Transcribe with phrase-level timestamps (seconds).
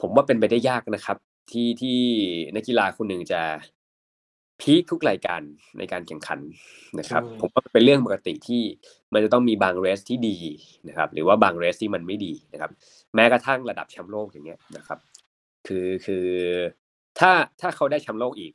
[0.00, 1.16] ผมว่าเป็นไปได้ยากนะครับ
[1.50, 1.98] ที่ที่
[2.54, 3.40] นักกีฬาคนหนึ่งจะ
[4.60, 5.40] peak ทุกรายการ
[5.78, 6.40] ในการแข่งขัน
[6.98, 8.62] นะครับอืมผมว่าเป็นเรื่องปกติที่
[9.12, 10.36] มันจะต้องมีบาง race ที่ดี
[10.88, 12.70] นะครับ หรือว่าบาง race ที่มันไม่ดีนะครับ
[13.14, 14.98] แม้กระทั่งระดับแชมป์โลกอย่างเงี้ยนะครับ
[15.66, 16.26] คือคือ
[17.18, 18.52] ถ้าถ้าเขาได้แชมป์โลกอีก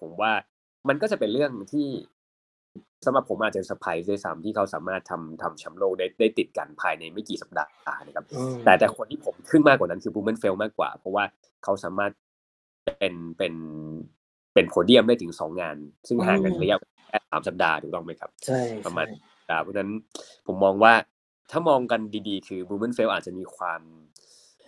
[0.00, 0.32] ผมว่า
[0.88, 1.88] มันก็จะเป็นเรื่องที่
[3.04, 7.70] สำหรับผมอาจจะเซอร์ไพรส์ด้วยซ้ำที่เขาสามารถทำทำแชมป์โลกได้ได้ติดกันภายในไม่กี่สัปดาห์
[8.06, 11.24] นะครับอืมแต่แต่คนที่ผมขึ้นมากกว่านั้นคือบูมเมนเฟลมากกว่า เพราะว่า
[11.64, 12.12] เขาสามารถ
[12.84, 13.54] เป็นเป็น
[14.54, 15.76] เป็นโพเดียมได้ถึงสองงาน
[16.08, 16.76] ซึ่งห่างกันระยะ
[17.08, 19.16] แค่สามสัปดาห์ถูกต้องไหมครับ ใช่ประมาณใช่
[19.50, 19.92] อ่าเพราะฉะนั้น
[20.46, 20.92] ผมมองว่า
[21.50, 23.80] ถ้ามองกันดีๆ คือบูมเ n นเฟลอาจจะมีความ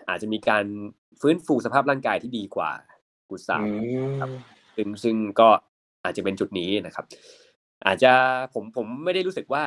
[0.09, 0.65] อาจจะมีการ
[1.21, 2.71] ฟื้นฟูสภาพร่างกายที่ดีกว่า
[3.31, 3.69] กุสาอื
[4.07, 4.35] มครับม
[4.77, 5.49] ซึ่งซึ่งก็
[6.05, 7.05] อาจจะเป็นจุดนี้นะครับ
[7.87, 8.13] อาจจะ
[8.55, 9.63] ผมผมไม่ได้รู้สึกว่า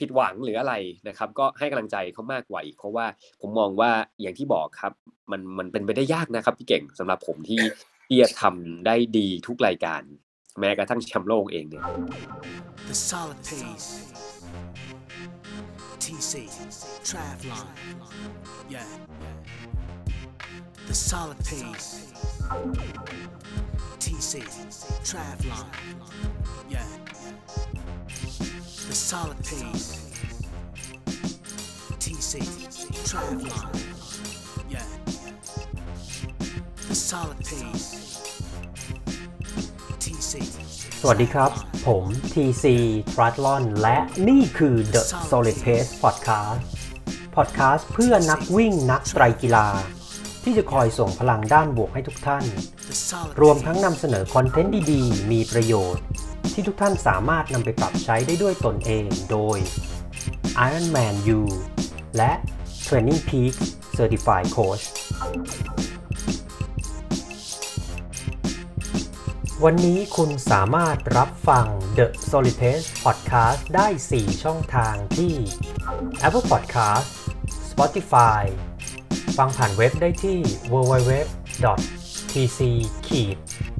[0.00, 0.74] ผิดหวังหรืออะไร
[1.08, 3.06] นะครับ ก็ให้กำลังใจเขามากกว่าอีกเพราะว่า
[3.40, 4.92] ผมมองว่าอย่างที่บอกครับ
[5.30, 7.60] มันมันเป็นไปได้ยากนะครับพี่เก่งสำหรับผมที่
[8.08, 10.02] ที่จะทำได้ดีทุกรายการ
[10.60, 11.84] แม้กระทั่งแชมป์โลกเองเนี่ย
[12.90, 13.90] The solid pace.
[16.04, 16.32] TC.
[17.08, 17.66] Travlon.
[18.68, 18.90] Yeah.
[20.88, 21.88] The solid pace.
[24.02, 24.34] TC.
[25.08, 25.66] Travlon.
[26.68, 26.84] Yeah.
[28.88, 29.88] The solid pace.
[32.02, 32.32] TC.
[33.08, 33.68] Travlon.
[34.68, 34.88] Yeah.
[36.88, 37.86] The solid pace.
[40.04, 40.32] TC.
[41.00, 41.50] สวัสดีครับ
[41.86, 42.64] ผม TC
[43.14, 46.60] t r a t l o n และนี่คือ The Solid Pace Podcast
[47.36, 49.68] Podcast เพื่อนักวิ่งนักไตรกีฬา
[50.44, 52.44] ที่จะคอยส่งพลังด้านบวกให้ทุกท่าน
[52.88, 56.04] The solid รวมทั้งนำเสนอคอนเทนต์ดีๆ มีประโยชน์
[56.52, 59.58] ที่ทุกท่านสามารถนำไปปรับใช้ได้ด้วยตนเองโดย
[60.66, 61.40] Ironman U
[62.16, 62.32] และ
[62.86, 63.54] Training Peak
[63.96, 64.84] Certified Coach
[69.64, 71.66] วันนี้คุณสามารถรับฟัง
[71.98, 75.34] The Solid Pace Podcast ได้ 4 ช่องทางที่
[76.26, 77.06] Apple Podcast
[77.70, 78.42] Spotify
[79.36, 80.38] ฟังผ่านเว็บได้ที่
[80.72, 81.12] www
[82.32, 82.60] tc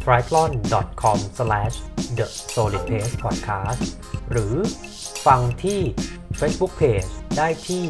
[0.03, 0.51] triathlon
[1.03, 3.83] com the solid pace podcast
[4.31, 4.55] หรือ
[5.27, 5.81] ฟังที่
[6.41, 7.85] Facebook Page ได้ที่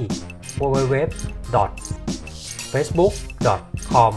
[0.60, 1.56] www
[2.72, 3.14] facebook
[3.92, 4.14] com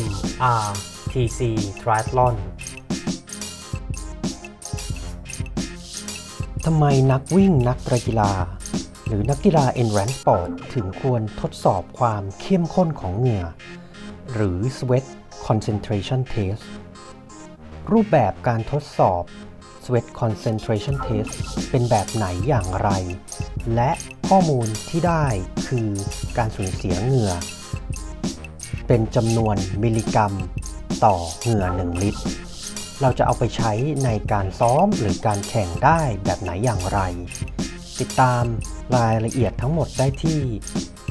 [0.00, 1.40] mrtc
[1.82, 2.36] triathlon
[6.64, 8.30] ทำไมนักวิ่งนักกีฬา
[9.08, 13.46] หรือนักกีฬา endurance sport ถึงควรทดสอบความเข้มข้นของเหงื่อ
[14.34, 15.04] หรือ sweat
[15.46, 16.62] concentration test
[17.92, 19.22] รูปแบบการทดสอบ
[19.84, 21.32] sweat concentration test
[21.70, 22.88] เป็นแบบไหนอย่างไร
[23.74, 23.90] และ
[24.28, 25.26] ข้อมูลที่ได้
[25.68, 25.88] คือ
[26.38, 27.32] การสูญเสียเหงื่อ
[28.86, 30.32] เป็นจำนวนมิลลิกรัม
[31.04, 32.22] ต่อเหงื่อ 1 ลิตร
[33.00, 33.72] เราจะเอาไปใช้
[34.04, 37.00] ในการซ้อมหรือการแข่งได้แบบไหนอย่างไร
[38.00, 38.44] ติดตาม
[38.96, 40.40] รายละเอียดทั้งหมดได้ที่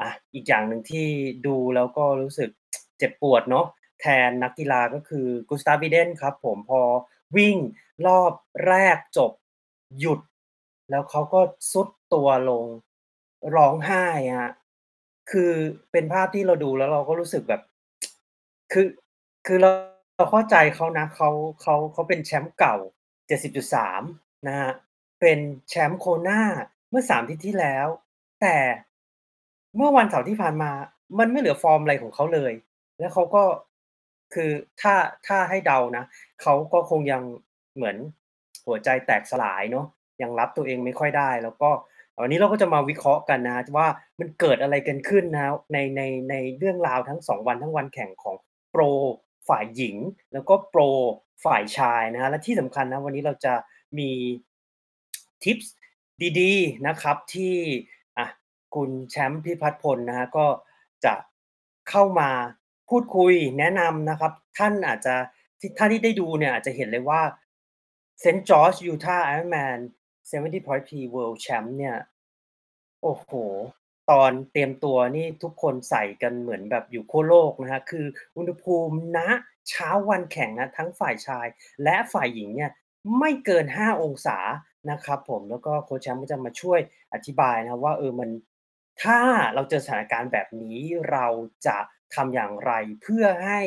[0.00, 1.08] อะอีกอย่างหนึ่งที่
[1.46, 2.50] ดูแล้วก็รู้สึก
[2.98, 3.66] เจ็บปวดเนาะ
[4.00, 6.82] แทนนักกีฬาก็คือกุสตาฟอิเดนครับผมพอ
[7.36, 7.56] วิ่ง
[8.06, 8.32] รอบ
[8.66, 9.32] แรกจบ
[9.98, 10.20] หยุด
[10.90, 11.40] แล้วเขาก็
[11.72, 12.64] ซุดตัวลง
[13.56, 14.04] ร้องไห้
[14.40, 14.52] ฮะ
[15.30, 15.52] คือ
[15.92, 17.62] เป็นภาพที่เราดูแล้วเราก็รู้สึกแบบ
[18.72, 18.86] คือ
[19.46, 19.70] คือเรา
[20.18, 21.30] เราเข้าใจเขานะเขา
[21.62, 22.76] เขาเขาเป็นแชมป์เก่า
[23.40, 24.70] 70.3 นะฮะ
[25.20, 25.38] เป็น
[25.68, 26.42] แชมป์โคนา
[26.90, 27.86] เมื่อ3อาทิตย์ที่แล้ว
[28.40, 28.56] แต่
[29.76, 30.70] เมื่อวันเสาร์ที่ผ่านมา
[31.18, 32.52] มันไม่เหลือฟอร์มอะไรของเขาเลย
[32.98, 33.42] แล้วเขาก็
[34.34, 34.50] คือ
[34.80, 34.94] ถ้า
[35.26, 36.04] ถ้าให้เดานะ
[36.42, 37.22] เขาก็คงยัง
[37.74, 37.96] เหมือน
[38.66, 39.86] หัวใจแตกสลายเนาะ
[40.22, 41.70] ยังรับตัวเองไม่ค่อยได้ แล้วก็
[42.20, 43.88] วันนี้เราก็จะมาวิเคราะห์กันนะว่า
[44.20, 48.36] มันเกิดอะไรกันขึ้นนะในในในเรื่องราวทั้ง2วันทั้งวันแข่งของ
[48.72, 48.82] โปร
[49.48, 49.96] ฝ่ายหญิง
[50.32, 50.82] แล้วก็โปร
[51.44, 53.54] ฝ่ายชายนะฮะและที่สำคัญนะวันนี้เราจะ
[53.98, 54.10] มี
[55.42, 55.74] ทิปส์
[56.40, 57.54] ดีๆนะครับที่
[58.18, 58.26] อะ
[58.74, 60.46] คุณแชมป์พิพัฒน์พลนะฮะก็
[61.04, 61.14] จะ
[61.90, 62.30] เข้ามา
[62.88, 65.14] พูดคุยแนะนำนะครับ ท่านอาจจะ
[65.60, 67.22] ที่ท่านที่ได้ดูเนี่ยอาจจะเห็นเลยว่า
[68.20, 69.78] เซนต์จอร์จยูทาห์ Ironman
[70.30, 71.96] 70.3 World Champ เนี่ย
[73.02, 73.30] โอ้โห
[74.10, 78.06] ตอนเตรียมตัวนี่ทุกคนใส่กันเหมือนแบบอยู่ขั้วโลกนะฮะ คือ
[78.36, 79.18] อุณหภูมิณ
[79.68, 81.46] เช้าวันแข่งนะทั้งฝ่ายชาย
[81.84, 82.70] และฝ่ายหญิงเนี่ย
[83.18, 84.38] ไม่เกิน 5 องศา
[84.90, 86.80] นะครับผมแล้วก็โค้ชแชมป์ก็จะมาช่วย
[87.12, 88.30] อธิบายนะว่าเออมัน
[89.02, 89.18] ถ้า
[89.54, 90.78] เราเจอสถานการณ์แบบนี้
[91.10, 91.26] เรา
[91.66, 91.76] จะ
[92.14, 92.72] ทำอย่างไร
[93.02, 93.60] เพื่อให้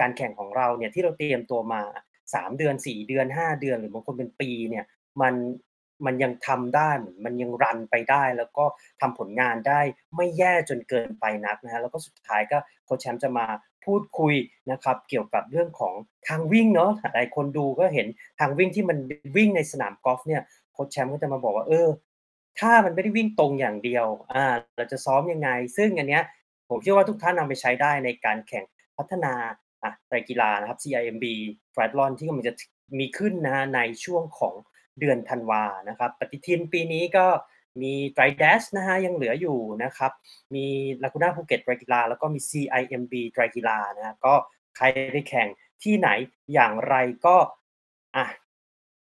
[0.00, 1.82] การแข่งของเราเนี่ยที่เราเตรียมตัวมา
[2.24, 4.84] 3 เดือน 4 เดือน 5 เดือน หรือบางคนเป็นปีเนี่ย
[5.22, 5.34] มัน
[6.06, 8.64] มันยังทำได้เหมือนมันยังรันไปได้ แล้วก็
[9.00, 9.80] ทำผลงานได้
[10.16, 13.46] ไม่แย่จนเกินไปนักนะฮะแล้วก็สุดท้ายก็โค้ชแชมป์จะมา
[13.84, 14.34] พูดคุย
[14.70, 15.94] นะครับเกี่ยวกับเรื่องของ
[16.28, 18.06] ทางวิ่งเนาะหลายคนดูก็เห็น
[18.40, 18.98] ทางวิ่งที่มัน
[19.36, 20.42] วิ่งในสนามกอล์ฟเนี่ย
[20.72, 21.88] โค้ชแชมป์ก็จะมาบอกว่าเออ
[22.60, 24.44] ถ้ามันไม่ได้วิ่งตรงอย่างเดียวอ่า
[24.76, 26.24] เราจะซ้อมยังไง ซึ่งอันเนี้ย
[26.68, 28.64] ผมเชื่อว่าทุกท่านนำไปใช้ได้ในการแข่ง
[28.98, 29.34] พัฒนา
[29.82, 31.24] อะไตรกีฬานะครับ CIMB
[31.74, 32.54] Triathlon ที่กำลังจะ
[32.98, 34.54] มีขึ้นนะในช่วงของ
[35.00, 37.26] เดือนธันวานะครับ ปฏิทินปีนี้ก็
[37.82, 40.12] มีไตรแดชนะฮะยังเหลืออยู่นะครับ
[40.54, 40.66] มี
[41.02, 44.34] ลากูน่าภูเก็ตไตรกีฬาแล้วก็มี CIMB ไตรกีฬานะฮะก็
[44.76, 45.48] ใครไปแข่ง
[45.82, 46.08] ที่ไหน
[46.52, 46.94] อย่างไร
[47.26, 47.36] ก็
[48.16, 48.26] อะ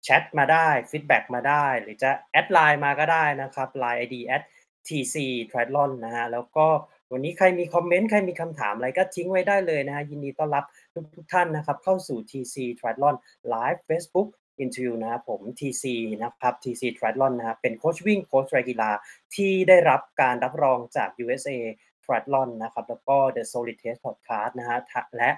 [0.04, 4.44] แชทมาได้ feedback มาได้ หรือจะแอดไลน์มาก็ได้นะครับ Line ID at
[4.88, 5.16] TC
[5.50, 6.68] Triathlon นะฮะแล้วก็
[7.12, 10.64] วันนี้ใครมีคอมเมนต์ใครมีคำถามอะไรก็ทิ้งไว้ได้เลยนะฮะยินดีต้อนรับ
[10.94, 13.16] ทุกทุกท่านนะครับเข้าสู่ TC Triathlon
[13.54, 14.28] Live Facebook
[14.64, 15.86] Interview นะครับผม TC
[16.22, 18.92] นะครับ TC Triathlon นะครับเป็นโค้ชวิ่งโค้ชไตรกีฬา
[19.36, 21.58] ที่ได้รับการรับรองจาก USA
[22.04, 24.80] Triathlon นะครับ แล้วก็ The Solid Test Podcast นะฮะ
[25.18, 25.30] และ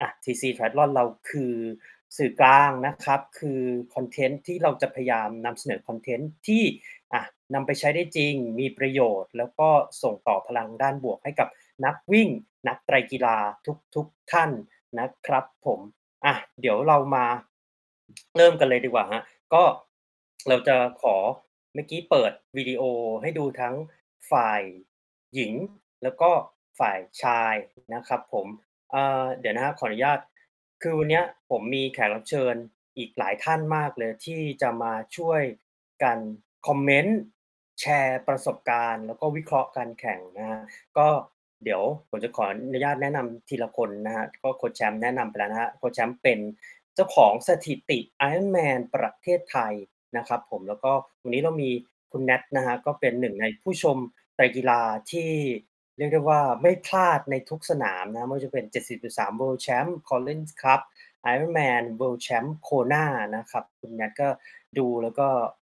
[0.00, 1.54] อะ TC Triathlon เราคือ
[2.16, 3.60] สื่อกลางนะครับ คือ
[3.94, 6.62] คอนเทนต์ที่เราจะพยายามนำเสนอคอนเทนต์ที่
[7.12, 7.22] อะ
[7.54, 9.68] นำไปใช้ได้จริงมีประโยชน์ แล้วก็
[10.02, 11.48] ส่งต่อพลังด้านบวกให้กับ
[11.84, 12.28] นักวิ่ง
[12.68, 14.50] นักไตรกีฬาทุกทุกท่าน
[14.98, 15.80] นะครับผม
[16.24, 17.26] อะเดี๋ยวเรามา
[18.36, 19.22] เริ่มกันเลยดีกว่าฮะ
[19.54, 19.62] ก็
[20.48, 21.16] เราจะขอ
[21.74, 22.82] เมื่อกี้เปิดวิดีโอ
[23.22, 23.74] ให้ดูทั้ง
[24.30, 24.62] ฝ่าย
[25.34, 25.52] หญิง
[26.02, 26.30] แล้วก็
[26.78, 27.54] ฝ่ายชาย
[27.94, 28.46] นะครับผม
[28.94, 30.20] อ่าเดี๋ยวนะฮะขออนุญาต
[30.82, 32.54] คือวันเนี้ยผมมีแขกรับเชิญ
[32.96, 35.42] อีกหลายท่านมากเลยที่จะมาช่วย
[36.02, 36.18] กัน
[36.66, 37.18] คอมเมนต์
[37.80, 40.60] แชร์ประสบการณ์ แล้วก็วิเคราะห์การแข่งนะฮะ
[40.98, 41.06] ก็
[41.64, 46.38] เดี๋ยวผมจะขออนุญาตแนะนำทีละคนนะฮะก็โค้ชแชมป์แนะนำไปแล้วนะฮะโค้ชแชมป์เป็น
[46.98, 47.98] จ้าของสถิติ
[48.30, 49.74] Ironman ประเทศไทย
[50.16, 51.70] นะครับผมแล้วก็วันนี้เรามี
[52.12, 53.96] คุณแนทนะฮะก็เป็นหนึ่งในผู้ชม
[54.34, 55.30] ไตรกีฬาที่
[55.96, 58.64] เรียกได้ว่าไม่พลาดในทุกสนามนะไม่ว่าจะเป็น
[59.02, 60.80] 70.3 World Champ Collins Cup
[61.32, 63.04] Ironman World Champ Kona
[63.36, 64.28] นะครับคุณแนทก็
[64.78, 65.26] ดูแล้วก็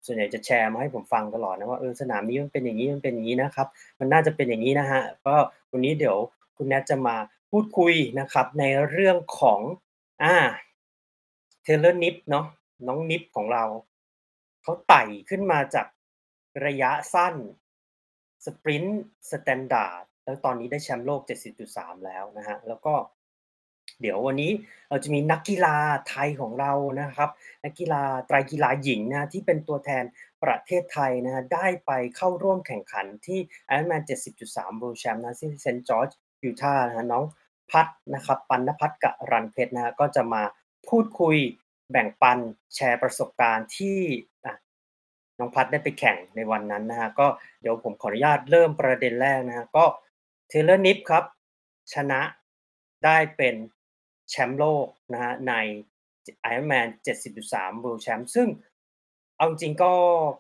[0.07, 5.37] ส่วนใหญ่จะแชร์มาให้ผมฟังตลอดนะว่าเออสนามนี้มันเป็นอย่างนี้มันเป็นอย่างนี้นะครับ มันน่าจะเป็นอย่างนี้นะฮะก็
[5.73, 6.17] วันนี้เดี๋ยว
[6.57, 7.17] คุณแนทจะมา
[7.50, 9.61] พูดคุยนะครับในเรื่องของ
[10.23, 10.37] อ่า
[11.62, 12.47] เทเลอร์นิปเนาะ
[12.87, 13.64] น้องนิปของเรา
[14.62, 15.87] เขาไต่ขึ้นมาจาก
[16.67, 17.35] ระยะสั้น
[18.45, 21.21] sprint standard แล้วตอนนี้ได้แชมป์โลก
[21.62, 22.95] 70.3 แล้วนะฮะแล้วก็
[24.00, 24.50] เดี๋ยววันนี้
[24.88, 25.76] เราจะมีนักกีฬา
[26.09, 27.31] ไทยของเรานะครับ
[27.64, 30.05] นักกีฬาไตรกีฬาหญิงนะที่เป็นตัวแทน
[30.45, 33.40] ประเทศไทยนะฮะได้ไปเข้าร่วมแข่งขันที่
[33.71, 34.02] Ironman
[34.43, 36.09] 70.3 World Champ นะที่เซนต์จอร์จ
[36.45, 37.25] ยูทาห์นะน้อง
[37.71, 40.43] พัดนะครับ ปันนพัฒน์กับรันเพชรนะฮะก็จะมา
[40.89, 41.37] พูดคุย
[41.91, 42.39] แบ่งปัน
[42.75, 43.99] แชร์ประสบการณ์ที่
[44.45, 44.55] อะ
[45.39, 47.27] น้องพัดได้ไปแข่งในวันนั้นนะฮะ ก็
[47.61, 49.85] เดี๋ยวผมขออนุญาตเริ่มประเด็นแรกนะฮะ ก็
[50.49, 51.25] เทเลอร์นิปครับ
[51.95, 52.21] ชนะ
[53.05, 53.55] ได้เป็น
[54.31, 55.55] แชมป์โลกนะฮะใน
[56.53, 56.89] Ironman
[57.35, 58.49] 70.3 World Champ ซึ่ง
[59.37, 59.93] เอาจริงก็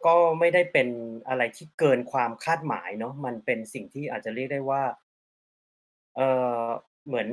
[0.06, 0.88] ก็ไม่ได้เป็น
[1.28, 4.82] อะไรที่เกินความคาดหมายเนาะมันเป็นสิ่งที่อาจจะเรียกได้ว่า
[6.16, 6.20] เอ
[6.62, 6.66] อ
[7.06, 7.28] เหมือน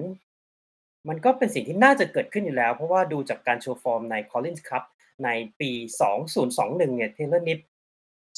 [1.09, 4.83] มันก็เป็นสิ่งที่น่าจะเกิดขึ้นอยู่แล้ว เพราะว่าดูจากการโชว์ฟอร์มใน Collins Cup
[5.25, 5.71] ในปี
[6.29, 7.59] 2021 เนี่ย Taylor Nipp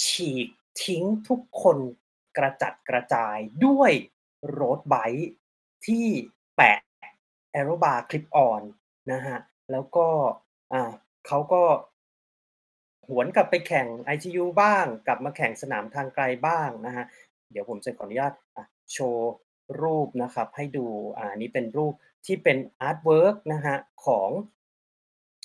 [0.03, 0.47] ฉีก
[0.83, 1.77] ทิ้งทุกคน
[2.37, 3.91] กระจัดกระจายด้วย
[4.49, 5.29] โรดไบค์
[5.85, 6.05] ที่
[6.55, 6.79] แปะ
[7.55, 8.63] Aero Bar Clip On น
[9.11, 9.39] นะฮะ
[9.71, 10.07] แล้วก็
[10.73, 10.91] อ่า
[11.27, 11.63] เขาก็
[13.09, 17.05] หวนกลับไปแข่ง ITU บ้าง กลับมาแข่งสนามทางไกลบ้างนะฮะ
[17.51, 18.33] เดี๋ยวผมจะขออนุญาต
[18.93, 19.31] โชว์
[19.81, 20.85] รูปนะครับ ให้ดู
[21.17, 21.93] อ่านนี้เป็นรูป
[22.25, 24.29] ที่เป็นอาร์ตเวิร์กนะฮะของ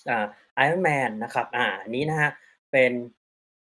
[0.06, 0.26] ไอ่า
[0.64, 2.30] Ironman นะครับอ่าอันนี้นะฮะ
[2.72, 2.92] เป็น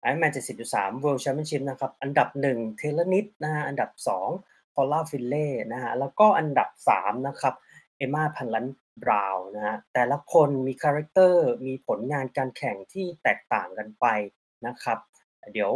[0.05, 3.91] Ironman 70.3 World Championship นชิพนะครับอันดับ1 Taylor Knibb นะฮะอันดับ
[4.33, 7.55] 2 Paula Findlay นะฮะแล้วก็อันดับ3นะครับ
[7.97, 8.67] เอมมาพัลแลนต์
[9.03, 14.07] บราวน์นะฮะแต่ละคนมี character มีผลงานการแข่งที่แตกต่างกันไป
[14.67, 14.99] นะครับ
[15.53, 15.73] เดี๋ยว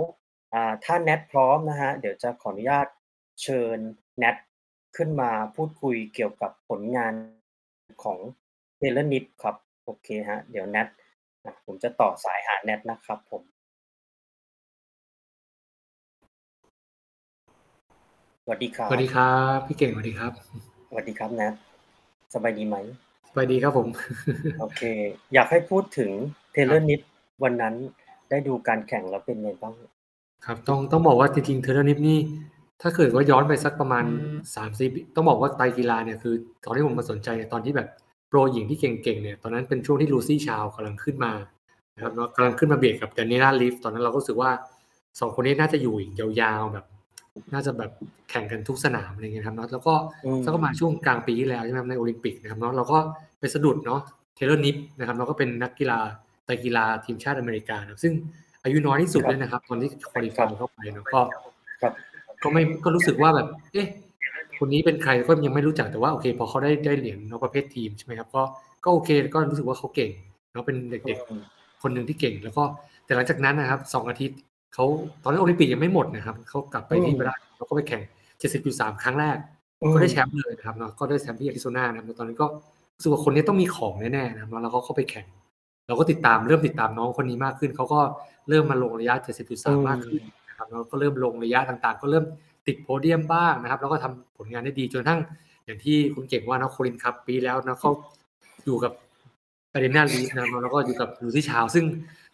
[0.85, 2.87] ถ้าแนทพร้อมนะฮะเดี๋ยวจะขออนุญาต
[3.43, 3.79] เชิญ
[4.19, 4.37] แนท
[4.97, 7.13] ขึ้นมาพูดคุยเกี่ยวกับผลงาน
[8.05, 8.19] ของ
[8.77, 10.89] เทเลอร์นิปครับ โอเคฮะ เดี๋ยวแนท
[11.45, 13.43] นะผมจะต่อสายหาแนทนะครับผม
[18.45, 20.33] สวัสดีครับสวัสดีครับ พี่เก่งสวัสดีครับ
[20.89, 21.55] สวัสดีครับแนท
[22.35, 22.77] สบายดีไหม
[23.33, 23.89] สวัสดีครับผม
[24.61, 24.83] โอเค
[25.35, 26.11] อยากให้พูดถึง
[26.53, 27.00] เทเลอร์นิป
[27.43, 27.75] วันนั้น
[28.31, 29.75] ได้ดูการแข่งแล้วเป็นไงบ้าง
[30.45, 32.19] ครับต้องต้องบอกว่าจริงๆเทเลอร์นิปนี่
[32.83, 34.05] ถ้าเกิดว่าย้อนไปสักประมาณ
[34.55, 36.35] สามสี่ต้องบอกว่าไตรกีฬาเนี่ยคือ
[36.65, 37.89] ตอนที่ผมมาสนใจเนี่ยตอนที่แบบ
[38.29, 41.33] โปรหญิงที่เก่งๆเนี่ยตอนนั้นเป็นช่วงที่ลูซี่ชาร์ลส์กำลังขึ้นมา
[41.95, 44.51] นะครับแล้วกำลังขึ้นมาเบียดกับดาเนียล่าริฟตอนนั้นเราก็รู้สึกว่า
[45.21, 46.87] สองคนนี้น่าจะอยู่อีกยาวๆแบบ
[47.53, 47.91] น่าจะแบบ
[48.31, 52.99] แข่งกันทุกสนามอะไรเงี้ยครับเนาะแล้วก็อืมสักประมาณช่วงกลางปีที่แล้วใช่ไหมครับในโอลิมปิกนะครับเนาะเราก็
[53.41, 54.01] ไปสะดุดเนาะ
[54.37, 55.99] เทเลอร์นิปนะครับเราก็เป็นนักกีฬา
[56.45, 58.12] ไตรกีฬาทีมชาติอเมริกานะครับซึ่ง
[58.65, 61.21] อายุน้อยที่สุดเลยนะครับ ตอนที่ qualify เข้าไปเนาะก็
[61.83, 61.93] ครับ
[62.43, 63.87] ก็ไม่ก็รู้สึกว่าแบบ เอ๊ะ
[64.59, 68.43] คนนี้เป็นใครก็ยังไม่รู้จักแต่ว่าโอเค พอเขาได้ได้เหรียญเนาะประเภททีมใช่ไหมครับก็
[68.85, 70.11] ก็โอเคก็รู้สึกว่าเขาเก่ง
[70.53, 72.63] เนาะเป็นเด็กอืมๆคนหนึ่งที่เก่ง แล้วก็
[73.07, 74.39] แต่หลังจากนั้นนะครับสองอาทิตย์
[74.75, 74.85] เขา
[75.23, 78.03] ตอนนั้นโอลิมปิกยังไม่หมดนะครับเขากลับไปที่บราซิลแล้วก็ไปแข่ง
[78.53, 79.37] 70.3 ครั้งแรก
[79.95, 82.47] ก็ได้แชมป์เลยนะครับเนาะก็ได้แชมป์ที่อาริโซนานะครับแล้วตอนนั้นก็
[82.97, 85.27] รู้สึกว่าคนนี้ต้องมีของแน่ๆนะครับแล้วเขาเข้าไปแข่ง
[85.87, 88.01] เราก็ติดตามเริ่มติดตามน้องคนนี้มากขึ้นเขาก็
[88.49, 89.15] เริ่มมาลงระยะ
[89.53, 90.23] 70.3 มากขึ้น
[90.69, 92.25] นะครับแล้วก็เริ่มลงระยะต่างๆ ก็เริ่ม
[92.66, 95.21] ติดโพเดียมบ้างนะครับ แล้วก็ทำผลงานได้ดีจนกระทั่ง
[95.64, 97.90] อย่างที่คุณเก่งว่านะ Collins Cup ปีแล้วนะเขา
[98.64, 98.92] อยู่กับ
[99.73, 101.85] Daniela Ryf นะครับแล้วก็อยู่กับ Lucy Charles ซึ่ง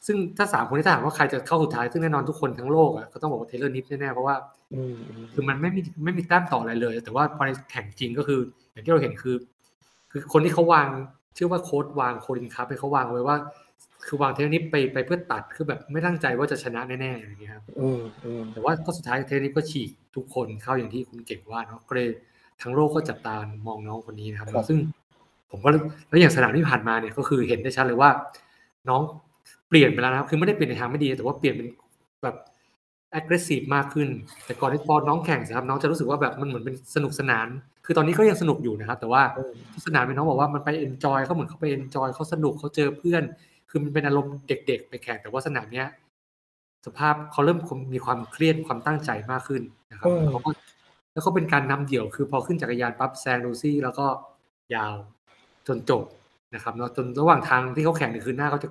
[0.07, 4.37] ซึ่งถ้าสามคนที่ถ้าถามว่าใครจะเข้าสุดท้าย ซึ่งแน่นอนทุกคนทั้งโลกอะก็ต้องบอกว่า Taylor Knibb แน่ๆเพราะว่า
[4.75, 8.41] อืมอืมคือมันไม่มีไม่มีแต้มต่ออะไรเลย แต่ว่าพอในแข่งจริงก็คือ
[8.73, 9.37] อย่างที่เราเห็นคือ
[10.11, 10.89] คือคนที่เขาวาง
[11.35, 13.37] เชื่อว่าโค้ชวาง Collins Cup ให้เขาวางเอาไว้ว่า
[14.09, 22.09] คือวาง Taylor Knibb ไปไปเพื่อตัดคือแบบไม่ตั้งใจว่าจะชนะแน่ๆอย่างเงี้ยครับอืมอืมแต่ว่าก็สุดท้าย Taylor Knibb ก็ฉีกทุกคนเข้าอย่างที่คุณเก่งว่าเนาะก็เลย
[22.63, 23.37] ทั้งโลกก็จับตา
[23.67, 24.79] มองน้องคนนี้นะครับแล้วซึ่ง
[25.51, 25.69] ผมก็
[26.09, 28.11] แล้วอย่างสนามที่ผ่านมาเนี่ยก็คือเห็นได้ชัดเลยว่า
[28.89, 29.03] น้อง
[29.69, 31.69] เปลี่ยนไปแล้วนะครับ คือไม่ได้เปลี่ยนในทางไม่ดี แต่ว่าเปลี่ยนเป็น
[32.23, 32.37] แบบ
[33.19, 34.09] aggressive มากขึ้น
[34.45, 37.49] แต่ก่อนที่พอน้องแข่งนะครับ น้องจะรู้สึกว่าแบบมันเหมือนเป็นสนุกสนาน
[37.87, 43.23] คือตอนนี้ก็ยังสนุกอยู่นะครับ แต่ว่าอืมที่สนามเป็นน้องบอกว่ามันไป enjoy เขาเหมือนเขาไป enjoy เขาสนุกเขาเจอเพื่อน
[43.71, 45.87] คือมันเป็นอารมณ์เด็ก ๆ ไปแข่งแต่ว่าสนามเนี้ย
[46.87, 47.59] สภาพเขาเริ่ม
[47.95, 50.51] มีความเครียดความตั้งใจมากขึ้นนะครับอืมเขาก็
[51.13, 54.07] แล้วก็เป็นการนำเดี่ยวคือพอขึ้นจักรยานปั๊บแซงลูซี่ แล้วก็
[54.75, 54.95] ยาว
[55.67, 56.05] จนจบ
[56.55, 58.69] นะครับเนาะจนระหว่างทางที่เขาแข่งเนี่ยคือหน้าเขาจะ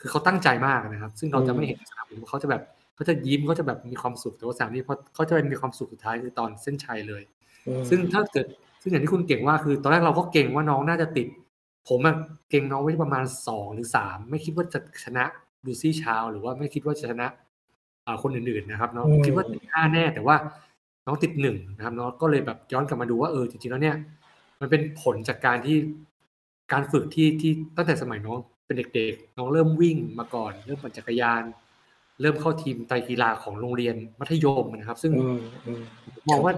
[0.00, 2.62] คือเขาตั้งใจมากนะครับ ซึ่งเราจะไม่เห็นในสนามบินเขาจะแบบ
[2.94, 7.22] เขาจะยิ้มเขาจะแบบมีความสุขแต่ว่าสนามนี้เขาเขาจะเป็นมีความสุขสุดท้ายคือตอนเส้นชัยเลย
[7.66, 8.46] อืมซึ่งถ้าเกิด
[8.82, 11.26] ซึ่งอย่างที่คุณเก่งว่าคือ ตอนแรกเราก็เก่งว่าน้องน่าจะติด
[11.88, 12.14] ผมอะ
[12.50, 15.24] เก่งน้องไว้ประมาณสองหรือสามไม่คิดว่าจะชนะ
[15.66, 17.26] ดูซี่ชาวหรือว่าไม่คิดว่าจะชนะ
[18.06, 20.36] อ่าคนอื่นๆนะครับน้องคิดว่าติดห้าแน่แต่ว่า
[21.06, 23.96] น้องติดหนึ่งนะครับน้องก็เลยแบบย้อนกลับมาดูว่าเออจริงๆแล้วเนี่ย
[24.60, 25.76] มันเป็นผลจากการที่
[26.72, 31.42] การฝึกที่ที่ตั้งแต่สมัยน้องเป็นเด็กๆ น้องเริ่มวิ่งมาก่อน เริ่มปั่นจักรยาน
[32.20, 35.82] เริ่มเข้าทีมไตรกีฬาของโรงเรียนมัธยมนะครับ ซึ่งอืมอืม
[36.28, 36.52] มองว่า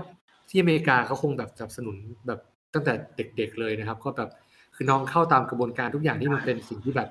[0.51, 2.41] ที่อเมริกาเขาคงแบบสนับสนุนแบบ
[2.75, 4.31] ตั้งแต่เด็กๆเลยนะครับ ก็แบบ
[4.75, 7.09] คือน้องเข้าตามกระบวนการทุกอย่างที่มันเป็นสิ่งที่แบบ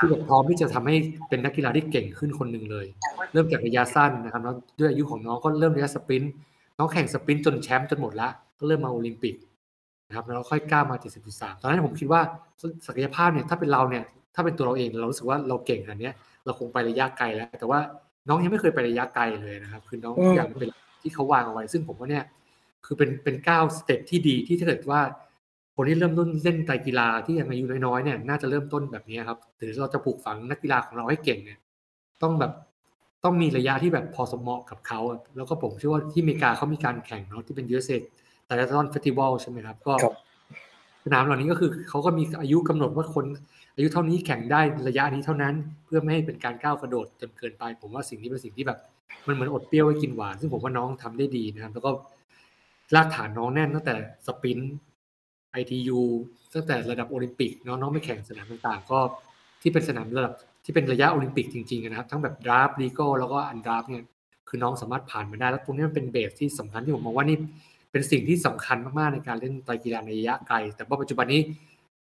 [0.00, 0.96] ที่แบบพร้อมที่จะทำให้
[1.28, 2.86] เป็นนักกีฬาที่เก่งขึ้นคนหนึ่งเลย
[3.32, 6.32] เริ่มจากระยะสั้นนะครับแล้วด้วยอายุของน้องก็เริ่มระยะสปรินต์
[6.78, 9.34] น้องแข่งสปรินต์จนแชมป์จนหมดละก็เริ่มมาโอลิมปิก
[10.08, 10.96] นะครับแล้วค่อยก้าวมา
[11.30, 12.20] 70.3 ตอนนั้นผมคิดว่า
[12.86, 17.78] ศักยภาพเนี่ยถ้าเป็นเราเนี่ยถ้าเป็นตัวเราเองเรารู้สึกว่าเราเก่งอันเนี้ยเราคงไประยะไกลแล้ว แต่ว่า
[18.28, 20.70] น้องยังไม่เคยไประยะไกลเลยนะครับ คือน้องทุกอย่างมันเป็น
[21.02, 22.24] ที่เขาวางเอาไว้ ซึ่งผมว่าเนี่ย
[22.86, 25.00] คือเป็นเป็นก้าวสเต็ปที่ดีที่ถ้าเกิดว่า
[25.76, 31.58] คนที่เริ่มต้นเล่นไตรกีฬาที่ยังอายุน้อยๆเนี่ยน่าจะเริ่มต้นแบบนี้ครับหรือเราจะปลูกฝังนักกีฬาของเราให้เก่งเนี่ย
[32.22, 32.52] ต้องแบบ
[33.24, 37.98] ต้องมีระยะที่แบบพอสมเหมาะกับเขาอะแล้วก็ผมเชื่อว่าที่อเมริกาเขามีการแข่งเนาะที่เป็น USA
[38.46, 40.14] แต่ละตอนเฟสติวัลใช่ไหมครับ ก็ครับ
[41.04, 43.24] สนามเหล่านี้ก็คือเขาก็มีอายุกำหนดว่าคน
[43.76, 45.54] อายุเท่านี้แข่งได้ระยะนี้เท่านั้น
[45.84, 48.78] เพื่อไม่ให้เป็นการก้าวกระโดดจนเกินไป ผมว่าสิ่งนี้เป็นสิ่งที่แบบ
[49.26, 51.90] มันเหมือนอดเปรี้ยวไว้กินหวาน ซึ่งผมว่าน้องทำได้ดีนะครับ แล้วก็
[52.94, 53.94] รากฐานน้องแน่นตั้งแต่
[54.26, 54.72] sprint
[55.60, 56.00] ITU
[56.54, 58.98] ตั้งแต่ระดับโอลิมปิกเนาะน้องไม่แข่งสนามต่างๆ ก็
[59.62, 60.34] ที่เป็นสนามระดับ
[60.64, 64.04] ที่เป็นระยะโอลิมปิกจริงๆนะครับ ทั้งแบบ draft legal แล้วก็ undraft เนี่ย
[64.48, 67.38] คือน้องสามารถผ่านมาได้ แล้วตรงนี้มันเป็น base ที่สำคัญที่ผมมองว่านี่
[67.92, 71.40] เป็นสิ่งที่สำคัญมากๆในการเล่นไตรกีฬาในระยะไกล แต่ว่าปัจจุบันนี้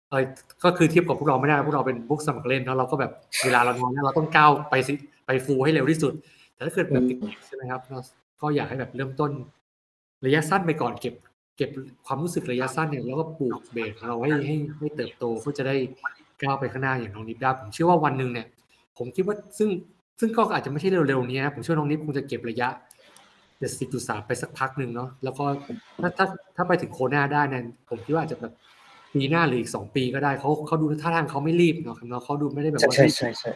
[0.09, 0.25] เออ
[0.65, 3.13] ก็คือเทียบกับพวกเราไม่ได้พวกเราเป็นพวกสมัครเล่นแล้วเราก็แบบ
[3.45, 4.93] เวลาเรานอนเนี่ยเราต้องก้าวไปสิ
[5.27, 6.13] ไปฟูลให้เร็วที่สุด
[6.55, 7.99] แต่ถ้าเกิดแบบเด็กๆใช่ไหมครับก็
[8.43, 9.31] ก็อยากให้แบบเริ่มต้น
[10.27, 11.71] ระยะสั้นไปก่อนเก็บเก็บ
[12.07, 15.77] ความรู้สึกระยะสั้นเนี่ยแล้วก็ปลูกเบสของเราให้ให้ให้เติบโตเพื่อจะได้
[16.43, 18.47] ก้าวไปข้างหน้าอย่างน้องนิฟได้ผมเชื่อว่าวันหนึ่งเนี่ย
[18.99, 19.69] ผมคิดว่าซึ่ง
[20.21, 22.69] ซึ่งก็อาจจะไม่ใช่เร็วๆนี้นะผมเชื่อน้องนิฟคงจะเก็บระยะ
[23.59, 25.45] เจ็ดสิบจุดสามไปสักพักหนึ่งเนาะแล้วก็
[26.01, 26.27] ถ้าถ้า
[26.57, 28.53] ถ้าไปถึงโคหน้าได้เนี่ยผมคิดว่าอาจจะแบบ
[29.15, 33.51] ปีหน้าหรืออีกสองปีก็ได้เขาเขาดูท่าทางเขาไม่รีบเนาะครับเนาะเขาดูไม่ได้แบบใช่ว่าใช่ใช่ใช่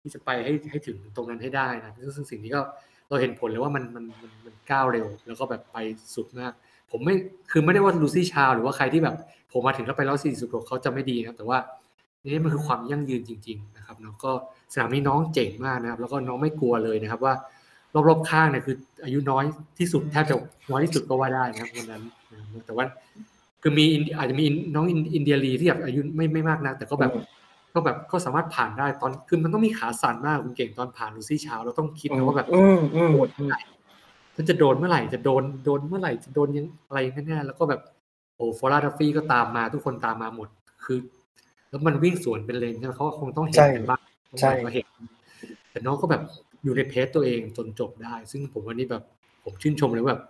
[0.00, 2.60] ที่จะไปให้ให้ถึงตรงนั้นให้ได้นะซึ่งสิ่งนี้ก็
[3.12, 5.76] เราเห็นผลเลยว่ามันมันมันมันก้าวเร็ว แล้วก็แบบไป
[6.14, 6.52] สุดมาก
[6.90, 7.14] ผมไม่
[7.50, 9.14] คือไม่ได้ว่าลูซี่ชาวหรือว่าใครที่แบบ
[9.52, 11.58] ผมมาถึงแล้วไปร้อยสี่สิบเขาจะไม่ดีนะครับแต่ว่า
[12.24, 14.30] นี่มันคือความยั่งยืนจริง ๆ นะครับเนาะก็
[14.72, 17.34] สนามนี้น้องเจ๋งมากนะครับ แล้วก็น้องไม่กลัวเลยนะครับว่า
[18.08, 19.44] รอบๆข้างเนี่ยคือ อายุน้อย
[19.78, 20.36] ที่สุดแทบจะ
[20.70, 22.02] น้อยที่สุดก็ว่าได้นะครับวันนั้น
[22.66, 22.84] แต่ว่า
[23.62, 23.84] คือมี
[24.18, 27.12] อาจจะมีน้องอิน India Lee ที่แบบอายุไม่ไม่มากนะแต่ก็แบบ
[27.74, 33.60] ก็แบบก็สามารถผ่านได้ตอนคือมันต้องมีขาสั่นมากคุณเก่งตอนผ่าน Lucy Charles เราต้องคิดนะว่าแบบอืมอืมโดนเมื่อไหร่
[34.36, 37.80] ฉันจะโดนเมื่อไหร่จะโดนโดนเมื่อไหร่จะโดนยังอะไรแน่ๆแล้วก็แบบ
[38.36, 40.48] โอ้ Flora Duffy ก็ตามมาทุกคนตามมาหมด
[40.84, 40.98] คือ
[41.68, 44.00] แล้วมันวิ่งสวนเป็นเลนใช่ไหมเขาก็คงต้องเห็นกันบ้าง
[44.40, 44.86] ใช่ต้องเห็น
[45.70, 46.22] แต่น้องก็แบบ
[46.64, 49.02] อยู่ใน pace ตัวเองจนจบได้ ซึ่งผมวันนี้แบบ
[49.44, 50.22] ผมชื่นชมเลยว่าแบบ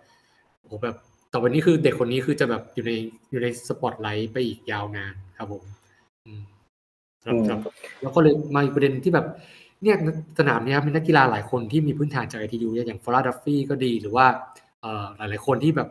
[0.59, 0.95] โอ้โหแบบ
[1.29, 2.91] แต่วันนี้คือเด็กคนนี้คือจะแบบอยู่ใน
[3.31, 5.82] อยู่ในสปอตไลต์ไปอีกยาวนานครับผมอืมครับครับ
[8.01, 9.25] แล้วก็เลยมาอีกประเด็นที่แบบ
[9.83, 9.95] เนี่ย
[10.39, 14.25] สนามเนี้ยมีนักกีฬาหลายคนที่มีพื้นฐานจาก ITU อย่าง Flora Duffy ก็ดีหรือว่า
[14.81, 15.89] เอ่อหลายๆคนที่แบบ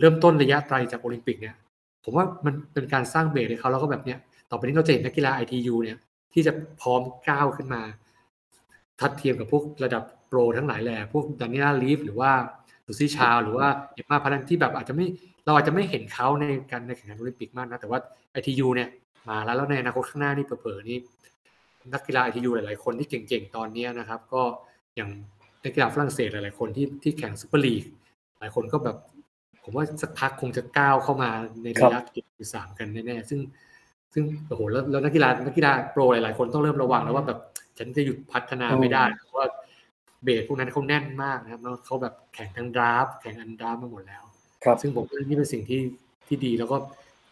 [0.00, 1.54] เริ่มต้นระยะไกลจากโอลิมปิกเนี่ย
[2.04, 4.18] ผมว่ามันเป็นการสร้าง base ให้เขาแล้วก็แบบเนี้ย
[4.50, 5.98] ต่อไปนี้เราจะเห็นนักกีฬา ITU เนี่ย
[6.32, 7.82] ที่จะพร้อมก้าวขึ้นมา
[9.00, 12.32] ทัดเทียมกับพวกระดับโปรทั้งหลายแหล่พวก Daniela Ryf หรือว่า
[12.86, 15.06] Lucy Charles หรือว่า Emma Pallant ที่แบบอาจจะไม่
[15.44, 17.98] เราอาจจะไม่เห็นเขาในการในแข่งขันโอลิมปิกมากนะแต่ว่า
[18.32, 18.88] ITU เนี่ย
[19.28, 20.98] มาแล้วแล้วในอนาคตข้างหน้านี่เผลอๆนี่
[21.92, 24.42] นักกีฬา ITU หลายๆคนที่เก่งๆตอนเนี้ยนะครับ ก็
[24.96, 25.10] อย่าง
[25.64, 27.84] นักกีฬาฝรั่งเศสหลายๆคนที่ที่แข่ง Super League
[28.38, 28.96] หลายคนก็แบบ
[29.62, 31.30] ผมว่าสักพักคงจะก้าวเข้ามา
[31.62, 33.40] ในระยะเจ็ดสิบสามกันแน่ๆซึ่ง
[34.14, 37.38] ซึ่งโอ้โหแล้วแล้วนักกีฬานักกีฬาโปรหลายๆคนต้องเริ่มระวังแล้วว่าแบบ
[37.78, 39.46] ฉันจะหยุดพัฒนาไม่ได้เพราะว่า
[40.24, 44.24] base พวกนั้นเขาแน่นมากนะครับแล้วเขาแบบแข่งทั้ง draft แข่ง undraft มาหมดแล้ว
[44.64, 45.80] ครับ ซึ่งผมว่านี่เป็นสิ่งที่
[46.26, 46.76] ที่ดีแล้วก็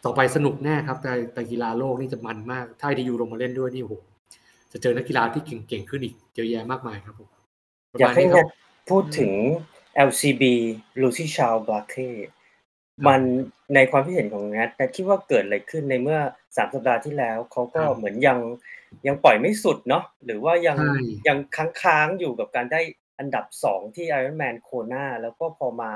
[0.05, 3.95] ต่อไปสนุกแน่ครับแต่ไตรกีฬาโลกนี่จะมันมาก ถ้า ITU ลงมาเล่นด้วยนี่โอ้โห
[4.71, 7.29] จะเจอนักกีฬาที่เก่งๆขึ้นอีกเยอะแยะมากมายครับผม
[7.91, 8.51] ประอยากมาณให้นี้คแนรับท
[8.89, 9.31] พูดถึง
[10.07, 10.43] LCB
[11.01, 12.09] Lucy c h a r l b l a k e
[13.07, 13.21] มัน
[13.75, 16.19] ในความคิดเห็นของแนทแนทคิดว่าเกิดอะไรขึ้นในเมื่อ
[16.55, 18.39] สามสัปดาห์ที่แล้วเขาก็ครับเหมือนยัง
[19.07, 20.95] ยังปล่อยไม่สุดเนาะหรือว่ายังใช่
[21.27, 21.37] ยัง
[21.83, 22.81] ค้างๆอยู่กับการได้
[23.19, 25.93] อันดับสองที่ Ironman Kona แล้วก็พอมา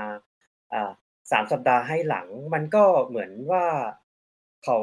[0.73, 0.91] อ่า
[1.31, 3.65] สามสัปดาห์ให้หลัง มันก็เหมือนว่า
[4.63, 4.79] เขา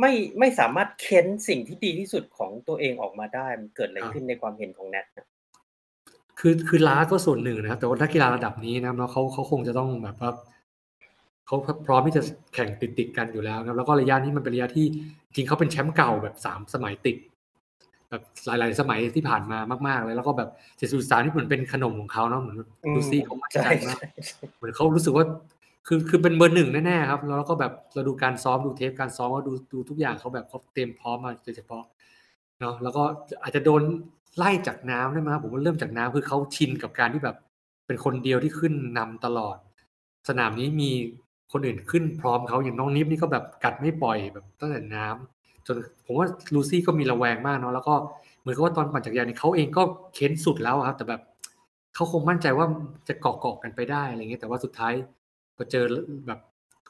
[0.00, 5.28] ไม่ไม่สามารถเค้นสิ่งที่ดีที่สุดของตัวเองออกมาได้ มันเกิดอะไรขึ้นในความเห็นของแนทนะ
[6.38, 10.30] คือคือล้าก็ส่วนหนึ่งนะครับแต่ว่านักกีฬาระดับนี้นะครับเนาะเขาเขาคงจะต้องแบบว่า
[11.46, 12.22] เขาพร้อมที่จะ
[12.54, 14.86] แข่งติดติดๆกันอยู่แล้วนะครับแล้วก็ระยะนี้มันเป็นระยะที่
[15.34, 17.16] จริงเขาเป็นแชมป์เก่าแบบสามสมัยติด
[18.10, 25.24] แบบหลายๆ สมัยที่ผ่านมามากๆเลยแล้วก็แบบเจ็ดสุดสามที่เหมือนเป็นขนมของเขาเนาะเหมือนอืมลูซี่เขามั่นใช่ใจมากใช่ใช่เหมือนเขารู้สึกว่า
[25.86, 31.84] คือคือเป็นเบอร์หนึ่งแน่ๆครับแล้วก็แบบเราดูการซ้อมดูเทปการซ้อมก็ดูดูทุกอย่างเขาแบบเขาเตรียมพร้อมมาโดยเฉพาะ
[32.60, 33.02] เนาะแล้วก็
[33.42, 33.82] อาจจะโดน
[34.36, 37.36] ไล่จากน้ำได้ไหมครับผมว่าเริ่มจากน้ำคือเขาชินกับการที่แบบ
[37.86, 39.56] เป็นคนเดียวที่ขึ้นนำตลอด
[40.28, 40.90] สนามนี้มี
[41.52, 47.94] คนอื่นขึ้นพร้อมเขาอย่างน้องนิฟนี่ก็แบบกัดไม่ปล่อยแบบตั้งแต่น้ำ จนผมว่าลูซี่ก็มีระแวงมากเนาะแล้วก็
[48.40, 49.82] เหมือนกับว่าตอนปั่นจักรยานนี่เขาเองก็
[50.14, 51.20] เค้นสุดแล้วอะครับ แต่แบบ
[51.94, 52.66] เขาคงมั่นใจว่า
[53.08, 54.92] จะเกาะเกาะๆกันไปได้อะไรเงี้ยแต่ว่าสุดท้าย
[55.56, 55.84] พอเจอ
[56.26, 56.40] แบบ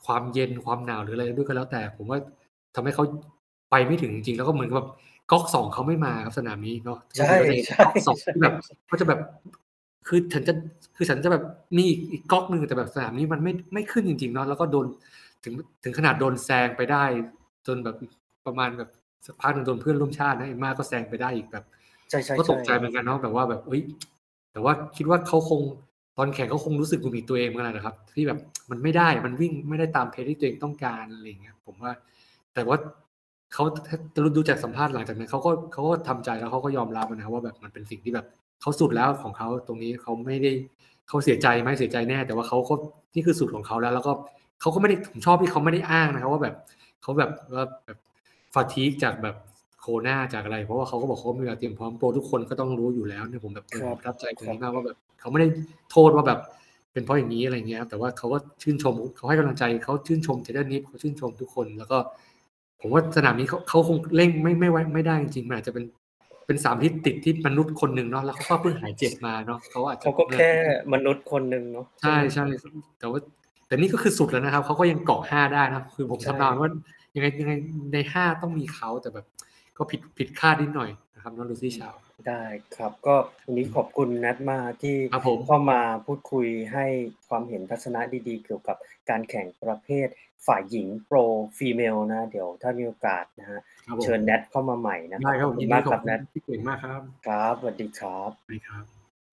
[0.07, 2.19] ความเย็นความหนาวหรืออะไรด้วยก็แล้วแต่ ผมว่า
[2.75, 3.05] ทำให้เขา
[3.71, 4.89] ไปไม่ถึงจริงๆแล้วก็เหมือนกับแบบ
[5.31, 8.55] ก๊อกสองเขาไม่มาครับสนามนี้เนาะใช่ก็จะเห็นใช่ก๊อกสองที่แบบ
[8.91, 9.21] ก็จะแบบ
[10.09, 10.55] คือฉันจะ
[10.97, 11.45] คือฉันจะแบบ
[11.77, 14.87] มีอีกอีกก๊อกหนึ่งแต่แบบสนามนี้มันไม่ไม่ขึ้นจริงๆเนาะแล้วก็โดน
[15.45, 15.55] ถึง
[15.85, 17.05] ถึงขนาดโดนแซงไปได้
[17.67, 17.97] จนแบบ
[18.47, 18.91] ประมาณแบบ
[19.27, 21.65] สักพักหนึ่งโดนเพื่อนร่วมชาตินะเอ็มมาก็แซงไปได้อีกแบบ
[22.11, 23.83] ใช่ใช่ก็ตกใจใช่เหมือนกันเนาะแบบว่าแบบเอ้ย
[24.53, 25.61] แต่ว่าคิดว่าเขาคง
[26.19, 28.39] ตอนแข่งเขาคงรู้สึกหงุดหงิดตัวเองเหมือนกันนะครับ ที่แบบ
[28.71, 31.93] มันไม่ได้มันวิ่งไม่ได้ตามเพจที่ตัวเองต้องการอะไรอย่างเงี้ยผมว่า
[32.55, 32.77] แต่ว่า
[33.53, 33.97] เขาถ้า
[34.37, 38.27] ดูจากสัมภาษณ์หลังจากนั้นเขาก็เขาก็ทำใจแล้วเขาก็ยอมรับนะครับว่าแบบมันเป็นสิ่งที่แบบ
[38.61, 40.53] เขาสุดแล้วของเขาตรงนี้เขาไม่ได้
[41.09, 42.75] เขาเสียใจไหมเสียใจแน่ แต่ว่าเขาก็
[43.15, 44.13] นี่คือสุดของเขาแล้ว แล้วก็
[44.61, 46.55] เขาก็ไม่ได้ผมชอบที่เขาไม่ได้อ้างนะครับว่าแบบ
[47.03, 47.99] เขาแบบว่าแบบ
[48.55, 49.37] ฟาทีกจากแบบ
[49.81, 55.49] โคนาจากอะไร เพราะว่าเขาก็บอกเขามีเวลาเตรียมพร้อมโปรทุกคนก็ต้องรู้อยู่แล้วเนี่ยผมแบบเออผมประทับใจตรงนี้มากว่าแบบเขาไม่ได้
[55.91, 56.39] โทษว่าแบบ
[56.93, 61.99] เป็นเพราะอย่างนี้อะไรเงี้ยครับแต่ว่าเขาก็ชื่นชมเขาให้กำลังใจเขาชื่นชม Taylor Knibb เขาชื่นชมทุกคนแล้วก็
[62.81, 65.85] ผมว่าสนามนี้เขาเขาคงเร่งไม่ไม่ไว้ไม่ได้จริงๆมันอาจจะเป็น
[66.47, 70.51] เป็นสามที่ติดที่มนุษย์คนหนึ่งเนาะแล้วเขาก็เพิ่งหายเจ็บมาเนาะเขาอาจจะเขาก็แค่
[70.93, 72.45] มนุษย์คนหนึ่งเนาะใช่ใช่
[72.99, 73.21] แต่ว่า
[73.67, 76.71] แต่นี่ก็คือสุดแล้วนะครับเขาก็ยังเกาะห้าได้นะคือผมใช่ทำนายว่า
[77.15, 77.53] ยังไงยังไง
[77.93, 79.27] ในห้าต้องมีเขาแต่แบบ
[79.77, 81.95] ก็ผิดผิดคาดนิดหน่อยนะครับน้องลูซี่ชาว
[82.29, 82.43] ได้
[82.77, 86.87] ครับก็วันนี้ขอบคุณนัทมากที่ครับผมเข้ามาพูดคุยให้
[87.29, 88.77] ความเห็นทัศนะดีๆ เกี่ยวกับ
[89.11, 90.09] การแข่งประเภท
[90.47, 91.19] ฝ่ายหญิงโปร
[91.57, 98.85] ฟีเมลนะ เดี๋ยวถ้ามีโอกาสนะฮะครับผมเชิญแนทเข้ามาใหม่นะครัได้ครับขผอบมคุยิณนดีมากขคอรับบคุแนณทพี่เก่งมากครับ ครับสวัสดีครับสวัสดีครับ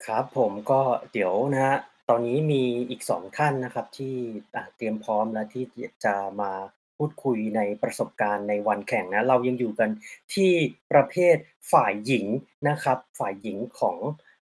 [0.05, 0.81] ครับผมก็
[1.13, 1.77] เดี๋ยวนะฮะ
[2.09, 4.15] ตอนนี้มีอีกสองท่านนะครับที่
[4.55, 5.63] อะเตรียมพร้อมแล้วที่
[6.05, 6.51] จะมา
[6.97, 9.89] พูดคุยในประสบการณ์ในวันแข่งนะ เรายังอยู่กัน
[10.33, 10.51] ที่
[10.91, 11.35] ประเภท
[11.71, 12.25] ฝ่ายหญิง
[12.69, 13.97] นะครับ ฝ่ายหญิงของ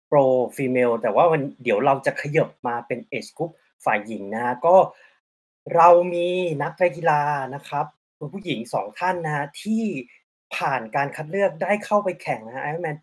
[0.06, 0.18] pro
[0.56, 3.50] female แต่ว่าวันเดี๋ยวเราจะขยับมาเป็น age group
[3.84, 4.76] ฝ่ายหญิงนะก็
[5.74, 6.28] เรามี
[6.62, 7.22] นักกีฬา
[7.54, 7.86] นะครับ
[8.18, 9.84] คุณผู้หญิงสองท่านนะที่
[10.56, 12.96] ผ่านการคัดเลือกได้เข้าไปแข่งนะฮะ Ironman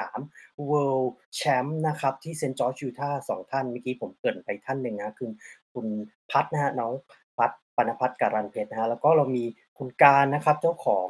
[0.00, 5.30] 70.3 World Champ นะครับ ที่เซนต์จอร์จยูทาห์สองท่านเมื่อกี้ผมเกริ่นไปท่านหนึ่งนะคือ
[5.72, 5.86] คุณ
[6.30, 6.92] พัฒนะฮะน้อง
[7.38, 9.44] พัฒ ปนพัฒน์การันเพชรนะฮะแล้วก็เรามี
[9.78, 11.08] คุณการนะครับเจ้าของ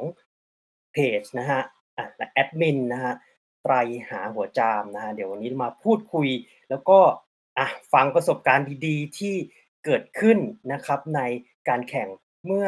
[0.93, 1.61] เพจนะฮะ
[1.97, 3.13] อะและแอดมินนะฮะ
[3.63, 3.73] ไตร
[4.09, 6.27] หาหัวจามนะฮะเดี๋ยววันนี้มาพูดคุย
[6.69, 6.99] แล้วก็
[7.59, 9.35] อะฟังประสบการณ์ดีๆ ที่
[9.85, 10.37] เกิดขึ้น
[10.73, 11.21] นะครับใน
[11.69, 12.07] การแข่ง
[12.45, 12.67] เมื่อ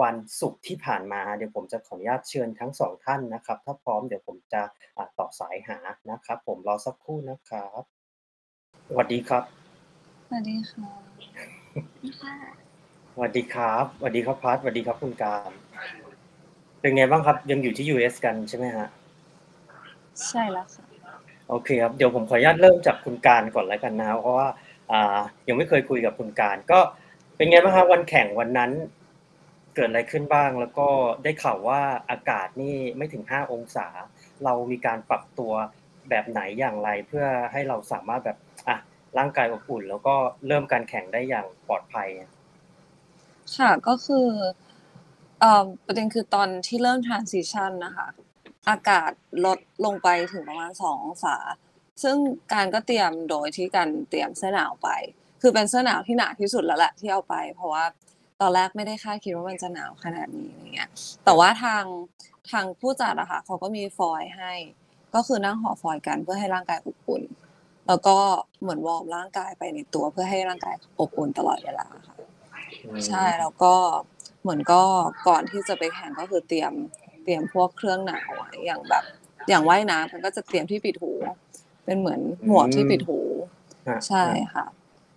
[0.00, 4.62] วันศุกร์ที่ผ่านมาเดี๋ยวผมจะขออนุญาตเชิญทั้งสองท่านนะครับ ถ้าพร้อมเดี๋ยวผมจะ
[4.96, 5.78] อะต่อสายหา
[6.10, 7.82] นะครับ ผมรอสักครู่นะครับ
[8.88, 9.42] สวัสดีครับ
[10.28, 10.90] สวัสดีค่ะ
[12.20, 12.34] ค่ะ
[12.66, 12.67] ส
[13.22, 15.50] วัสดีครับสวัสดีครับพัทสวัสดีครับคุณการ
[16.80, 18.88] เป็นไงบ้างครับ ยังอยู่ที่ US กันใช่ไหมฮะ
[20.28, 20.84] ใช่แล้วค่ะ
[21.48, 24.48] โอเคครับ เดี๋ยวผมขออนุญาตเริ่มจากคุณการก่อนแล้วกันนะเพราะว่า
[24.90, 26.80] อ่า ยังไม่เคยคุยกับคุณการ ก็
[27.36, 28.70] เป็นไงบ้างครับวันแข่งวันนั้น
[29.74, 30.88] เกิดอะไรขึ้นบ้าง แล้วก็
[31.24, 33.86] ได้ข่าวว่าอากาศนี่ไม่ถึง5องศา
[34.44, 35.52] เรามีการปรับตัว
[36.08, 38.76] แบบไหนอย่างไร เพื่อให้เราสามารถแบบอะ
[39.18, 40.14] ร่างกายอบอุ่น แล้วก็
[40.46, 42.08] เริ่มการแข่งได้อย่างปลอดภัย
[43.56, 44.26] ค่ะก็คือ
[45.40, 48.08] เอ่อประเด็นคือตอนที่เริ่ม transition นะคะ
[48.68, 49.10] อากาศ
[49.44, 51.36] ลดลงไปถึงประมาณสององศา
[52.02, 52.16] ซึ่ง
[52.52, 54.88] การก็เตรียมโดยที่การเตรียมเสื้อหนาวไป
[55.40, 57.84] คือเป็นเสื้อหนาวที่หนาที่สุดแล้วแหละที่เอาไป เพราะว่า
[58.40, 60.90] ตอนแรกไม่ได้คาดคิดว่ามันจะหนาวขนาดนี้อะไรเงี้ย
[61.24, 61.84] แต่ว่าทาง
[62.50, 64.52] ทางผู้จัดอะค่ะเขาก็มีฟอยล์ให้
[65.14, 67.22] ก็คือนั่งห่อฟอยล์กันเพื่อให้ร่างกายอบอุ่น
[67.86, 68.16] แล้วก็
[68.60, 72.17] เหมือนวอร์มร่างกายไปในตัวเพื่อให้ร่างกายอบอุ่นตลอดเวลาค่ะ
[73.08, 73.74] ใช่แล้วก็
[74.42, 74.82] เหมือนก็
[75.28, 76.72] ก่อนที่จะไปแข่งก็คือเตรียม
[77.24, 79.04] เตรียมพวกเครื่องหนาวไว้อย่างแบบ
[79.48, 81.12] อย่างว่ายน้ำมันก็จะเตรียมที่ปิดหู
[81.84, 83.18] เป็นเหมือนหมวกที่ปิดหู
[83.88, 84.64] ฮะใช่ค่ะ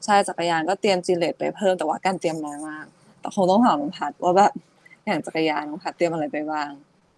[0.06, 2.86] ใช่จักรยานก็เตรียมจิเลตไปเพิ่มแต่ว่าการเตรียมน้อยมาก
[3.20, 4.52] แต่คงต้องถามน้องพัดว่าแบบ
[5.06, 6.70] อย่างจักรยานน้องพัดเตรียมอะไรไปบ้าง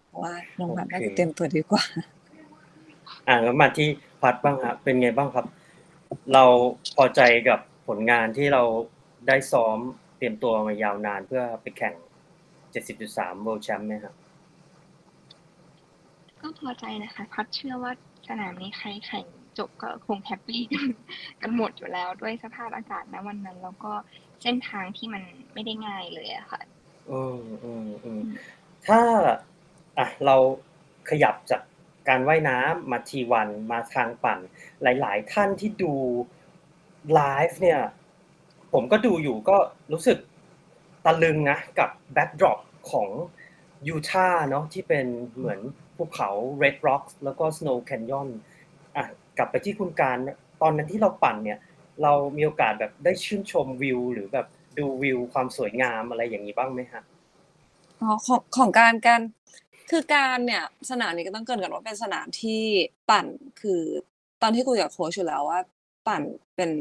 [0.08, 1.84] เพราะว่าน้องพัดน่าจะเตรียมตัวดีกว่า
[3.28, 3.88] อ่าแล้วมาที่
[4.22, 5.46] พัดบ้างครับเป็นไงบ้างครับ
[6.34, 6.44] เรา
[6.96, 8.64] พอใจกับผลงานที่เรา
[9.28, 11.96] ได้ซ้อมเต รียมตัวมายาวนานเพื่อไปแข่ง
[12.74, 14.16] 70.3 World Champ ไหมครับ
[16.42, 17.92] ก็พอใจนะคะพัดเชื่อว่า
[18.28, 19.26] สนามนี้ใครแข่ง
[19.58, 20.62] จบก็คงแฮปปี้
[21.42, 23.94] กันหมดอยู่แล้วด้วยสภาพอากาศณวันนั้น แล้วก็
[24.42, 26.62] เส้นทางที่มันไม่ได้ง่ายเลยอะค่ะ
[27.12, 28.22] อืมอืมอืม
[28.88, 29.00] ถ้า
[29.98, 30.36] อะเรา
[31.10, 31.62] ขยับจาก
[32.10, 34.40] การว่ายน้ำมา T1มาทางปั่น
[34.84, 35.94] หลาย ๆ ท่านที่ดู
[37.14, 37.82] ไลฟ์เนี่ย
[38.74, 39.58] ผมก็ดูอยู่ก็
[39.92, 40.18] รู้สึก
[41.06, 42.60] ตะลึงนะกับ backdrop
[42.92, 43.10] ของ
[43.88, 45.06] ยูทาห์เนาะที่เป็น
[45.36, 45.60] เหมือน
[45.96, 46.30] ภูเขา
[46.62, 48.28] Red Rocks แล้วก็ Snow Canyon
[48.96, 49.06] อะ
[49.38, 50.18] กลับไปที่คุณการ
[50.62, 51.60] ตอนนั้นที่เราปั่นเนี่ย
[52.04, 57.04] เรามีโอกาสแบบได้ชื่นชมวิว หรือแบบดูวิวความสวยงามอะไรอย่างนี้บ้างไหมฮะ
[58.02, 59.22] อ๋อของของการการ
[59.92, 62.62] คือการเนี่ยสนามนี้ก็ต้องเกินกันว่าเป็นสนามที่
[63.10, 63.26] ปั่น
[63.62, 63.82] คือ
[64.42, 65.60] ตอนที่คุยกับโค้ชอยู่แล้วว่า
[66.08, 66.22] ปั่น
[66.56, 66.72] เป็น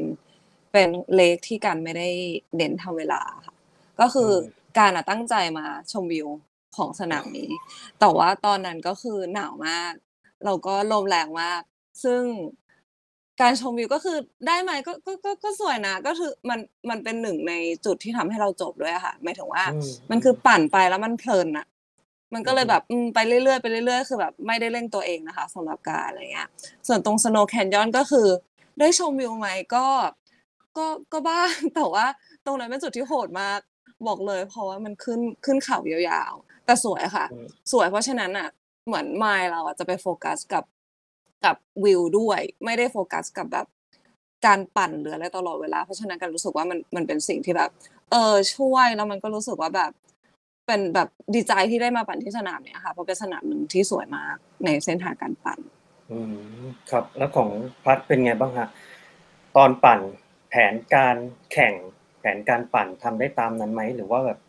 [0.73, 2.09] เป็นเลกที่การไม่ได้
[2.57, 3.55] เน้นทำเวลาค่ะ
[3.99, 6.27] ก็คืออมการอะตั้งใจมาชมวิว
[6.77, 7.49] ของสนามนี้
[7.99, 9.93] แต่ว่าตอนนั้นก็คือหนาวมาก
[10.45, 11.61] แล้วก็ลมแรงมาก
[12.03, 12.21] ซึ่ง
[13.41, 16.59] การชมวิวก็คือได้ไหมก็ก็ก็ก็สวยนะก็คือมัน
[16.89, 17.53] มันเป็นหนึ่งใน
[17.85, 21.65] จุดที่ทำให้เราจบด้วยอะค่ะหมายถึงว่าอืมมันคือปั่นไปแล้วมันเพลินอะ
[22.33, 26.47] มันก็เลยอือฮึแบบอืมไปเรื่อยๆไปเรื่อยๆ คือแบบไม่ได้เร่งตัวเองนะคะสำหรับการอะไรเงี้ย
[26.87, 28.27] ส่วนตรง Snow Canyon ก็คือ
[28.79, 29.85] ได้ชมวิวไหมก็
[30.77, 32.05] ก็ก็บ้างแต่ว่า
[32.45, 33.59] ตรงนั้นเป็นจุดที่โหดมาก
[34.07, 38.47] บอกเลย เพราะว่ามันขึ้นขึ้นเขายาวๆ แต่สวยค่ะอืมสวยเพราะฉะนั้นอะ
[38.87, 40.63] เหมือนมายเราอะจะไปโฟกัสกับ
[41.45, 43.67] กับวิวด้วย ไม่ได้โฟกัสกับแบบ
[44.45, 47.69] การปั่นหรืออะไรตลอดเวลา เพราะฉะนั้นการรู้สึกว่ามันมันเป็นสิ่งที่แบบ
[48.11, 49.91] เออช่วยแล้วมันก็รู้สึกว่าแบบ
[50.67, 55.59] เป็นแบบดีใจที่ได้มาปั่นที่สนามเนี่ยค่ะเพราะเป็นสนามหนึ่งที่สวยมากในเส้นทางการปั่น
[56.11, 57.49] อืมครับ แล้วของ
[57.83, 58.69] พัดเป็นไงบ้างฮะ
[59.55, 59.99] ตอนปั่น
[60.55, 61.17] แผนการ
[61.51, 61.73] แข่ง
[62.19, 64.39] แผนการปั่นทำได้ตามนั้นไหมหรือว่าแบบ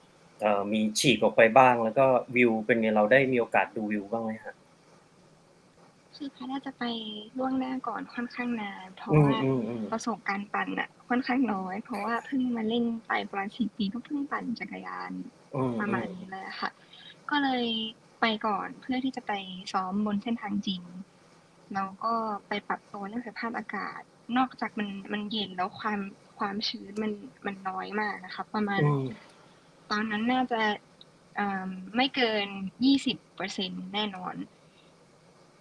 [0.40, 4.54] เอ่อมีฉีกออกไปบ้าง แล้วก็วิวเป็นไงเราได้มีโอกาสดูวิวบ้างไหมฮะ
[6.16, 6.84] คือพัดน่าจะไป
[7.38, 15.12] ล่วงหน้าก่อนค่อนข้างนานเพราะอืมว่าอืมอืมประสบการณ์ปั่นอะค่อนข้างน้อย เพราะว่าเพิ่งมาเล่นไปประมาณสี่ปีก็เพิ่งปั่นจักรยาน
[15.54, 16.70] อืมประมาณนี้เลยอะค่ะ
[17.30, 17.64] ก็เลย
[18.20, 19.32] ไปก่อนเพื่อที่จะไป
[19.72, 20.82] ซ้อมบนเส้นทางจริง
[21.74, 22.14] แล้วก็
[22.48, 24.02] ไปปรับตัวเรื่องสภาพอากาศ
[24.36, 26.00] นอกจากมันมันเย็นแล้วความ
[26.38, 27.12] ความชื้นมัน
[27.46, 29.00] มันน้อยมากนะคะ ประมาณอืม
[29.90, 30.60] ตอนนั้นน่าจะ
[31.38, 32.46] อ่าไม่เกิน
[32.84, 34.34] ยี่สิบเปอร์เซ็นแน่นอน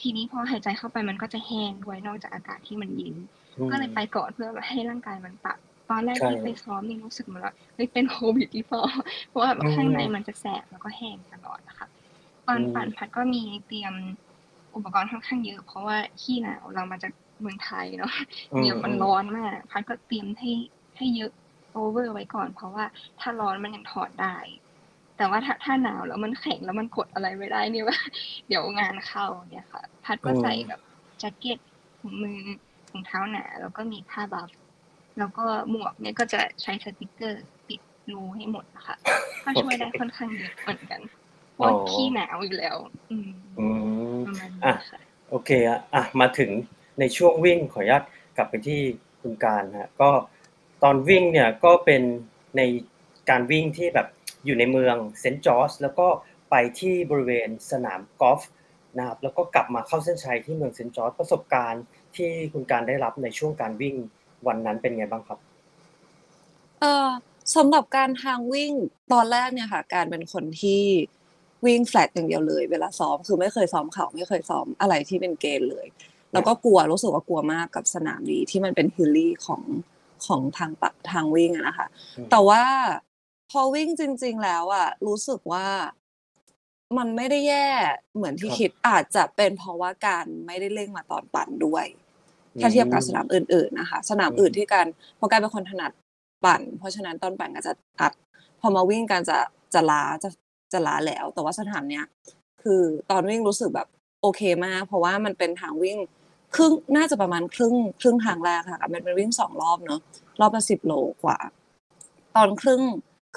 [0.01, 3.15] ทีนี้พอหายใจเข้าไปมันก็จะแห้งด้วยนอกจากอากาศที่มันเย็น
[3.57, 5.57] อืมก็เลยไปก่อนเพื่อให้ร่างกายมันปรับ
[5.89, 8.83] ตอนแรกใช่ที่ไปซ้อมนี่รู้สึกเหมือนว่าเฮ้ยเป็นโควิดหรือเปล่า
[9.29, 11.87] เพราะว่าแบบอืมข้างในมันจะแสบแล้วก็แห้งตลอดนะคะ
[12.47, 13.93] ตอนอืมปั่นพัดก็มีเตรียม
[14.75, 17.11] อุปกรณ์ค่อนข้างเยอะ เพราะว่าขี้หนาวเรามาจาก
[17.43, 18.11] เมืองไทยเนาะ
[18.51, 20.49] อืมเนี่ยมันอืมร้อนมาก พัดก็เตรียมให้
[20.97, 21.31] ให้เยอะ
[21.71, 22.85] โอเวอร์ไว้ก่อน เพราะว่า
[23.19, 24.37] ถ้าร้อนมันยังถอดได้
[25.15, 27.97] แต่ว่าถ้าถ้าหนาวแล้วมันแข็งแล้วมันกดอะไรไม่ได้เนี่ยว่า
[28.47, 30.79] เดี๋ยวงานเข้าเนี่ยค่ะ พัดก็อืมใส่แบบ
[31.19, 31.57] แจ็คเก็ต
[32.01, 32.39] ถุงมือ
[32.89, 34.49] ถุงเท้าหนาแล้วก็มีผ้าบัฟ
[35.17, 37.81] แล้วก็หมวกเนี่ยก็จะใช้สติกเกอร์ปิด
[38.13, 38.95] รูให้หมดนะคะ
[39.43, 41.01] ก็ช่วยได้ค่อนข้างเยอะเหมือนกัน
[41.51, 42.77] เพราะว่าอ๋อขี้หนาวอยู่แล้ว
[43.09, 43.65] อืมอื
[44.17, 46.51] มประมาณนี้อะค่ะโอเคอะอะมาถึง
[46.99, 48.03] ในช่วงวิ่งขออนุญาต
[48.37, 48.81] กลับไปที่
[49.21, 50.09] คุณการฮะก็
[50.83, 52.01] ตอนวิ่งเนี่ยก็เป็น
[52.57, 52.61] ใน
[53.29, 54.07] การวิ่งที่แบบ
[54.45, 56.07] อยู่ในเมืองเซนต์จอร์จแล้วก็
[56.51, 58.41] ไปที่บริเวณสนามกอล์ฟ
[58.97, 61.83] นะครับแล้วก็กลับมาเข้าเส้นชัยที่เมืองเซนต์จอร์จประสบการณ์
[62.15, 63.95] ที่คุณการได้รับในช่วงการวิ่ง
[64.47, 65.39] วันนั้นเป็นไงบ้างครับ
[66.81, 67.07] เออ
[67.55, 68.73] สำหรับการทางวิ่ง
[69.13, 70.81] ตอนแรกเนี่ยค่ะ การเป็นคนที่
[71.65, 75.85] วิ่งแฟลตอย่างเดียวเลย เวลาซ้อมคือไม่เคยซ้อมเขาไม่เคยซ้อมอะไรที่เป็น gain เลย
[76.33, 79.61] แล้วก็กลัวรู้สึกว่ากลัวมากกับสนามนี้ที่มันเป็น hilly ของ
[80.25, 82.63] ของทางปะทางวิ่งอะนะคะอืมแต่ว่า
[83.51, 85.67] พอวิ่งจริง ๆ แล้วอะรู้สึกว่า
[86.97, 87.67] มันไม่ได้แย่
[88.15, 91.85] เหมือนที่ครับคิดอาจจะเป็นเพราะว่าการไม่ได้เร่งมาตอนปั่นด้วย
[92.61, 95.91] ถ้าเทียบกับสนามอื่น ๆนะคะ สนามอืมอื่นที่การเพราะการเป็นคนถนัด
[96.45, 98.13] ปั่น เพราะฉะนั้นตอนปั่นก็จะอัด
[98.59, 99.37] พอมาวิ่งกันจะ
[99.73, 100.29] จะล้าจะ
[100.73, 102.05] จะล้าแล้ว แต่ว่าสนามเนี้ย
[102.63, 103.87] คือตอนวิ่งรู้สึกแบบ
[104.21, 105.97] โอเคมากเพราะว่ามันเป็นทางวิ่ง
[106.55, 109.99] ครึ่งน่าจะประมาณครึ่งครึ่งทางแรกค่ะมันเป็นวิ่งสองรอบเนาะ
[110.39, 111.39] รอบละสิบโลกว่า
[112.35, 112.81] ตอนครึ่ง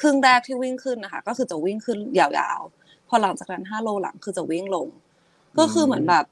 [0.00, 4.88] ครึ่งแรกที่วิ่งขึ้นนะคะ ก็คือจะวิ่งขึ้นยาวๆ พอหลังจากนั้นห้าโลหลังคือจะวิ่งลง
[5.58, 6.24] ก็คือเหมือนแบบ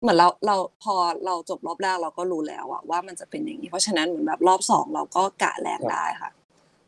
[0.00, 0.94] เหมือนเราเราพอ
[1.26, 6.30] เราจบรอบแรกเราก็รู้แล้วอะว่ามันจะเป็นอย่างนี้ เพราะฉะนั้นเหมือนแบบรอบสองเราก็กะแรงได้ค่ะ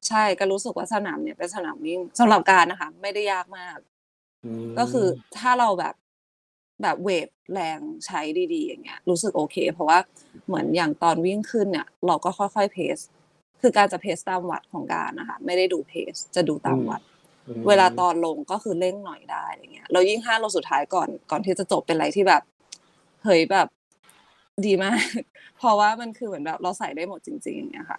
[0.08, 3.78] ใช่ก็รู้สึกว่าสนามเนี่ยเป็นสนามวิ่งสำหรับการนะคะ ไม่ได้ยากมาก
[4.70, 5.06] มก็คือ
[5.38, 5.94] ถ้าเราแบบ
[6.82, 8.20] แบบเวทแรงใช้
[8.54, 9.98] ดีๆอย่างเงี้ยรู้สึกโอเค เพราะว่า
[10.46, 12.98] เหมือนอย่างตอนวิ่งขึ้นเนี่ย เราก็ค่อยๆเพส
[13.60, 17.00] คือการจะเพสตามวัดของการนะคะไม่ได้ดูเพสจะดูตามวัด
[17.46, 22.42] อืมเวลาตอนลงก็คือเร่งหน่อยได้อะไรเงี้ยเรายิ่งห้าโลสุดท้ายก่อนก่อนที่จะจบเป็นอะไรที่แบบ
[23.24, 23.68] เฮ้ยแบบ
[24.66, 25.00] ดีมาก
[25.58, 27.98] เพราะว่ามันคือเหมือนแบบเราใส่ได้หมดจริงๆอย่างเงี้ยค่ะ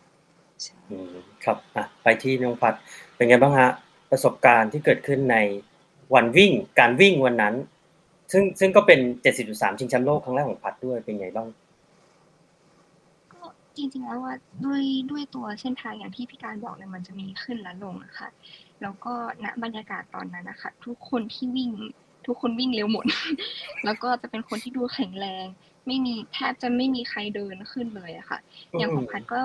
[0.64, 1.14] ใช่อืม
[1.44, 2.74] ครับอะไปที่น้องพัด
[3.16, 3.70] เป็นไงบ้างฮะ
[4.12, 5.38] ประสบการณ์ที่เกิดขึ้นใน
[6.14, 7.56] วันวิ่งการวิ่งวันนั้น
[8.32, 9.00] ซึ่งซึ่งก็เป็น
[9.40, 11.48] 70.3ชิงแชมป์โลกครั้งแรกของพัดด้วยเป็นไงบ้าง
[13.34, 13.42] ก็
[13.76, 14.34] จริงๆแล้วว่า
[14.66, 18.30] ด้วยด้วยตัวเส้นทางอย่างที่พี่การบอกเนี่ยมันจะมีขึ้นและลงนะคะ
[18.82, 19.14] แล้วก็
[19.44, 21.72] ณบรรยากาศตอนนั้นนะคะทุกคนที่วิ่ง
[22.28, 23.06] ทุกคนวิ่งเร็วหมด
[23.86, 25.46] แล้วก็จะเป็นคนที่ดูแข็งแรง
[25.88, 28.40] ไม่มีแทบจะไม่มีใครเดินขึ้นเลยอะค่ะ
[28.78, 29.40] อย่างของพัดก็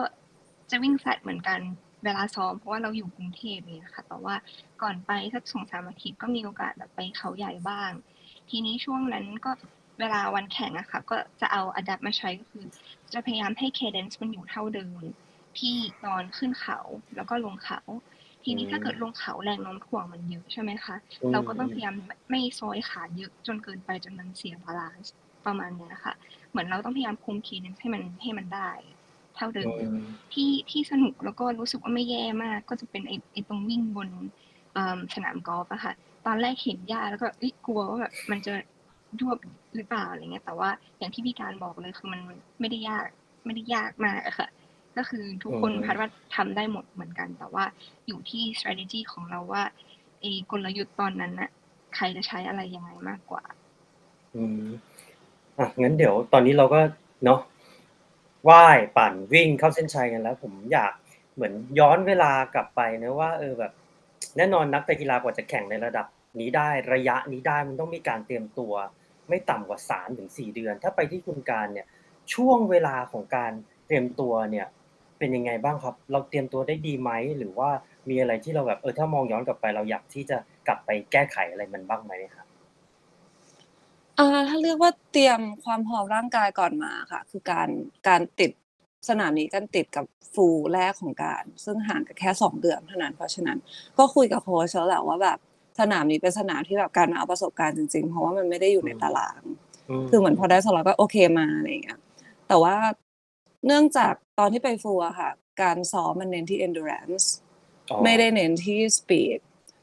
[0.71, 1.61] จะวิ่งแฟลตเหมือนกัน
[2.05, 4.35] เวลาซ้อมเพราะว่าเราอยู่กรุงเทพเนี่ยค่ะ แต่ว่า
[4.83, 7.91] ก่อนไปสักสองสามอาทิตย์ก็มีโอกาสแบบไปเขาใหญ่บ้าง
[8.53, 9.51] ทีนี้ช่วงนั้นก็
[10.01, 12.67] เวลาวันแข่งอะค่ะ ก็จะเอา adapt มาใช้ก็คือ
[13.13, 15.03] จะพยายามให้ cadence มันอยู่เท่าเดิม
[15.59, 16.79] ที่ตอนขึ้นเขา
[17.17, 17.81] แล้วก็ลงเขา
[18.45, 25.13] ทีนี้อืมถ้าเกิดลงเขาแรงโน้มถ่วงมันเยอะใช่ไหมคะอืมเราก็ต้องพยายามไม่ไม่ซอยขาเยอะจนเกินไปจนมันเสีย balance
[25.47, 26.15] ประมาณเนี้ยค่ะ
[26.51, 28.71] เหมือนเราต้องพยายามคุมคีนให้มันให้มันได้
[29.37, 34.09] เท่าเดิมอืมที่ที่สนุกแล้วก็รู้สึกว่าไม่แย่มาก ก็จะเป็นไอ้ไอ้ตรงวิ่งบน
[34.73, 35.93] เอิ่มสนามกอล์ฟอะค่ะ
[36.27, 38.55] ตอนแรกเห็นหญ้าแล้วก็เอ้ยกลัวว่าแบบมันจะ
[39.21, 39.39] ยวบ
[39.77, 42.21] หรือเปล่าอะไรเงี้ย แต่ว่าอย่างที่พี่การบอกเลยคือมัน
[42.61, 43.07] ไม่ได้ยาก
[43.45, 44.49] ไม่ได้ยากมากอะค่ะ
[44.97, 47.65] ก็คือทุกคนอืมพัดว่าทำได้หมดเหมือนกัน แต่ว่า
[48.07, 49.63] อยู่ที่ strategy ของเราว่า
[50.21, 51.51] ไอ้กลยุทธ์ตอนนั้นน่ะ
[51.97, 53.43] ใครจะใช้อะไรยังไงมากกว่า
[54.35, 54.65] อืม
[55.59, 56.81] อะงั้นเดี๋ยวตอนนี้เราก็
[57.25, 57.41] เนาะ
[58.49, 60.93] ว่ายปั่นวิ่งเข้าเส้นชัยกันแล้ว ผมอยาก
[61.35, 63.73] เหมือนย้อนเวลากลับไปนะว่า เออแบบ
[64.37, 66.07] แน่นอนนักกีฬากว่าจะแข่งในระดับ
[66.41, 68.73] นี้ได้ระยะนี้ได้มันต้องมีการเตรียมตัว
[69.29, 71.87] ไม่ต่ำกว่าสามถึงสี่เดือน ถ้าไปที่คุณการเนี่ย
[72.35, 73.53] ช่วงเวลาของการ
[73.87, 74.67] เตรียมตัวเนี่ย
[75.19, 77.71] เป็นยังไงบ้างครับ เราเตรียมตัวได้ดีไหมหรือว่า
[78.09, 82.47] มีอะไรที่เราแบบเออถ้ามองย้อนกลับไปเราอยากที่จะกลับไปแก้ไขอะไรมันบ้างไหมครับ
[84.19, 87.69] อ่าถ้าเรียกว่าเตรียมความพร้อมร่างกายก่อนมาค่ะ คือการ
[88.09, 88.53] การติด
[89.09, 93.59] สนามนี้กันติดกับฟูลแรกของการ ซึ่งห่างกันแค่สองเดือนเท่านั้นเพราะฉะนั้น
[93.99, 95.39] ก็คุยกับโค้ชแล้วแหละว่าแบบ
[95.81, 99.43] สนามนี้เป็นสนามที่แบบการมาเอาประสบการณ์จริงๆ เพราะว่ามันไม่ได้อยู่ในตาราง
[100.11, 102.01] คือเหมือนพอได้สล็อตก็โอเคมาอะไรอย่างเงี้ย
[102.49, 102.77] แต่ว่า
[103.67, 105.31] เนื่องจากตอนที่ไปฟูลอะค่ะ
[105.63, 107.25] การซ้อมมันเน้นที่ endurance
[107.91, 109.39] อ๋อไม่ได้เน้นที่ speed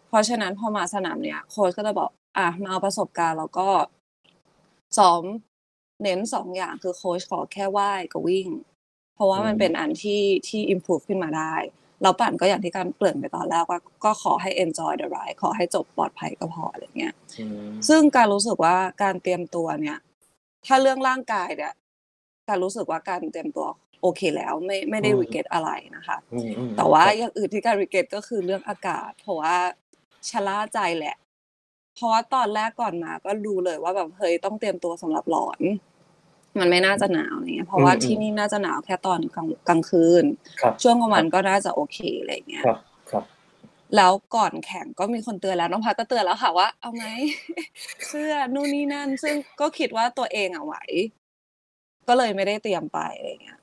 [0.07, 3.69] เพราะฉะนั้นพอมาสนามเนี้ยโค้ชก็จะบอกอะมาเอาประสบการณ์แล้วก็
[4.97, 5.23] ซ้อม
[6.03, 8.47] เน้นสองอย่างคือโค้ชขอแค่ว่ายกับวิ่ง
[9.19, 11.55] เพราะว่ามันอืมเป็นอันที่ที่ improve ขึ้นมาได้
[12.01, 19.97] แล้วปั่นก็อย่างที่การเกริ่นไปตอนแรกว่าก็ขอให้ enjoy the ride ขอให้จบปลอดภัยก็พออะไรเงี้ยอืมซึ่งการรู้สึกว่าการเตรียมตัวเนี่ย
[20.65, 21.73] ถ้าเรื่องร่างกายเนี่ย
[22.49, 23.67] การรู้สึกว่าการเตรียมตัว
[24.01, 29.55] โอเคแล้วไม่ไม่ได้อืมรีเกตอะไรนะคะอืมอืมแต่ว่าครับอย่างอื่นที่การรีเกตก็คือเรื่องอากาศ เพราะว่า
[30.29, 31.15] ชะล่าใจแหละ
[31.95, 35.59] เพราะว่าตอนแรกก่อนมาก็ดูเลยว่าแบบเฮ้ยต้องเตรียมตัวสำหรับร้อน
[36.59, 40.23] มันไม่น่าจะหนาวอะไรเงี้ยเพราะว่าอืมที่นี่น่าจะหนาวแค่ตอนกลางกลางคืน
[40.61, 42.79] ครับช่วงกลางวันก็น่าจะโอเคอะไรเงี้ยครับ
[43.11, 43.23] ครับ
[43.95, 47.03] แล้วก่อนแข่งก็มีคนเตือนแล้วน้องพัดก็เตือนแล้วค่ะว่า เอาไหม
[48.07, 50.75] เสื้อนู่นนี่นั่น ซึ่งก็คิดว่าตัวเองอะไหว
[52.07, 53.59] ก็เลยไม่ได้เตรียมไปอะไรเงี้ย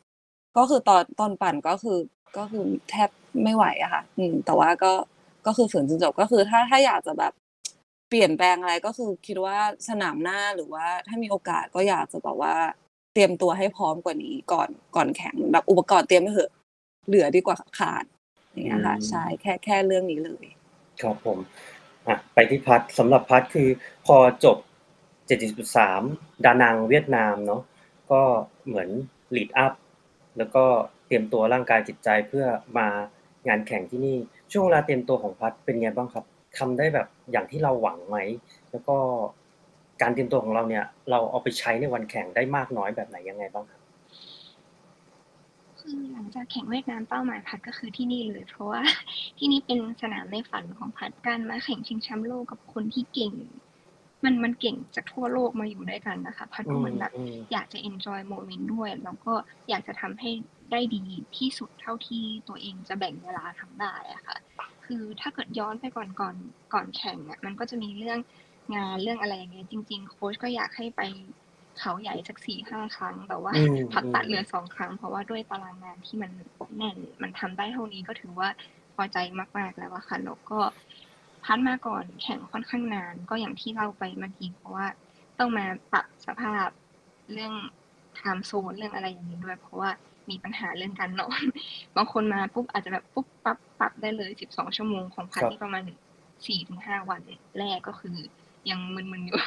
[0.56, 1.98] ก็คือตอนตอนปั่นก็คือ
[2.36, 3.10] ก็คือแทบ
[3.42, 4.92] ไม่ไหวอะค่ะ อืม แต่ว่าก็
[5.46, 7.32] ก็คือฝืนจนจบก็คือถ้าถ้าอยากจะแบบ
[8.08, 12.54] เปลี่ยนแปลงอะไรก็คือคิดว่าสนามหน้าหรือว่าถ้ามีโอกาสก็อยากจะแบบว่า
[13.14, 16.50] เตรียมตัวให้พร้อมกว่านี้ก่อนก่อนแข่งแบบอุปกรณ์เตรียมไม่เถอะ
[17.06, 18.04] เหลือดีกว่าขาด
[18.52, 20.44] อย่างเงี้ยค่ะใช่แค่แค่เรื่องนี้เลย
[21.02, 21.38] ครับผม
[22.06, 23.68] อะไปที่พัดสำหรับพัดคือ
[24.06, 24.56] พอจบ
[25.30, 27.62] 70.3 ดานังเวียดนามเนาะ
[28.10, 28.22] ก็
[28.66, 28.88] เหมือน
[29.36, 29.72] ลีดอัพ
[30.38, 30.64] แล้วก็
[31.06, 32.46] เตรียมตัวร่างกายจิตใจเพื่อ
[32.78, 32.88] มา
[33.48, 34.16] งานแข่งที่นี่
[34.52, 36.24] ช่วงเวลาเตรียมตัวของพัดเป็นไงบ้างครับ
[36.58, 38.18] ทำได้แบบ อย่างที่เราหวังไหม
[38.70, 38.96] แล้วก็
[40.02, 43.80] การเตรียมตัวของเราเนี่ย เราเอาไปใช้ในวันแข่งได้มากน้อยแบบไหนยังไงบ้างครับ
[45.80, 48.82] คือหลังจากแข่งเวียดนามเป้าหมายพัดก็คือที่นี่เลย เพราะว่า
[49.38, 53.34] ที่นี่เป็นสนามในฝันของพัดการมาแข่งชิงแชมป์โลกกับคนที่เก่ง
[54.24, 59.34] มันมันเก่งจากทั่วโลกมาอยู่ด้วยกันนะคะ พัดก็เหมือนแบบอืมอยากจะ enjoy moment ด้วย แล้วก็
[59.68, 60.30] อยากจะทำให้
[60.72, 61.02] ได้ดี
[61.36, 64.36] ที่สุดเท่าที่ตัวเองจะแบ่งเวลาทำได้อะค่ะ
[64.86, 66.36] คือถ้าเกิดย้อนไปก่อนก่อน
[66.74, 68.18] ก่อนแข่งอะมันก็จะมีเรื่อง
[68.74, 71.00] งานเรื่องอะไรอย่างเงี้ยจริง ๆ โค้ชก็อยากให้ไป
[71.78, 76.30] เขาใหญ่สักสี่ห้าครั้ง แต่ว่าอืมพักตัดอืมเหลือสองครั้ง เพราะว่าด้วยตารางงานที่มัน
[76.76, 78.48] แน่น มันทำได้เท่านี้ก็ถือว่า
[78.94, 79.16] พอใจ
[79.58, 80.58] มาก ๆ แล้วอะค่ะแล้วก็
[81.44, 84.86] พัดมาก่อนแข่งค่อนข้างนาน ก็อย่างที่เล่าไปเมื่อกี้เพราะว่า
[85.38, 86.68] ต้องมาปรับสภาพ
[87.32, 87.52] เรื่อง
[88.14, 89.90] ไทม์โซนเรื่องอะไรอย่างนี้ด้วย เพราะว่า
[90.30, 91.42] มีปัญหาเรื่องการนอน
[91.96, 95.82] บางคนมาปุ๊บอาจจะแบบปุ๊บปั๊บปรับได้เลยสิบสองชั่วโมงของพัดครับนี่ประมาณ
[96.46, 97.20] สี่ถึงห้าวัน
[97.58, 98.16] แรกก็คือ
[98.70, 99.38] ยังมึนๆอยู่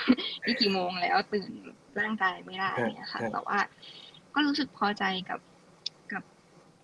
[0.46, 1.52] นี่กี่โมงแล้วตื่น
[2.00, 3.58] ร่างกายไม่ได้เนี่ยค่ะฮะแต่ว่า
[4.34, 5.40] ก็รู้สึกพอใจกับ
[6.12, 6.24] กับ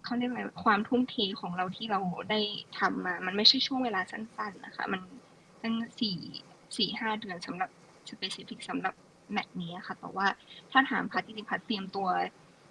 [0.04, 2.00] เขาเรียกอะไรความทุ่มเทของเราที่เรา
[2.32, 2.40] ได้
[2.80, 5.02] ทำมา มันไม่ใช่ช่วงเวลาสั้น ๆนะคะ มัน
[5.64, 6.18] ตั้งสี่
[6.78, 7.70] สี่ห้าเดือนสำหรับ
[8.10, 8.94] สเปซิฟิกสำหรับ
[9.32, 10.28] แมตช์นี้ค่ะ แต่ว่า
[10.72, 12.08] ถ้าถามพัดจริงๆพัดเตรียมตัว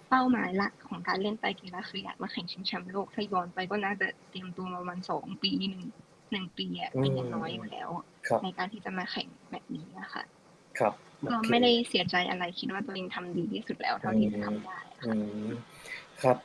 [0.09, 5.83] เป้าหมายหลักของการเล่นไตรกีฬาคืออยากมาแข่งชิงแชมป์โลกถ้าย้อนไปก็น่าจะเตรียมตัวมาประมาณสองปีหนึ่ง
[6.31, 7.89] หนึ่งปีอะเป็นอย่างน้อยอยู่แล้ว
[8.27, 10.23] ครับในการที่จะมาแข่งแบบนี้นะคะ
[10.79, 10.93] ครับ
[11.29, 15.11] ก็โอเคไม่ได้เสียใจอะไรคิดว่าตัวเองทำดีที่สุดแล้วเท่าที่จะทำได้อื
[15.45, 15.49] ม
[16.21, 16.37] ครับ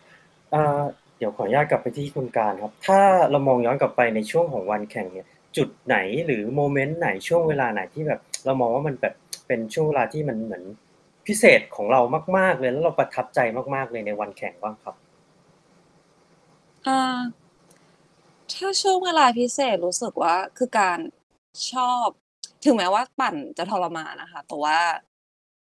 [0.54, 0.82] อ่า
[1.18, 3.00] เดี๋ยวขออนุญาตกลับไปที่คุณการครับ ถ้า
[3.30, 5.96] เรามองย้อนกลับไปในช่วงของวันแข่งเนี่ย จุดไหน
[6.26, 9.14] หรือโมเมนต์ไหนช่วงเวลาไหนที่แบบ เรามองว่ามันแบบ
[9.46, 10.62] เป็นช่วงเวลาที่มันเหมือน
[11.30, 12.00] พิเศษของเรา
[12.38, 13.40] มาก ๆ เลยแล้วเราประทับใจ
[13.74, 14.96] มาก ๆ เลยในวันแข่งบ้างครับ
[16.86, 17.20] อ่า
[18.52, 20.98] ถถ้าช่วงเวลาพิเศษรู้สึกว่าคือการ
[21.72, 22.06] ชอบ
[22.64, 24.78] ถึงแม้ว่าปั่นจะทรมานนะคะ แต่ว่า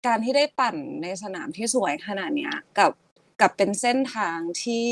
[0.07, 2.93] การที่ได้ปั่นในสนามที่สวยขนาดเนี้ย กับ
[3.41, 4.89] กับเป็นเส้นทางที่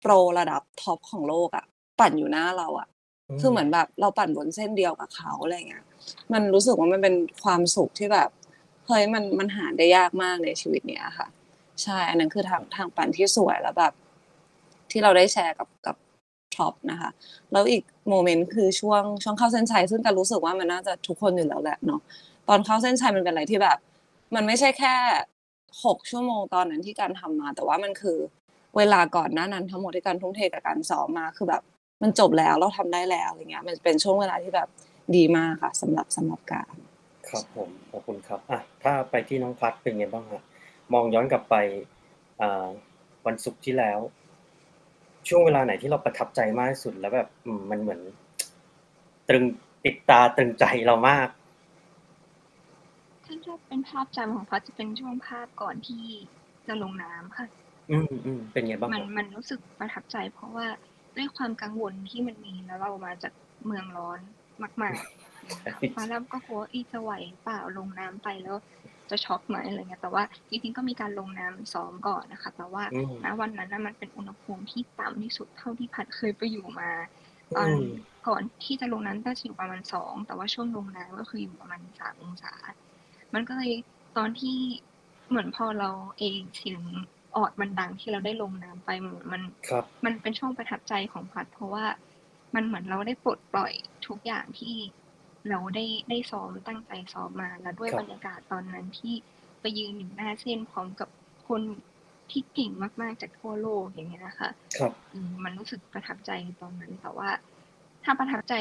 [0.00, 1.64] โปรระดับท็อปของโลกอะ
[2.00, 2.88] ปั่นอยู่หน้าเราอะ
[3.30, 5.84] อืมคือเหมือนแบบเราปั่นบนเส้นเดียวกับเขาอะไรเงี้ย
[6.32, 7.14] มันรู้สึกว่ามันเป็น
[7.44, 8.30] ความสุขที่แบบ
[8.86, 11.28] เฮ้ยมันมันหาได้ยากมากในชีวิตเนี้ยค่ะ
[11.82, 13.92] ใช่อันนั้นคือทางทางปั่นที่สวยแล้วแบบ
[14.90, 15.96] ที่เราได้แชร์กับกับ
[16.56, 17.10] top นะคะ
[17.52, 22.00] แล้วอีก moment คือช่วงช่วงเข้าเส้นชัยซึ่งการรู้สึกว่ามันน่าจะทุกคนอยู่แล้วแหละเนาะ
[22.48, 23.78] ตอนเข้าเส้นชัยมันเป็นอะไรที่แบบ
[24.34, 24.94] มันไม่ใช่แค่
[25.84, 28.18] หกชั่วโมงตอนนั้นที่การทำมา แต่ว่ามันคือ
[28.76, 31.62] เวลาก่อนหน้านั้นทั้งหมดที่การทุ่มเทกับการซ้อมมาคือแบบ
[32.02, 34.68] มันจบแล้วเราทำได้แล้วอะไรเงี้ย มันเป็นช่วงเวลาที่แบบ
[35.16, 36.74] ดีมากค่ะสำหรับสำหรับการ
[37.34, 40.42] ครับผมขอบคุณครับอะถ้าไปที่น้องพัดเป็นไงบ้างฮะ
[40.92, 41.54] มองย้อนกลับไป
[42.40, 42.66] อ่า
[43.26, 44.00] วันศุกร์ที่แล้ว
[45.28, 48.00] ช่วงเวลาไหนที่เราประทับใจมากที่สุดแล้วแบบอืมมันเหมือน
[49.28, 49.44] ตรึง
[49.84, 51.28] ติดตาตรึงใจเรามาก
[53.24, 56.04] ถ้าจะเป็นภาพจำของพัดจะเป็นช่วงภาพก่อนที่
[56.66, 57.46] จะลงน้ำค่ะ
[57.90, 60.66] อืมอืมเป็นไงบ้างมัคนรับมันรู้สึกประทับใจ เพราะว่า
[61.16, 63.32] ด้วยความกังวลที่มันมีแล้วเรามาจาก
[63.66, 64.20] เมืองร้อน
[64.82, 65.23] มาก ๆ
[65.94, 68.56] ฟ้าแลบก็กลัวอีจะไหวเปล่าลงน้ำไปแล้ว
[69.10, 76.90] จะช็อกไหมอะไรเงี้ยแต่ว่าจริงๆก็มีการลงน้ำซ้อมก่อนนะคะ แต่ว่าอืมณวันนั้นน่ะมันเป็นอุณหภูมิที่ต่ำที่สุดเท่าที่พัดเคยไปอยู่มา
[77.56, 77.86] ตอนอืม
[78.28, 82.54] ก่อนที่จะลงน้ำน่าจะอยู่ประมาณสองแต่ว่าช่วงลงน้ำก็คืออยู่ประมาณสามองศา
[83.34, 83.72] มันก็เลย
[84.16, 84.56] ตอนที่
[85.28, 86.82] เหมือนพอเราเองเสียง
[87.36, 91.84] ออดมันดังที่เราได้ลงน้ำไปมันมันครับมันเป็นช่วงประทับใจของพัดเพราะว่า
[92.54, 93.72] มันเหมือนเราได้ปลดปล่อย
[94.06, 94.74] ทุกอย่างที่
[95.50, 99.14] เราได้ได้ซ้อมตั้งใจซ้อมมา แล้วด้วยครับบรรยากาศตอนนั้นที่
[99.60, 101.08] ไปยืนอยู่หน้าเส้นพร้อมกับ
[101.48, 101.62] คน
[102.30, 102.70] ที่เก่ง
[103.02, 107.30] มากๆจากทั่วโลกอย่างเงี้ยนะคะครับอืมมันรู้สึกประทับใจในตอนนั้นแต่ว่า
[108.04, 108.54] ถ้าประทับใจ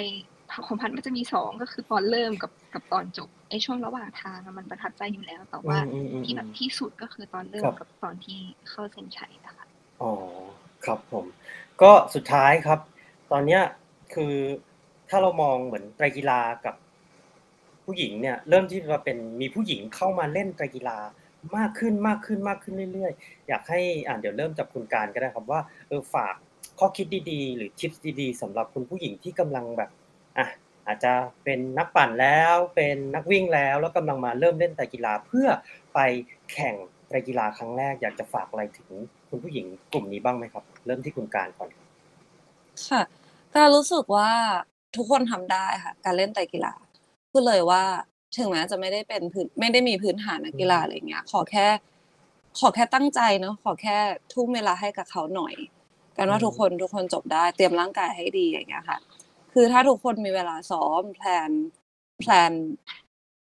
[0.68, 9.66] ของพันมันจะมีสองก็คือตอนเริ่มกับกับตอนจบไอ้ช่วงระหว่างทางอะมันประทับใจอยู่แล้ว แต่ว่าอืมอืมอืมที่แบบที่สุดก็คือตอนเริ่ครัมบกับตอนที่เข้าเส้นชัยนะคะ
[10.02, 10.12] อ๋อ
[10.86, 11.26] ครับผม
[11.82, 12.80] ก็สุดท้ายครับ
[13.32, 13.62] ตอนเนี้ย
[14.14, 14.36] คือ
[15.14, 16.76] ถ้าเรามองเหมือนไตรกีฬากับ
[17.86, 20.98] ผู้หญิงเนี่ยเริ่มที่จะเป็นมีผู้หญิงเข้ามาเล่นไตรกีฬา
[21.58, 26.36] มากขึ้นมากขึ้นมากขึ้นเรื่อยๆ อยากให้อ่านเดี๋ยวเริ่มจากคุณการก็ได้ครับว่าเออฝาก
[26.80, 27.92] ข้อคิดดีๆ หรือทิป
[28.22, 29.90] ดีๆสำหรับคุณผู้หญิงที่กำลังแบบ
[30.38, 30.48] อะ
[30.88, 35.48] อาจจะเป็นนักปั่นแล้วเป็นนักวิ่งแล้ว แล้วกำลังมาเริ่มเล่นไตรกีฬาเพื่อ
[35.94, 36.00] ไป
[36.52, 36.76] แข่ง
[37.08, 38.90] ไตรกีฬาครั้งแรก อยากจะฝากอะไรถึง
[39.30, 41.70] คุณผู้หญิงกลุ่มนี้บ้างไหมครับ เริ่มที่คุณการก่อน
[42.88, 43.02] ค่ะ
[43.56, 44.32] การรู้สึกว่า
[44.96, 46.74] ทุกคนทำได้ค่ะ การเล่นไตรกีฬา
[47.32, 47.84] พูดเลยว่า
[48.38, 51.68] ถึงแม้จะไม่ได้เป็นพื้นไม่ได้มีพื้นฐานนักกีฬาอะไรเงี้ย ขอแค่
[52.60, 53.98] ขอแค่ตั้งใจเนาะขอแค่
[54.34, 55.56] ทุ่มเวลาให้กับเขาหน่อย
[56.18, 58.98] กันว่าอืมทุกคนทุกคนจบได้ เตรียมร่างกายให้ดีอย่างเงี้ยค่ะ
[59.54, 61.52] คือถ้าทุกคนมีเวลาซ้อมแพลน
[62.20, 62.52] แพลน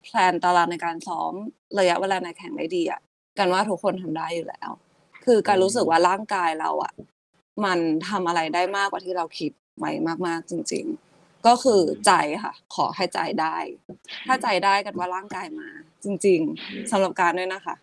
[0.04, 1.32] แพลนตารางในการซ้อม
[1.78, 3.00] ระยะเวลาในแข่งได้ดีอะ
[3.38, 4.70] กันว่าทุกคนทำได้อยู่แล้ว
[5.24, 6.92] คือการรู้สึกว่าร่างกายเราอะ
[7.64, 7.78] มัน
[8.08, 9.90] ทำอะไรได้มากกว่าที่เราคิดไว้
[10.26, 11.09] มากๆจริง ๆ
[11.46, 12.12] ก็คือใจ
[12.44, 13.56] ค่ะ ขอให้ใจได้
[14.26, 15.68] ถ้าใจได้กันว่าร่างกายมา
[16.04, 17.76] จริง ๆสำหรับการด้วยนะคะ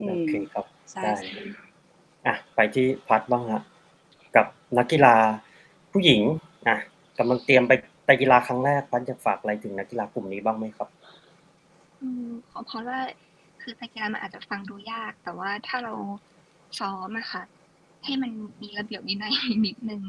[0.00, 1.44] อืโอมเคครับใช่ได้ค่ะ
[2.26, 3.62] อะไปที่พัดบ้างฮะ
[4.36, 4.46] กับ
[4.78, 5.16] นักกีฬา
[5.92, 6.22] ผู้หญิง
[6.66, 6.76] อะ
[7.18, 7.72] กำลังเตรียมไป
[8.06, 10.88] ไปกีฬาครั้งแรกพัดจะฝากอะไรถึงนักกีฬากลุ่มนี้บ้างไหมครับ
[12.00, 13.00] อืมขอเพราะว่า
[13.62, 15.94] คือไตรกีฬามันอาจจะฟังดูยาก แต่ว่าถ้าเรา
[16.78, 17.42] ซ้อมอะค่ะ
[18.04, 18.30] ให้มัน
[18.62, 19.34] มีระเบียบวินัย
[19.66, 20.02] นิดนึง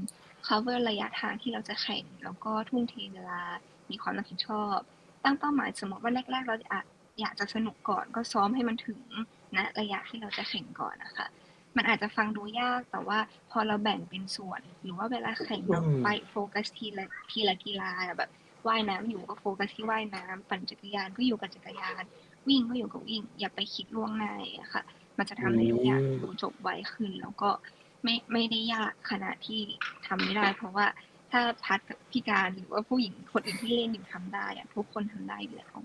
[0.48, 3.42] cover ระยะทางที่เราจะแข่ง แล้วก็ทุ่มเทเวลา
[3.90, 4.78] มีความรับผิดชอบ
[5.24, 6.86] ตั้งเป้าหมายสมมติว่าแรก ๆ เราอาจ
[7.20, 9.02] อยากจะสนุกก่อน ก็ซ้อมให้มันถึง
[9.56, 11.28] นะระยะที่เราจะแข่งก่อนนะคะ
[11.76, 13.20] มันอาจจะฟังดูยาก แต่ว่า
[13.52, 18.30] พอเราแบ่งเป็นส่วน หรือว่าเวลาแข่งเราอืมไปโฟกัสทีละทีละกีฬาแบบ
[18.68, 22.04] ว่ายน้ำอยู่ก็โฟกัสที่ว่ายน้ำปั่นจักรยานก็อยู่กับจักรยาน
[22.48, 24.84] วิ่งก็อยู่กับวิ่ง อย่าไปคิดล่วงหน้าอะค่ะ
[25.18, 27.50] มันจะทำให้ทุกอย่างดูจบไวขึ้น แล้วก็
[28.04, 29.62] ไม่ไม่ได้ยากขนาดที่
[30.08, 30.88] ทำไม่ได้ เพราะว่า
[31.32, 35.76] ถ้าพัดกับพี่การหรือว่าผู้หญิงคนอื่นที่เล่นอยู่ทำได้อะทุกคนทำได้อยู่แล้ว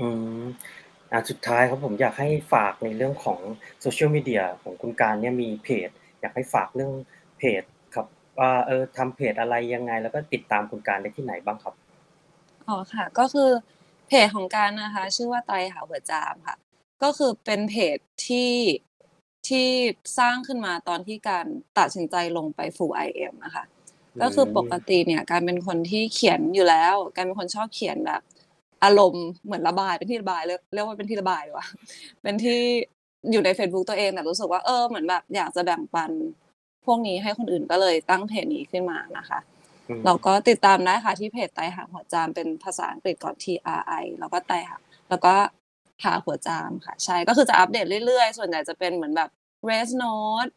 [0.00, 0.08] อื
[0.40, 0.42] ม
[1.12, 3.40] อะสุดท้ายครับผมอยากให้ฝากในเรื่องของ
[3.80, 5.90] โซเชียลมีเดียของคุณการเนี่ยมีเพจ
[6.20, 6.92] อยากให้ฝากเรื่อง
[7.38, 7.62] เพจ
[7.94, 8.06] ครับ
[8.38, 11.74] ว่าเออทำเพจอะไรยังไง แล้วก็ติดตามคุณการได้ที่ไหนบ้างครับ
[12.68, 13.50] อ๋อค่ะ ก็คือ
[14.08, 16.56] เพจของการนะคะ ชื่อว่าไตรหาหัวจามค่ะ
[17.02, 18.50] ก็คือเป็นเพจที่
[19.48, 19.68] ที่
[20.18, 21.46] สร้างขึ้นมาตอนที่การ
[21.78, 23.64] ตัดสินใจลงไป full IM นะคะ
[24.22, 28.22] ก็คือปกติเนี่ยการเป็นคนที่เขียนอยู่แล้ว การเป็นคนชอบเขียนแบบ
[28.84, 31.66] อารมณ์เหมือนระบายเป็นที่ระบายเรียกเรียกว่าเป็นที่ระบายดีกว่า
[32.22, 32.60] เป็นที่
[33.30, 36.10] อยู่ใน Facebook ตัวเองแต่รู้สึกว่าเออเหมือนแบบอยากจะแบ่งปัน
[36.86, 39.38] พวกนี้ให้คนอื่นก็เลยตั้งเพจนี้ขึ้นมานะคะ
[39.88, 43.44] อืมแล้วก็ติดตามได้ค่ะที่เพจไตหาหัวจามเป็นภาษาอังกฤษก่อน T
[43.78, 44.76] R I แล้วก็ไตหา
[45.10, 45.34] แล้วก็
[46.04, 49.30] หาหัวจามค่ะ ใช่ก็คือจะอัปเดตเรื่อยๆ ส่วนใหญ่จะเป็นเหมือนแบบ
[49.68, 50.50] race note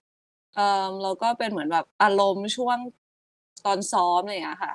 [0.56, 2.78] เอ่อแล้วก็เป็นเหมือนแบบอารมณ์ช่วง
[3.66, 4.74] ตอนซ้อมอะไรอย่างเงี้ยค่ะ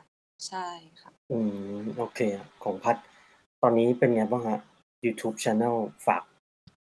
[0.49, 0.69] ใช่
[1.01, 1.39] ค่ะ อื
[1.77, 2.97] มโอเคอะของพัด
[3.63, 4.61] ตอนนี้เป็นไงบ้างฮะ
[5.05, 6.23] YouTube Channel ฝาก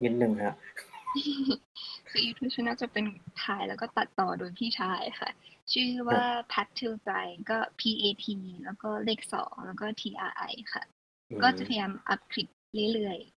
[0.03, 0.55] นิดนึงฮะ
[2.09, 3.05] คือ YouTube Channel จะเป็น
[3.43, 5.29] ถ่ายแล้วก็ตัดต่อโดยพี่ชายค่ะ
[5.73, 7.11] ชื่อว่าพัททิลใจ
[7.49, 8.25] ก็ P A T
[8.63, 10.83] แล้วก็เลขสองแล้วก็ T R I ค่ะ
[11.43, 12.47] ก็จะพยายามอัพคลิป
[12.93, 13.34] เรื่อยๆ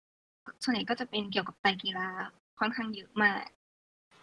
[0.62, 2.08] ส่วนใหญ่ก็จะเป็นเกี่ยวกับไตกีฬา
[2.58, 3.42] ค่อนข้างเยอะมาก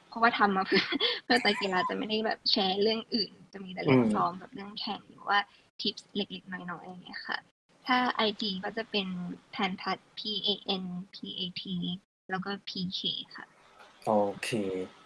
[0.09, 0.83] เพราะว่าทำมาเพื่อ
[1.23, 5.39] เพื่อไตกีฬาจะไม่ได้แบบแชร์เรื่องอื่น จะมีแต่เรื่องซ้อมแบบเรื่องแข่งหรือว่า
[5.81, 7.37] ทิปเล็กๆน้อยๆอย่างเงี้ยค่ะ
[7.87, 7.97] ถ้า
[8.27, 9.07] IG ก็จะเป็น
[9.51, 10.49] แพนพัท P A
[10.81, 11.63] N P A T
[12.29, 13.01] แล้วก็ P K
[13.35, 13.45] ค่ะ
[14.05, 14.13] โอ
[14.43, 14.49] เค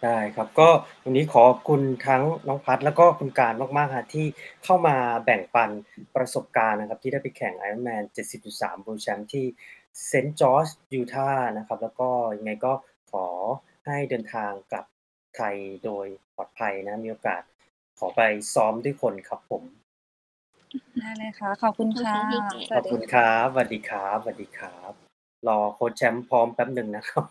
[0.02, 0.68] ได้ครับ ก็
[1.04, 4.26] วันนี้ขอบคุณทั้งน้องพัดแล้วก็คุณการมากๆฮะที่
[4.64, 5.70] เข้ามาแบ่งปัน
[6.16, 8.02] ประสบการณ์นะครับ ที่ได้ไปแข่ง Ironman
[8.44, 9.44] 70.3 World Champ ที่
[10.06, 12.72] เซนต์จอร์จยูทาห์นะครับ แล้วก็ยังไงก็
[13.12, 13.26] ขอ
[13.86, 14.86] ให้เดินทางกลับ
[15.36, 17.42] ไทยโดยปลอดภัยนะ มีโอกาส
[17.98, 18.20] ขอไป
[18.54, 19.62] ซ้อมด้วยคนครับผม
[20.98, 24.92] ได้เลยค่ะ ขอบคุณค่ะขอบคุณพี่เก๋สขวัอสบดีคุณคค่ะรับสวัสดีครับสวัสดีครับ
[25.48, 27.24] รอโค้ชแชมป์พร้อมแป๊บหนึ่งนะครับ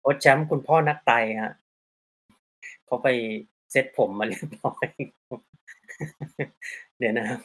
[0.00, 1.12] โค้ชแชมป์คุณพ่อนักไต
[1.42, 1.52] ฮะ
[2.86, 3.08] เขาไป
[3.70, 4.86] เซ็ตผมมาเรียบร้อย
[6.98, 7.40] เดี๋ยวนะครับ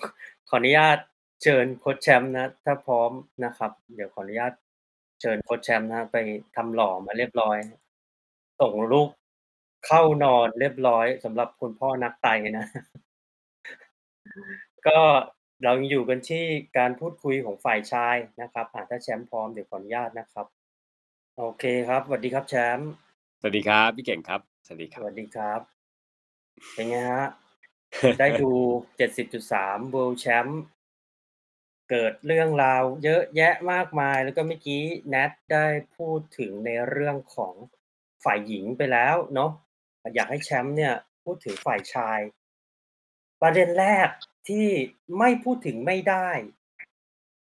[0.50, 0.98] ขออนุญาต
[1.44, 3.12] เชิญโค้ชแชมป์นะ ถ้าพร้อม
[3.46, 4.54] นะครับ เดี๋ยวขออนุญาต
[5.22, 6.18] เชิญโค้ชแชมป์นะไป
[6.56, 7.58] ทำหล่อมาเรียบร้อย
[8.60, 9.10] ส่งลูก
[9.88, 12.28] เข้านอนเรียบร้อยสำหรับคุณพ่อนักไต
[12.58, 12.68] นะ
[14.88, 15.00] ก็
[15.64, 16.44] เรายังอยู่กันที่
[16.78, 20.46] การพูดคุยของฝ่ายชายนะครับอ่าถ้าแชมป์พร้อมเดี๋ยวขออนุญาตนะครับ
[21.38, 22.90] โอเคครับสวัสดีครับแชมป์
[23.40, 25.60] สวัสดีครับพี่เก่งครับสวัสดีคสรับวัสดีครับ
[26.74, 27.26] เป็นไงฮะ
[28.20, 28.52] ได้ดู
[29.22, 30.52] 70.3 World Champ
[31.90, 35.66] เกิดเรื่องราวเยอะแยะมากมาย แล้วก็เมื่อกี้แนทได้
[35.98, 37.54] พูดถึงในเรื่องของ
[38.24, 39.52] ฝ่ายหญิงไปแล้วเนาะ
[40.16, 42.20] อยากให้แชมป์เนี่ยพูดถึงฝ่ายชาย
[43.42, 44.10] ประเด็นแรก
[44.50, 44.68] ที่
[45.20, 46.30] ไม่พูดถึงไม่ได้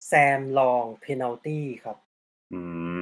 [0.07, 1.97] แซมลองเพนัลตี้ครับ
[2.53, 2.59] อื
[2.99, 3.01] ม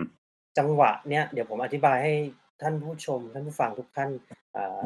[0.57, 2.13] จังหวะเนี้ยเดี๋ยวผมอธิบายให้
[2.61, 4.09] ท่านผู้ชม ท่านผู้ฟังทุกท่าน
[4.53, 4.83] เอ่อ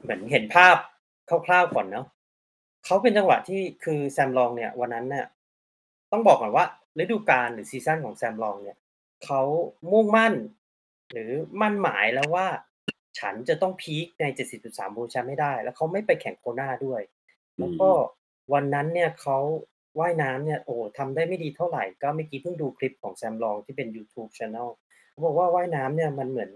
[0.00, 0.76] เหมือนเห็นภาพ
[1.46, 2.06] คร่าวๆก่อนเนาะ
[2.84, 5.26] เขาเป็นจังหวะที่คือแซมลองเนี่ย วันนั้นเนี่ย
[6.16, 6.64] ต้องบอกก่อนว่า
[6.98, 8.78] ฤดูกาลหรือซีซั่นของแซมลองเนี่ย
[9.24, 9.42] เขา
[9.92, 10.34] มุ่งมั่น
[11.12, 12.46] หรือมั่นหมายแล้วว่า
[13.18, 14.24] ฉันจะต้องพีคใน
[14.60, 17.00] 70.3โบแชมป์ไม่ได้ แล้วเขาไม่ไปแข่งโคนาด้วย
[17.58, 17.90] แล้วก็
[18.52, 19.38] วันนั้นเนี่ยเขา
[20.00, 24.68] ว่ายน้ำเนี่ยโอ้โหทำได้ไม่ดีเท่าไหร่ ก็เมื่อกี้เพิ่งดูคลิปของแซมลองที่เป็น YouTube Channel
[25.10, 26.50] เขาบอกว่าว่ายน้ำเนี่ยมันเหมือน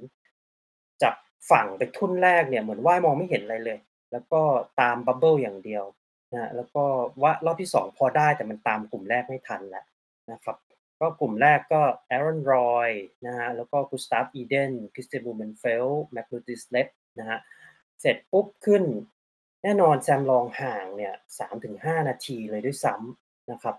[1.02, 1.14] จาก
[1.50, 3.78] ฝั่งไปทุ่นแรกเนี่ยเหมือนว่ายมองไม่เห็นอะไรเลย
[4.12, 4.40] แล้วก็
[4.80, 5.84] ตาม bubble อย่างเดียว
[6.35, 6.85] นะแล้วก็
[7.22, 9.85] ว่ารอบที่สองพอได้แต่มันตามกลุ่มแรกไม่ทันแล้ว
[10.33, 10.57] นะครับ
[11.01, 12.91] ก็กลุ่มแรกก็แอรอนรอย
[13.26, 16.88] นะฮะแล้วก็กุสตาฟอีเดนคริสเตนบูเมนเฟลแมกนุสดิตเลฟ
[17.18, 17.39] นะฮะ
[18.01, 18.83] เสร็จปุ๊บขึ้น
[19.62, 23.76] แน่นอนแซมลองห่างเนี่ยสามถึงห้านาทีเลยด้วยซ้ำนะครับ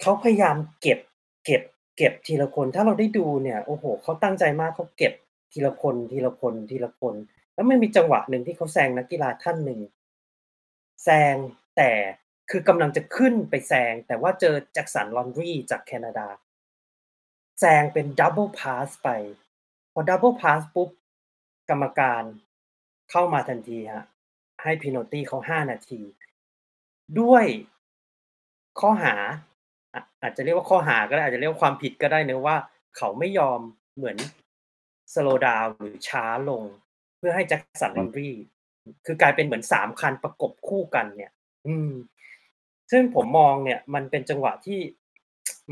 [0.00, 0.98] เขาพยายามเก็บ
[1.44, 1.62] เก็บ
[1.96, 5.12] เก็บทีละคน ถ้าเราได้ดูเนี่ยโอ้โหเขาตั้งใจมากเขาเก็บ
[5.52, 7.14] ทีละคนทีละคนทีละคน
[7.54, 9.80] แล้วมันมีจังหวะหนึ่งที่เขาแซงนักกีฬาท่านหนึ่ง
[11.04, 11.36] แซง
[11.76, 11.90] แต่
[12.50, 16.28] คือกำลังจะขึ้นไปแซง แต่ว่าเจอแจ็คสันลอนดรีจากแคนาดา
[17.60, 19.08] แซงเป็น double pass ไป
[19.92, 20.90] พอ double pass ปุ๊บ
[21.70, 22.22] กรรมการ
[23.10, 24.06] เข้ามาทันทีฮะ
[24.62, 26.00] ให้ penalty เขาห้านาที
[27.20, 27.44] ด้วย
[28.80, 29.14] ข้อหา
[29.94, 32.56] อะอาจจะเรียกว่าข้อหาก็ได้อาจจะเรียกว่าความผิดก็ได้เนาะว่า
[32.96, 33.60] เขาไม่ยอม
[33.96, 34.16] เหมือน
[35.14, 36.62] slow down หรือช้าลง
[37.18, 38.30] เพื่อให้แจ็คสันลอนดรี
[39.06, 41.30] คือกลายเป็นเหมือนสามคันประกบคู่กันเนี่ย
[41.66, 41.90] อืม
[42.90, 44.80] ซึ่งผมมองเนี่ย มันเป็นจังหวะที่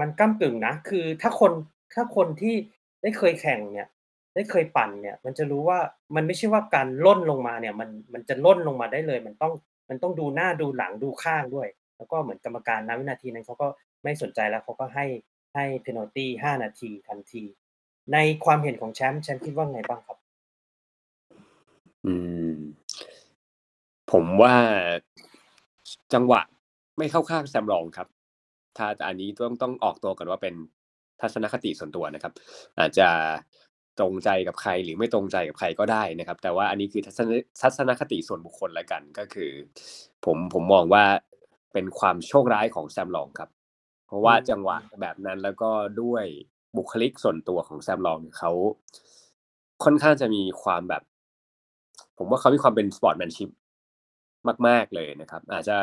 [0.00, 1.52] มันก้ากึ่งนะ คือถ้าคน
[1.94, 2.54] ถ้าคนที่
[3.02, 3.88] ได้เคยแข่งเนี่ย
[4.34, 5.78] ได้เคยปั่นเนี่ย มันจะรู้ว่า
[6.16, 9.52] มันไม่ใช่ว่าการล่นลงมาเนี่ย มันมันจะล่นลงมาได้เลย มันต้อง
[9.88, 13.68] มันต้องดูหน้าดูหลังดูข้างด้วย แล้วก็เหมือนกรรมการณวินาทีนั้นเขาก็
[14.04, 15.06] ไม่สนใจแล้วเขาก็ให้
[15.54, 17.42] ให้เพนัลตี้ห้านาทีทันที
[18.12, 20.18] ในความเห็นของแชมป์แชมป์คิดว่าไงบ้างครับ
[22.06, 22.14] อื
[22.52, 22.54] ม
[24.12, 24.54] ผมว่า
[26.14, 26.40] จังหวะ
[26.98, 28.08] ไม่เข้าข้างแซมรองครับ
[28.76, 30.54] ถ้าอันนี้ต้องต้องออกตัวก่อนว่าเป็น
[31.20, 32.32] ทัศนคติส่วนตัวนะครับ
[32.78, 33.08] อาจจะ
[33.98, 37.02] ตรงใจกับใครหรือไม่ตรงใจกับใครก็ได้นะครับ แต่ว่าอันนี้คือ
[37.62, 39.50] ทัศนคติส่วนบุคคลแล้วกันก็คือ
[40.24, 41.04] ผมผมมองว่า
[41.72, 43.50] เป็นความโชคร้ายของแซมลองครับ
[44.06, 45.70] เพราะว่าจังหวะแบบนั้นแล้วก็
[46.02, 46.24] ด้วย
[46.76, 48.50] บุคลิกส่วนตัวของแซมลองเขา
[49.84, 51.02] ค่อนข้างจะมีความแบบ
[52.18, 53.48] ผมว่าเขามีความเป็นสปอร์ตแมนชิพ
[54.68, 55.76] มาก ๆเลยนะครับ อาจจะ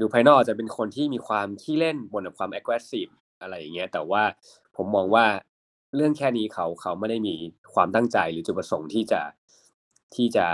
[0.00, 4.22] ดูภายนอกอาจจะเป็นคนที่มีความขี้เล่นบนกับความ aggressive อะไรอย่างเงี้ยแต่ว่า
[4.76, 5.24] ผมมองว่า
[5.96, 7.34] เรื่องแค่นี้เขาเขาไม่ได้มี
[7.74, 9.20] ความตั้งใจหรือจุดประสงค์ที่จะ
[10.14, 10.46] ที่จะ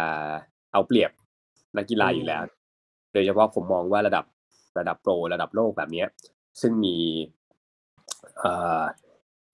[0.72, 1.10] เอาเปรียบ
[1.76, 2.42] นักกีฬาอยู่แล้ว
[3.12, 4.24] โดยเฉพาะผมมองว่าระดับ
[4.78, 6.08] ระดับโปรระดับโลกแบบเนี้ย
[6.60, 6.96] ซึ่งมี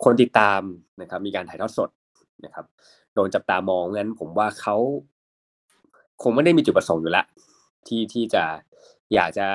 [0.05, 0.61] คนติดตาม
[1.01, 1.91] นะครับ มีการถ่ายทอดสด
[2.45, 2.65] นะครับ
[3.15, 4.77] โดนจับตามองงั้นผมว่าเขา
[6.23, 7.27] คงไม่ได้มีจุดประสงค์อยู่แล้ว
[7.89, 8.45] ที่ที่จะ
[9.15, 9.47] อยากจะ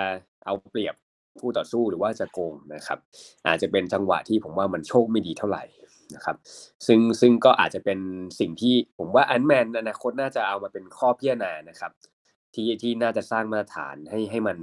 [0.46, 0.96] เอาเปรียบ
[1.40, 3.00] ผู้ต่อสู้หรือว่าจะโกงนะครับ
[3.48, 5.64] อาจจะเป็นจังหวะที่ผมว่ามันโชคไม่ดีเท่าไหร่
[6.16, 6.36] นะครับ
[6.88, 8.00] ซึ่งซึ่งก็อาจจะเป็น
[8.40, 11.92] สิ่งที่ผมว่าอันแมนอนาคตน่าจะเอามาเป็นข้อพิจารณานะครับ
[12.54, 14.58] ที่ที่น่าจะสร้างมาตรฐานให้ให้มัน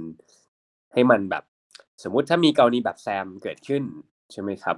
[0.93, 1.43] ให้มันแบบ
[2.03, 3.83] สมมุติถ้ามีกรณีแบบแซมเกิดขึ้น
[4.31, 4.77] ใช่ไหมครับ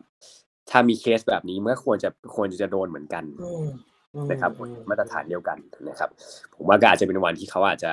[0.70, 3.68] ถ้ามีเคสแบบนี้มันก็ควรจะควรจะโดนเหมือนกันอืม
[4.16, 5.58] อืมนะครับอืมมาตรฐานเดียวกัน
[5.90, 6.10] นะครับ
[6.56, 7.92] ผมว่าก็อาจจะเป็นวันที่เขาอาจจะ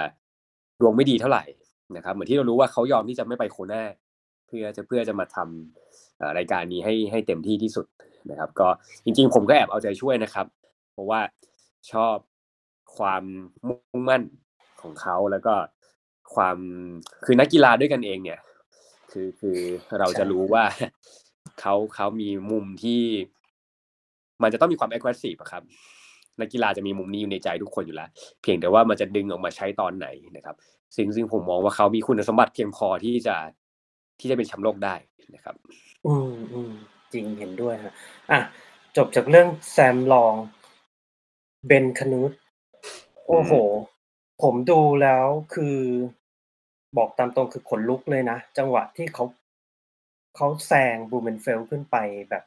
[0.81, 1.45] ดวงไม่ดีเท่าไหร่
[1.97, 3.83] นะครับ เหมือนที่เรารู้ว่าเขายอมที่จะไม่ไปโคน่า
[4.47, 7.87] เพื่อจะเพื่อจะมาทำรายการนี้ให้ให้เต็มที่ที่สุด
[8.31, 8.69] นะครับ ก็
[9.05, 10.47] จริง ๆ ผมก็แอบเอาใจช่วยนะครับ
[10.93, 11.21] เพราะว่า
[11.93, 12.17] ชอบ
[12.97, 13.23] ความ
[13.69, 14.23] มุ่งมั่น
[14.83, 15.55] ของเขาแล้วก็
[16.35, 16.57] ความ
[17.25, 18.41] คือนักกีฬาด้วยกันเองเนี่ย
[19.13, 19.59] คือคือ
[19.99, 20.65] เราจะรู้ว่า
[21.61, 23.03] เขาเขามีมุมที่
[24.43, 25.63] มันจะต้องมีความ aggressive อะครับ
[26.41, 28.09] นักกีฬาจะมีมุมนี้อยู่ในใจทุกคนอยู่แล้ว
[28.43, 30.57] เพียงแต่ว่ามันจะดึงออกมาใช้ตอนไหนนะครับ
[30.97, 33.37] ซึ่งซึ่งผมมองว่าเขามีคุณสมบัติเพียงพอที่จะ
[34.21, 34.95] ที่จะเป็นแชมป์โลกได้
[35.35, 35.55] นะครับ
[36.07, 36.73] อืมอืม
[37.13, 37.95] จริงเห็นด้วยฮะ
[38.31, 38.41] อะ
[38.97, 40.35] จบจากเรื่องแซมลอง
[41.67, 42.33] เบนคนูต
[43.27, 43.53] โอ้โห
[44.43, 45.79] ผมดูแล้วคือ
[46.97, 49.25] บอกตามตรงคือขนลุกเลยนะ จังหวะที่เขา
[50.37, 51.97] เขาแซงบูเมนเฟลขึ้นไป
[52.31, 52.45] แบบ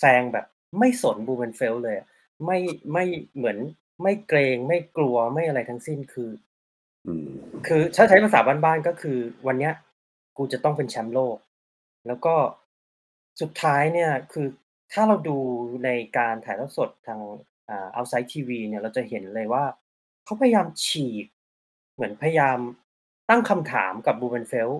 [0.00, 0.46] แซงแบบ
[0.78, 2.06] ไม่สนบูเมนเฟลเลยอะ
[2.44, 2.58] ไม่
[2.92, 3.04] ไม่
[3.36, 3.56] เหมือน
[4.02, 6.30] ไม่เกรง ไม่กลัว ไม่อะไรทั้งสิ้น คือ
[7.06, 7.28] อืม
[7.66, 9.72] คือถ้าใช้ภาษาบ้าน ๆ ก็คือ วันเนี้ย
[10.36, 11.36] กูจะต้องเป็นแชมป์โลก
[12.06, 12.34] แล้วก็
[13.40, 14.46] สุดท้ายเนี่ย คือ
[14.92, 15.38] ถ้าเราดู
[15.84, 17.20] ในการถ่ายทอดสดทาง
[17.68, 19.64] อ่า outside TV เนี่ย เราจะเห็นเลยว่า
[20.24, 21.26] เขาพยายามฉีก
[21.94, 22.58] เหมือนพยายาม
[23.30, 24.70] ตั้งคำถามกับบูเบนเฟล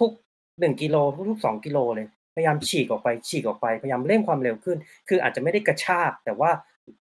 [0.00, 0.96] ทุกๆหนึ่งกิโล
[1.30, 4.78] ทุกๆสองกิโลเลย พยายามฉีกออกไป ฉีกออกไป พยายามเร่งความเร็วขึ้น
[5.08, 6.50] คืออาจจะไม่ได้กระชาก แต่ว่า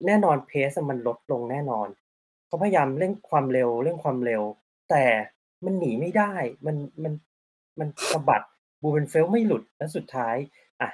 [0.05, 1.87] แน่นอนเพสมันลดลงแน่นอน
[2.47, 4.43] เขาพยายามเร่งความเร็วเร่งความเร็ว
[4.89, 5.05] แต่
[5.65, 6.33] มันหนีไม่ได้
[6.65, 7.13] มันมัน
[7.79, 8.43] มันสะบัด
[8.81, 10.35] บูเมนเฟลไม่หลุดและสุดท้าย
[10.81, 10.89] อะ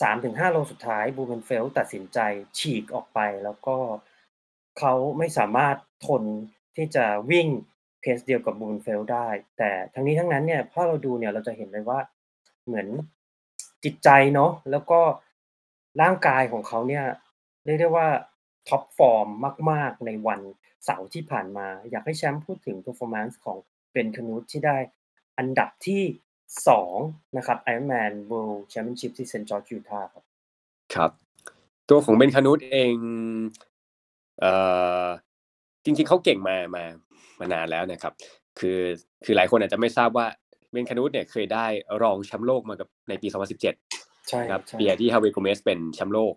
[0.00, 2.18] สามถึงห้าโลสุดท้ายบูเมนเฟลตัดสินใจ
[2.58, 3.76] ฉีกออกไปแล้วก็
[4.78, 5.76] เขาไม่สามารถ
[6.06, 6.22] ทน
[6.76, 7.48] ที่จะวิ่ง
[8.00, 11.98] pace เดียวกับบูเมนเฟลได้ แต่ทั้งนี้ทั้งนั้นเนี่ยถ้าเราดูเนี่ยเราจะเห็นเลยว่า
[12.66, 12.86] เหมือน
[13.84, 15.00] จิตใจเนาะแล้วก็
[16.02, 17.04] ร่างกายของเขาเนี่ย
[17.64, 18.08] เรียกได้ว่า
[18.68, 19.28] top form
[19.70, 20.40] มาก ๆ ในวัน
[20.84, 23.56] เสาร์ที่ผ่านมา อยากให้แชมป์พูดถึง performance ของ
[23.92, 24.76] เบนคนูตที่ได้
[25.38, 26.02] อันดับที่
[26.70, 30.24] 2 นะครับ Ironman World Championship ที่เซนต์จอร์จยูทาห์ครับ
[30.94, 31.10] ครับ
[31.88, 32.94] ตัวของเบนคานุตเอง
[34.40, 34.52] เอ่
[35.04, 35.06] อ
[35.84, 36.84] จริง ๆเขาเก่งมามา
[37.40, 38.12] มานานแล้วนะครับ
[38.58, 38.78] คือ
[39.24, 40.26] คือหลายคนอาจจะไม่ทราบว่า
[40.70, 41.66] เบนคานุตเนี่ยเคยได้
[42.02, 43.97] รองแชมป์โลกมากับในปี 2017
[44.28, 46.34] ใช่นะครับใช่ปีที่ฮาวิโกเมสเป็นแชมป์โลก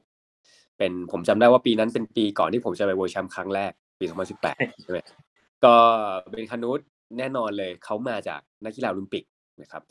[0.78, 4.06] เป็นผมจำได้ว่าปีนั้นเป็นปีก่อนที่ผมจะไปเวิลด์แชมป์ครั้งแรกปี
[4.44, 5.00] 2018 ใช่ไหม
[5.64, 5.74] ก็
[6.30, 6.80] เบนคานุต
[7.18, 9.24] แน่นอนเลยเขามาจากนักกีฬาโอลิมปิก
[9.62, 9.84] นะครับ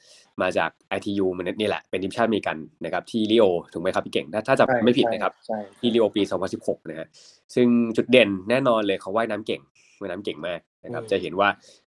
[0.43, 6.23] มาจาก ITU มันนี่แหละเป็นทีมชาติอเมริกันนะครับที่ริโอถูกไหมครับพี่เก่ง ถ้าถ้าจำไม่ผิดนะครับใช่ที่ริโอปี
[6.57, 7.09] 2016 นะฮะ
[7.55, 9.61] ซึ่งจุดเด่นแน่นอนเลยเขาว่ายน้ำเก่ง
[10.01, 11.49] ว่ายน้ำเก่งมากนะครับจะเห็นว่า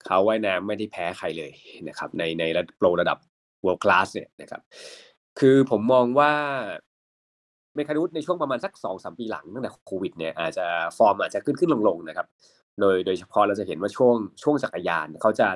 [0.04, 1.52] เขาว่ายน้ำไม่ได้แพ้ใครเลย
[1.88, 3.18] นะครับในในระดับโปรระดับ
[3.64, 4.60] world class เนี่ยนะครับ
[5.40, 6.32] คือผมมองว่า
[7.74, 10.66] เบนคานุตในช่วงประมาณสักสองสามปีหลังตั้งแต่โควิดเนี่ยอาจจะ
[10.96, 12.26] ฟอร์มอาจจะขึ้นขึ้นลงลงๆนะครับ
[12.80, 15.46] โดยโดยเฉพาะเราจะเห็นว่าช่วงช่วงจักรยานเขาจะ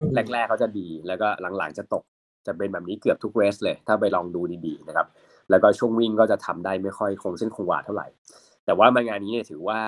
[0.00, 1.28] อืมแรกๆเขาจะดี แล้วก็
[1.58, 2.04] หลังๆจะตก
[2.46, 5.06] จะเป็นแบบนี้เกือบทุก race เลย ถ้าไปลองดูดีๆนะครับ
[5.50, 8.06] แล้วก็ช่วงวิ่งก็จะทำได้ไม่ค่อยคงเส้นคงวาเท่าไหร่
[8.64, 9.80] แต่ว่ามางานนี้เนี่ยถือว่า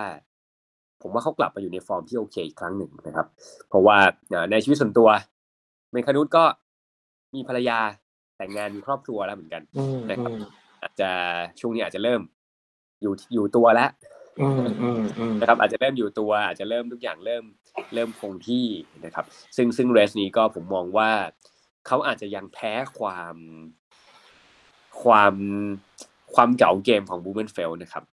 [1.03, 3.27] ผมว่าเขากลับมาอยู่ในฟอร์มที่โอเคอีกครั้งหนึ่งนะครับ
[3.69, 3.99] เพราะว่า
[4.31, 5.09] เอ่อในชีวิตส่วนตัว
[5.93, 6.45] เมคานุสก็
[7.35, 7.79] มีภรรยา
[8.37, 10.41] แต่งงานมีครอบครัวแล้วเหมือนกันอืมนะครับอืม
[10.83, 11.11] อาจจะ
[11.61, 12.21] ช่วงนี้อาจจะเริ่ม
[13.03, 13.91] อยู่อยู่ตัวแล้ว
[14.41, 17.45] อืมอืมอืมนะครับ อาจจะเริ่มอยู่ตัว อาจจะเริ่มทุกอย่างเริ่ม
[17.95, 18.67] เริ่มคงที่
[19.05, 19.25] นะครับ
[19.57, 21.11] ซึ่งซึ่งเรสนี้ก็ผมมองว่า
[21.87, 23.37] เขาอาจจะยังแพ้ความ
[25.03, 25.35] ความ
[26.35, 28.05] ความเก่าเกมของบูเ e นเฟลนะครับ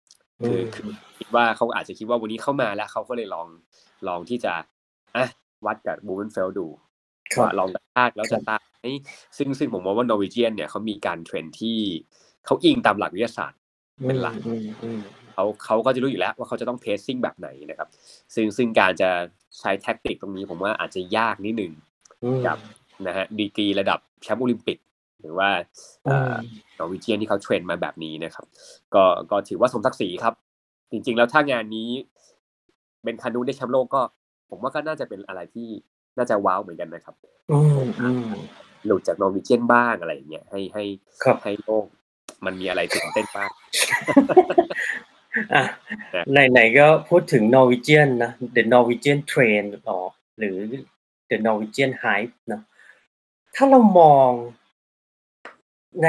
[0.46, 3.48] คือคือคิดว่าเขาอาจจะคิดว่าวันนี้เข้ามาแล้วเขาก็เลยลอง
[4.08, 4.52] ลองที่จะ
[5.16, 5.26] อะ
[5.66, 6.66] วัดกับบูเ e นเฟลดู
[7.32, 8.73] ครับว่าลองกระชากแล้วจะตายไหม
[9.36, 11.78] ซึ่งซึ่งผมมองว่า Norwegian เนี่ยเขามีการ train ที่
[12.46, 13.58] เขาอิงตามหลักวิทยาศาสตร์
[14.06, 15.00] เป็นหลักอืมอืม
[15.32, 17.88] เขาเขาก็จะรู้อยู่แล้วว่าเขาจะต้อง pacing แบบไหนนะครับ
[18.34, 19.10] ซึ่งซึ่งการจะ
[19.58, 21.72] ใช้ tactic ตรงนี้ผมว่าอาจจะยากนิดนึง
[22.24, 22.58] อืมกับ
[23.06, 24.78] นะฮะดีกรีระดับแชมป์โอลิมปิก
[25.20, 25.48] หรือว่า
[26.06, 26.34] อืม
[26.78, 28.46] Norwegian ที่เขา train มาแบบนี้นะครับ
[28.94, 30.34] ก็ก็ถือว่าสมศักดิ์ศรีครับ
[30.90, 31.90] จริง ๆ แล้วถ้างานนี้
[33.04, 34.02] เป็นคานูได้แชมป์โลกก็
[34.50, 35.68] ผมว่าก็น่าจะเป็นอะไรที่
[36.16, 37.14] น่าจะว้าวเหมือนกันนะครับ
[37.52, 38.24] อืมอืม
[38.86, 40.84] หลุดจากนอร์วีเจียนบ้างอะไรอย่างเงี้ยให้ให้
[41.22, 41.86] ครับให้โลก
[42.44, 43.50] มันมีอะไรตื่นเต้นบ้าง
[45.54, 45.62] อะ
[46.36, 50.00] นะไหนๆก็พูดถึง Norwegian นะ The Norwegian Train หรอ
[50.38, 50.56] หรือ
[51.30, 52.60] The Norwegian Hype นะ
[53.54, 54.30] ถ้าเรามอง
[56.04, 56.08] ใน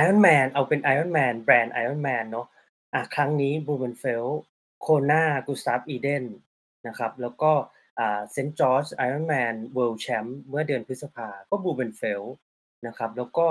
[0.00, 2.46] Ironman เอาเป็น Ironman แบรนด์ Ironman เนาะ
[2.94, 4.24] อะครั้งนี้บูเบนเฟล
[4.80, 6.24] โคนากูสตาฟอีเดน
[6.86, 7.72] นะครับ แล้วก็อ่า
[8.32, 12.22] เซนต์จอร์จ Ironman World Champ เมื่อเดือนพฤษภาก็บลูเมนเฟลต์
[12.86, 13.46] นะครับแล้วก็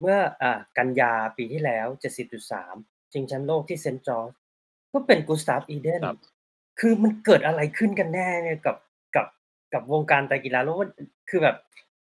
[0.00, 1.86] เมื่ออ่ากันยาปีที่แล้ว
[2.50, 4.30] 70.3 ชิงแชมป์โลกที่เซนต์จอร์จ
[4.92, 6.18] ก็เป็นกูสตาฟอีเดนครับ
[6.80, 8.76] คือมันเกิดอะไรขึ้นกันแน่เนี่ยกับ
[9.16, 9.26] กับ
[9.72, 10.90] กับวงการไตรกีฬาแล้วมัน
[11.30, 11.56] คือแบบ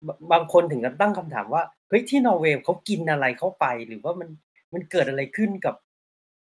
[0.08, 4.30] บางบางคนถึงกับตั้งคำถามว่าเฮ้ยที่นอร์เวย์เขากินอะไรเข้าไปหรือว่ามัน
[4.74, 5.76] มันเกิดอะไรขึ้นกับ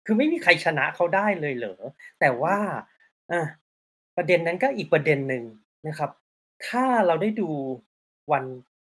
[0.06, 1.76] คือไม่มีใครชนะเขาได้เลยเหรอ
[2.20, 2.58] แต่ว่า
[3.32, 3.42] อะ
[4.18, 5.44] ประเด็นนั้นก็อีกประเด็นหนึ่ง
[5.88, 6.12] นะครับ
[6.68, 7.50] ถ้าเราได้ดู
[8.32, 8.44] วัน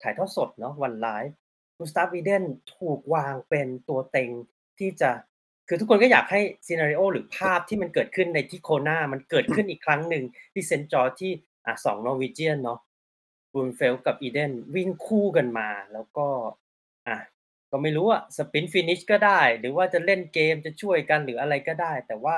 [0.01, 1.35] ถ่ายทอดสดเนาะวันไลฟ์
[1.77, 2.43] กุสตาฟ อีเดน
[2.75, 4.29] ถูกวางเป็นตัวเต็ง
[4.79, 5.09] ที่จะ
[5.67, 11.31] คือทุกคนก็อยากให้ scenario หรือภาพที่มันเกิดขึ้นในที่โคนามันเกิดขึ้นอีกครั้งหนึ่งที่เซนต์จอร์จที่
[11.65, 12.79] อะสอง Norwegian เนาะ
[13.53, 16.27] บลูเมนเฟลกับอีเดนวิ่งคู่กันมา แล้วก็
[17.07, 17.17] อะ
[17.71, 22.35] ก็ไม่รู้อะ sprint finish ก็ได้ หรือว่าจะเล่นเกมจะช่วยกันหรืออะไรก็ได้ แต่ว่า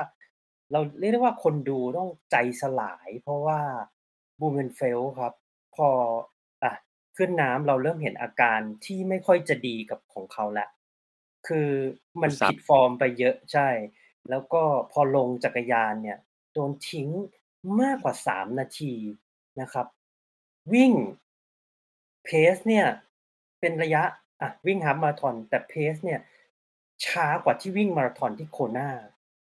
[0.72, 3.60] เราเรียกได้ว่าคนดูต้องใจสลาย เพราะว่า
[4.40, 5.32] บลูเมนเฟลต์ครับ
[5.76, 5.88] พอ
[6.62, 6.72] อะ
[7.16, 10.68] ขึ้นน้ำเราเริ่มเห็นอาการที่ไม่ค่อยจะดีกับของเขาแล้ว
[11.46, 11.68] คือ
[12.20, 13.68] มันครับผิดฟอร์มไปเยอะใช่
[14.30, 14.62] แล้วก็
[14.92, 16.18] พอลงจักรยานเนี่ย
[16.52, 17.08] โดนทิ้ง
[17.80, 18.94] มากกว่าสามนาที
[19.60, 19.86] นะครับ
[20.72, 20.92] วิ่ง
[22.24, 22.86] pace เนี่ย
[23.60, 24.02] เป็นระยะ
[24.40, 26.20] อะวิ่ง half marathon แต่ pace เนี่ย
[27.04, 28.90] ช้ากว่าที่วิ่งมาราธอนที่โคนา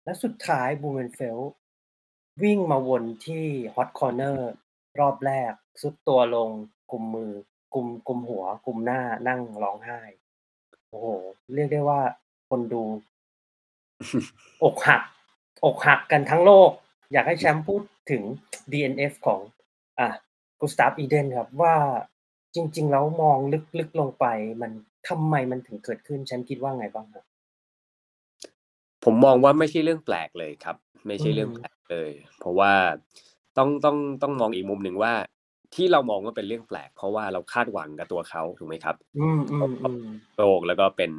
[0.03, 1.39] และสุดท้ายบลูเมนเฟลต์
[2.43, 4.51] วิ่งมาวนที่ hot corner
[4.99, 6.49] รอบแรกทรุดตัวลง
[6.91, 7.31] กุมมือ
[7.73, 10.01] กุมกุมหัว กุมหน้านั่งร้องไห้
[10.89, 11.07] โอ้โห
[11.53, 12.01] เรียกได้ว่า
[12.49, 12.83] คนดู
[14.63, 15.01] อกหัก
[15.65, 16.69] อกหักกันทั้งโลก
[17.11, 17.81] อยากให้แชมป์พูด
[18.11, 18.23] ถึง
[18.71, 19.39] DNF ของ
[19.99, 20.07] อะ
[20.59, 21.75] กุสตาฟอีเดนครับว่า
[22.55, 23.37] จริง ๆ แล้วมอง
[23.79, 24.25] ลึกๆลงไป
[24.61, 24.71] มัน
[25.07, 27.25] ทำไมมันถึงเกิดขึ้นแชมป์คิดว่าไงบ้างครับ
[29.03, 30.75] ผมมองว่าไม่ใช่เรื่องแปลกเลยครับ
[31.07, 32.73] ไม่ใช่เรื่องอืมแปลกเลย เพราะว่า
[33.57, 35.13] ต้องต้องต้องมองอีกมุมหนึ่งว่า
[35.75, 40.03] ที่เรามองว่าเป็นเรื่องแปลก เพราะว่าเราคาดหวังกับตัวเขาถูกไหมครับอืมอืมอืม
[40.37, 41.11] โลกแล้วก็เป็น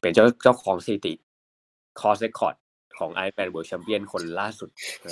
[0.00, 1.14] เป็นเจ้าเจ้าของสถิติ
[2.00, 2.56] คอร์สเรคคอร์ด
[2.98, 4.68] ของไอแ n นเวิร์ d แชมเปี้ยนคนล่าสุด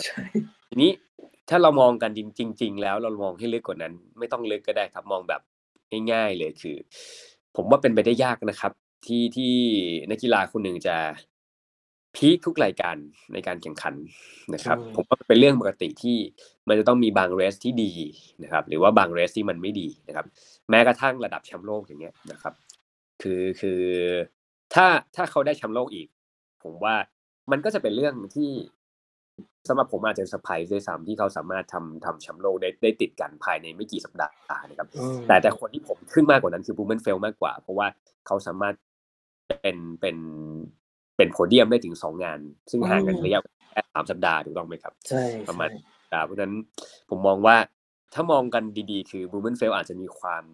[0.06, 0.22] ใช่
[0.68, 0.90] ทีนี้
[1.48, 5.42] ถ้าเรามองกันจริง ๆ แล้วเรามองให้ลึกกว่านั้น ไม่ต้องลึกก็ได้ครับมองแบบ
[6.12, 6.76] ง่ายๆเลยคือ
[7.56, 8.72] ผมว่าเป็นไปได้ยากนะครับ
[9.06, 9.54] ที่ที่
[10.10, 10.96] นักกีฬาคนหนึ่งจะ
[12.16, 12.96] peak ทุกรายการ
[13.32, 13.94] ในการแข่งขัน
[14.54, 16.16] นะครับ ผมว่าเป็นเรื่องปกติที่
[16.68, 17.92] มันจะต้องมีบาง race ที่ดี
[18.42, 20.26] นะครับ หรือว่าบาง race ที่มันไม่ดีนะครับ
[20.70, 22.54] แม้กระทั่งระดับแชมป์โลกอย่างเงี้ยนะครับ
[23.22, 23.80] คือคือ
[24.74, 24.86] ถ้า
[25.16, 26.08] ถ้าเขาได้แชมป์โลกอีก
[26.62, 26.94] ผมว่า
[27.50, 28.50] มันก็จะเป็นเรื่องที่
[29.68, 34.34] สำหรับผมอาจจะเซอร์ไพรส์ด้วยซ้ำที่เขาสามารถทำทำแชมป์โลกได้ได้ติดกันภายในไม่กี่สัปดาห์
[34.68, 37.86] นะครับอืมแต่แต่คนที่ผมอึ้งมากกว่านั้นคือบลูเมนเฟลต์มากกว่า เพราะว่า
[38.26, 38.74] เขาสามารถ
[39.48, 40.16] เป็นเป็น
[41.18, 42.40] เป็นโพเดียมได้ถึงสองงาน
[42.70, 43.40] ซึ่งห่างกันระยะ
[43.72, 45.80] แค่สามสัปดาห์ถูกต้องไหมครับ ใช่ประมาณใช่
[46.12, 46.54] อ่าเพราะฉะนั้น
[47.10, 47.56] ผมมองว่า
[48.14, 50.44] ถ้ามองกันดีๆ คือบูมเบนเฟลอาจจะมีความ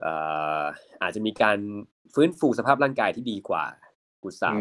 [0.00, 0.12] เอ่
[0.60, 0.62] อ
[1.02, 1.58] อาจจะมีการ
[2.14, 3.64] ฟื้นฟูสภาพร่างกายที่ดีกว่า
[4.22, 4.60] กุสาอื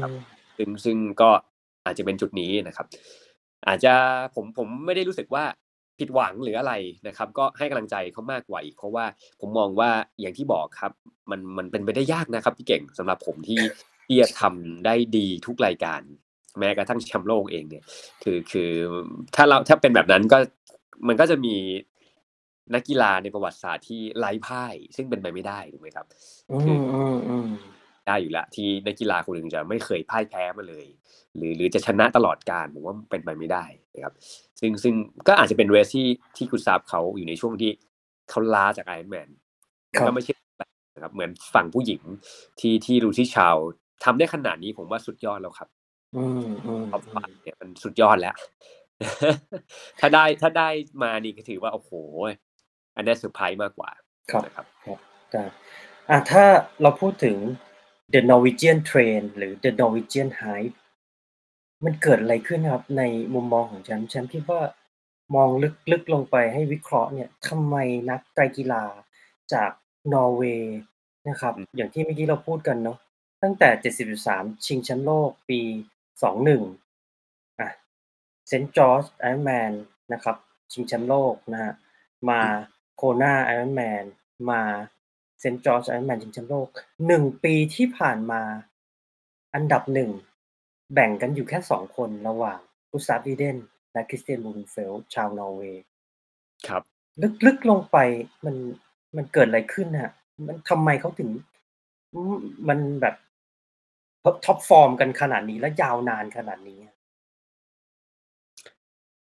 [0.00, 0.20] ครับม
[0.56, 1.30] ซึ่งซึ่งก็
[1.86, 2.86] อาจจะเป็นจุดนี้นะครับ
[3.68, 3.92] อาจจะ
[4.34, 5.44] ผมผมไม่ได้รู้สึกว่า
[5.98, 6.72] ผิดหวังหรืออะไร
[7.08, 9.04] นะครับ ก็ให้กำลังใจเขามากกว่าอีกเพราะว่า
[9.40, 9.90] ผมมองว่า
[10.20, 10.92] อย่างที่บอกครับ
[11.30, 13.60] มันมันเป็นไปได้ยากนะครับพี่เก่งสำหรับผมที่
[14.10, 16.00] ที่จะทำได้ดีทุกรายการ
[16.58, 17.84] แม้กระทั่งแชมป์โลกเองเนี่ย
[18.22, 18.70] คือคือ
[19.36, 20.38] ถ้าเราถ้าเป็นแบบนั้นก็
[21.08, 21.54] มันก็จะมี
[22.74, 26.06] นักกีฬาในประวัติศาสตร์ที่ไร้พ่าย ซึ่งเป็นไปไม่ได้ถูกไหมครับ
[26.50, 27.48] อืมอืมอืม
[28.06, 30.86] ได้อยู่แล้วที่นักกีฬาคนหนึ่งจะไม่เคยพ่ายแพ้มาเลย
[31.36, 34.14] หรือหรือจะชนะตลอดการผมว่าเป็นไปไม่ได้นะครับ
[34.60, 34.94] ซึ่งซึ่ง
[35.28, 37.70] ก็อาจจะเป็นเรสที่ที่คุณซาบเขาอยู่ในช่วงที่
[38.30, 39.28] เขาล้าจากไอรอนแมน
[39.96, 40.32] ครับก็ไม่ใช่
[40.94, 42.02] นะครับเหมือนฝั่งผู้หญิง
[42.60, 43.56] ที่ที่รูที่ชาว
[44.04, 45.68] ทำได้ขนาดนี้ผมว่าสุดยอดแล้วครับ
[46.16, 48.36] อืมอืม top five เนี่ยมันสุดยอดแล้ว
[50.00, 50.68] ถ้าได้ถ้าได้
[51.02, 51.90] มานี่ก็ถือว่าโอ้โห
[52.96, 53.90] อันนี้เซอร์ไพรส์มากกว่า
[54.30, 54.66] ครับนะครับ
[55.32, 55.44] ได้
[56.08, 56.44] อะถ้า
[56.82, 57.36] เราพูดถึง
[58.14, 60.76] The Norwegian Train หรือ The Norwegian Hype
[61.84, 63.02] มันเกิดอะไรขึ้นครับ ใน
[63.34, 64.60] มุมมองของแชมป์แชมป์คิดว่า
[65.34, 65.48] มอง
[65.92, 67.76] ลึกๆลงไปให้วิเคราะห์เนี่ยทำไม
[68.10, 68.84] นักไตรกีฬา
[69.52, 69.70] จาก
[70.12, 70.78] นอร์เวย์
[71.28, 72.98] นะครับอืมอย่างที่เมื่อกี้เราพูดกันเนาะ
[73.42, 73.68] ตั้งแต่
[74.18, 75.60] 70.3ชิงแชมป์โลกปี
[76.40, 77.70] 21อะ
[78.48, 79.72] เซนต์จอร์จไอรอนแมน
[80.12, 80.36] นะครับ
[80.72, 81.74] ชิงแชมป์โลกนะฮะ
[82.28, 82.40] มา
[82.96, 84.04] โคนาไอรอนแมน
[84.50, 84.60] มา
[85.40, 86.68] เซนต์จอร์จไอรอนแมนชิงแชมป์โลก
[87.06, 88.42] หนึ่งปีที่ผ่านมา
[89.54, 90.10] อันดับหนึ่ง
[90.94, 92.58] แบ่งกันอยู่แค่สองคนระหว่าง
[92.90, 93.56] กุสตาฟ อีเดน
[93.92, 95.84] และคริสเตียน บลูเมนเฟลต์ชาวนอร์เวย์
[96.68, 96.82] ครับ
[97.46, 97.96] ลึกๆลงไป
[98.44, 98.56] มัน
[99.16, 100.12] มันเกิดอะไรขึ้นฮะ
[100.46, 101.30] มันทำไมเขาถึง
[102.12, 102.38] อืม
[102.68, 103.14] มันแบบ
[104.44, 106.94] top form กันขนาดนี้และยาวนานขนาดนี้อะ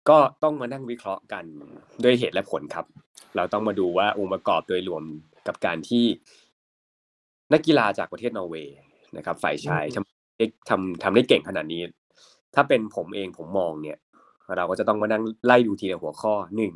[0.09, 1.45] ก็ต้องมานั่งวิเคราะห์กัน
[2.05, 2.87] ด้วยเหตุและผลครับ
[3.37, 5.05] เราต้องมาดูว่าองค์ประกอบโดยรวม
[5.47, 6.05] กับการที่
[7.53, 8.77] นักกีฬาจากประเทศนอร์เวย์
[9.17, 11.81] นะครับ ฝ่ายชายทำได้ทำทำได้เก่งขนาดนี้
[12.55, 13.99] ถ้าเป็นผมเองผมมองเนี่ย
[14.57, 16.75] เราก็จะต้องมานั่งไล่ดูทีละหัวข้อหนึ่ง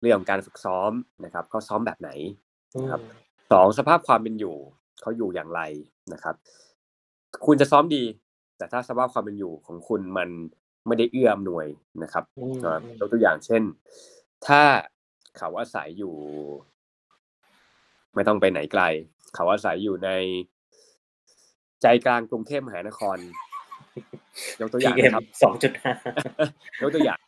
[0.00, 0.92] เรื่องของการฝึกซ้อม
[1.24, 2.10] นะครับเขาซ้อมแบบไหน
[2.90, 3.00] ครับ
[3.52, 4.56] สองสภาพความเป็นอยู่
[5.00, 5.60] เขาอยู่อย่างไร
[6.12, 6.34] นะครับ
[7.46, 8.02] คุณจะซ้อมดี
[8.56, 10.28] แต่ถ้าสภาพความเป็นอยู่ของคุณมัน
[10.86, 11.66] ไม่ได้เอื้ออำนวย
[12.02, 13.62] นะครับอืมเอ่ออืมยกตัวอย่างเช่น
[14.46, 14.62] ถ้า
[15.38, 16.14] เขาอาศัยอยู่
[18.14, 18.82] ไม่ต้องไปไหนไกล
[19.34, 20.10] เขาอาศัยอยู่ใน
[21.82, 23.16] ใจกลางกรุงเทพมหานคร
[24.60, 25.92] ยกตัวอย่าง PM นะครับสองจุดห้า
[26.82, 27.18] ยกตัวอย่าง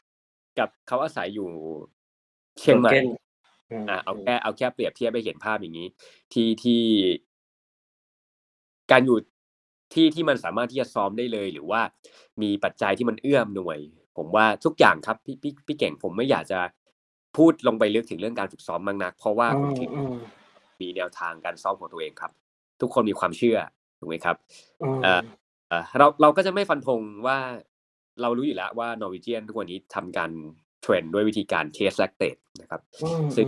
[0.59, 1.49] กับเขาอาศัยอยู่
[2.59, 2.91] เชียงใหม่
[3.91, 5.89] อะเอาแค่เอาแค่เปรียบเทียบให้เห็นภาพอย่างนี้
[6.33, 6.83] ที่ที่
[8.91, 9.19] การอยู่
[9.93, 11.81] ที่ที่มันสามารถที่จะซ้อมได้เลย หรือว่า
[12.43, 13.79] มีปัจจัยที่มันเอื้อมหน่วย
[14.17, 16.61] ผมว่าทุกอย่างครับพี่พี่พี่เก่งผมไม่อยากจะ
[17.37, 19.91] พูดลงไปลึกถึงเรื่องการฝึกซ้อมมากนัก เพราะว่าผมถือ
[20.81, 22.33] มีแนวทางการซ้อมของตัวเองครับ
[22.81, 23.59] ทุกคนมีความเชื่อ
[23.99, 24.37] ถูกไหมครับ
[25.03, 25.23] เอ่อ
[25.69, 27.39] เอ่อเราเราก็จะไม่ฟันธงว่า
[28.23, 30.31] เรารู้อยู่แล้วว่า Norwegian ทุกวันนี้ทำการ
[30.83, 32.81] train ด้วยวิธีการ test lactate นะครับ
[33.37, 33.47] ซึ่ง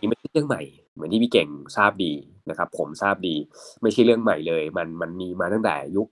[0.00, 0.62] นี่ไม่ใช่เรื่องใหม่
[0.94, 2.12] เหมือนที่พี่เก่งทราบดี
[2.50, 3.36] นะครับ ผมทราบดี
[3.82, 6.08] ไม่ใช่เรื่องใหม่เลย มันมันมีมาตั้งแต่ยุค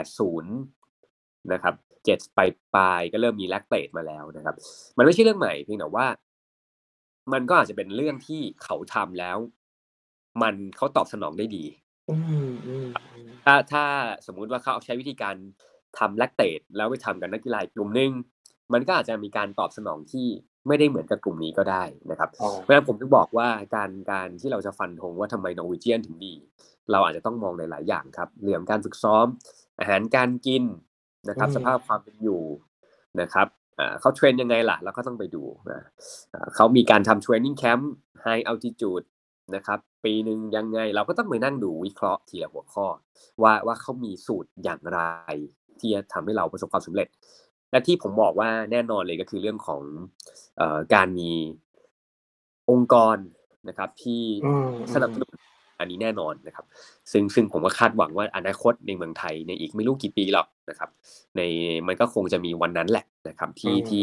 [0.00, 4.54] 80 นะครับเจ็ดปลายปลายๆก็เริ่มมี lactate มาแล้วนะครับ
[4.96, 6.06] มันไม่ใช่เรื่องใหม่เพียงแต่ว่า
[7.32, 9.38] มันก็อาจจะเป็นเรื่องที่เขาทำแล้ว
[10.42, 11.64] มันเขาตอบสนองได้ดี
[13.44, 13.84] ถ้าถ้า
[14.26, 15.36] สมมุติว่าเขาเอาใช้วิธีการ
[15.98, 18.10] ทำ lactate แล้วไปทำกับนักกีฬาอีกกลุ่มหนึ่ง
[18.72, 20.28] มันก็อาจจะมีการตอบสนองที่
[20.68, 26.34] ไม่ได้เหมือนกับกลุ่มนี้ก็ได้นะครับเพราะฉะนั้นผมถึงบอกว่าการการที่เราจะฟันธงว่าทำไม Norwegian ถึงดี
[26.90, 29.26] เราอาจจะต้องมองในหลายอย่างครับเรื่องการฝึกซ้อม
[29.78, 30.64] อาหารการกิน
[31.28, 32.42] นะครับอืมสภาพความเป็นอยู่
[33.20, 33.46] นะครับ
[33.78, 35.42] อ่าเขา train ยังไงล่ะเราก็ต้องไปดู
[35.72, 35.80] นะ
[36.34, 37.92] อ่าเขามีการทำ training camp high
[38.22, 39.02] altitude
[39.54, 42.86] นะครับปีหนึ่งยังไงเราก็ต้องไปนั่งดูวิเคราะห์ทีละหัวข้อ
[43.42, 45.00] ว่าว่าเขามีสูตรอย่างไร
[45.78, 47.08] ที่จะทำให้เราประสบความสำเร็จ
[47.76, 49.82] และที่ผมบอกว่าแน่นอนเลยก็คือเรื่องของ
[50.56, 51.30] เอ่อการมี
[52.70, 53.16] องค์กร
[53.68, 55.32] นะครับ ที่อืมสนับสนุน
[55.80, 56.64] อันนี้แน่นอนนะครับ
[57.12, 60.90] ซึ่งซึ่งผมก็คาดหวังว่าอนาคตในเมืองไทยในอีกไม่รู้กี่ปีหรอกนะครับ
[61.36, 61.40] ใน
[61.86, 64.02] มันก็คงจะมีวันนั้นแหละนะครับ ที่อืมที่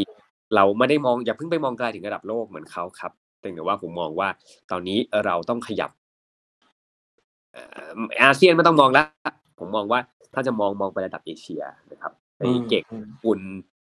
[0.54, 4.28] เราไม่ได้มองอย่าเพิ่งไปมองไกลถึงระดับโลกเหมือนเขาครับแต่ว่าผมมองว่า
[4.70, 5.90] ตอนนี้เราต้องขยับ
[7.52, 7.90] เอ่อ
[8.22, 9.06] อาเซียนไม่ต้องมองแล้ว
[9.58, 10.00] ผมมองว่า
[10.34, 11.62] ถ้าจะมองมองไประดับเอเชีย
[11.92, 13.42] นะครับ ไอ้เก่งอืมอุ่น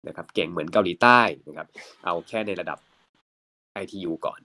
[0.07, 1.67] นะครับ เก่งเหมือนเกาหลีใต้นะครับ
[2.05, 2.77] เอาแค่ในระดับ
[3.81, 4.39] ITU ก่อน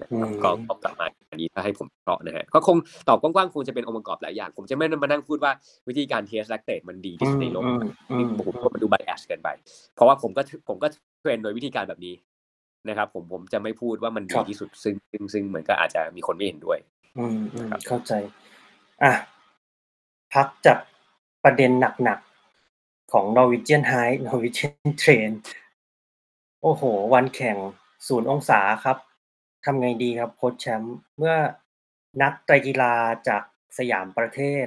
[0.00, 2.76] นะครับอืมก็ตอบกลับมาอันนี้ถ้าให้ผมตอบนะฮะก็คง
[3.08, 5.52] ตอบกว้างๆคงจะเป็นองค์ประกอบหลายอย่าง ผมจะไม่มานั่งพูดว่า
[5.88, 9.48] วิธีการ test lactate มันดีที่สุดในโลกอืมอืมผมก็มาดู bias เกินไป
[9.94, 10.88] เพราะว่าผมก็ผมก็
[11.20, 12.14] train โดยวิธีการแบบนี้
[12.88, 16.78] นะครับ ผมผมจะไม่พูดว่ามันครัดีบที่สุดซึ่งซึ่งซึ่งเหมือนก็อาจจะมีคนไม่เห็นด้วย
[17.18, 18.12] อืมอืมครับเข้าใจ
[19.02, 19.12] อะ
[20.34, 20.78] พักจาก
[21.44, 21.70] ประเด็น
[22.04, 22.27] หนักๆ
[23.12, 25.30] ของ Norwegian High Norwegian Train
[26.62, 26.82] โอ้โห
[27.14, 27.56] วันแข่ง
[28.08, 28.96] ศูนย์องศาครับ
[29.64, 31.34] ทำไงดีครับโค้ชแชมป์เมื่อ
[32.22, 32.94] นักไตรกีฬา
[33.28, 33.42] จาก
[33.78, 34.66] สยามประเทศ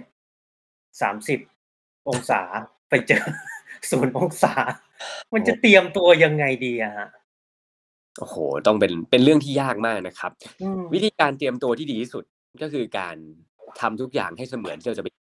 [1.24, 2.42] 30องศา
[2.90, 3.26] ไปเจอ
[3.92, 4.54] ศูนย์องศา
[5.34, 7.10] มันจะเตรียมตัวยังไงดีอะฮะ
[8.20, 8.36] โอ้โห
[8.68, 10.32] ต้องเป็นเป็นเรื่องที่ยากมากนะครับ
[10.62, 12.24] อืมวิธีการเตรียมตัวที่ดีที่สุด
[12.62, 13.16] ก็คือการ
[13.82, 15.21] ทำทุกอย่างให้เสมือนที่เราจะไปอืม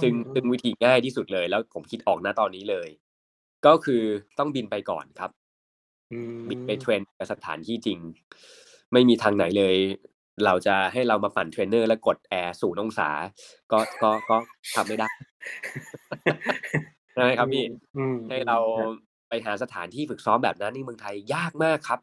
[0.00, 2.88] ซึ่งซึ่งวิธีง่ายที่สุดเลย แล้วผมคิดออกหน้าตอนนี้เลย
[3.66, 4.02] ก็คือ
[4.38, 5.30] ต้องบินไปก่อนครับ
[6.12, 7.98] อืมบินไปเทรนกับสถานที่จริง
[8.92, 9.76] ไม่มีทางไหนเลย
[10.44, 13.10] เราจะให้เรามาปั่นเทรนเนอร์แล้วกดแอร์ศูนย์องศา
[13.72, 14.36] ก็ก็ก็
[14.74, 15.08] ทำไม่ได้
[17.12, 17.64] ใช่ไหมครับพี่
[17.96, 18.58] อืมให้เรา
[19.28, 22.00] ไปหาสถานที่ฝึกซ้อมแบบนั้นในเมืองไทยยากมากครับ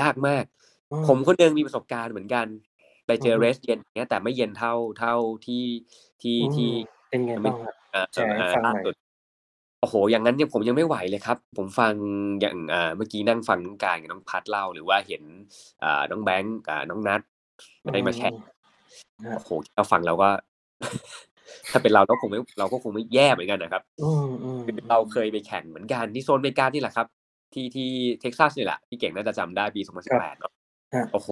[0.00, 0.44] ยากมาก
[0.90, 2.46] อืผมคนหนึ่งมีประสบการณ์เหมือนกัน
[3.10, 5.14] ไปเจออือฮึเรสเย็นเนี้ยแต่ไม่เย็นเท่าเท่า
[5.46, 5.64] ที่
[6.22, 6.70] ที่อืมที่
[7.10, 8.94] เป็นไงบ้างครับเอ่อแชร์ให้เอ่อฟังหน่ล่าอยสุด
[9.80, 11.92] โอ้โห อย่างนั้นยังผมยังไม่ไหวเลยครับ ผมฟัง
[12.40, 15.22] อย่างอ่าเมื่อกี้นั่งฟังน้องการกับน้องพัดเล่า หรือว่าเห็น
[15.82, 17.20] อ่าน้องแบงค์กับน้องนัท
[17.92, 18.32] ได้มาแชร์
[19.20, 20.28] อืมโอ้โหเราฟังเราก็
[21.70, 27.06] ถ้าเป็นเราเราคงไม่เราก็คงไม่แย่เหมือนกันนะครับอืมอืมคือเราเคยไปแข่งเหมือนกันที่โซนอเมริกานี่แหละครับ
[27.54, 27.88] ที่ที่
[28.20, 30.52] เท็กซัสนี่แหละพี่เก่งน่าจะจำได้ปี 2018เนาะ
[30.94, 31.28] ฮะโอ้โห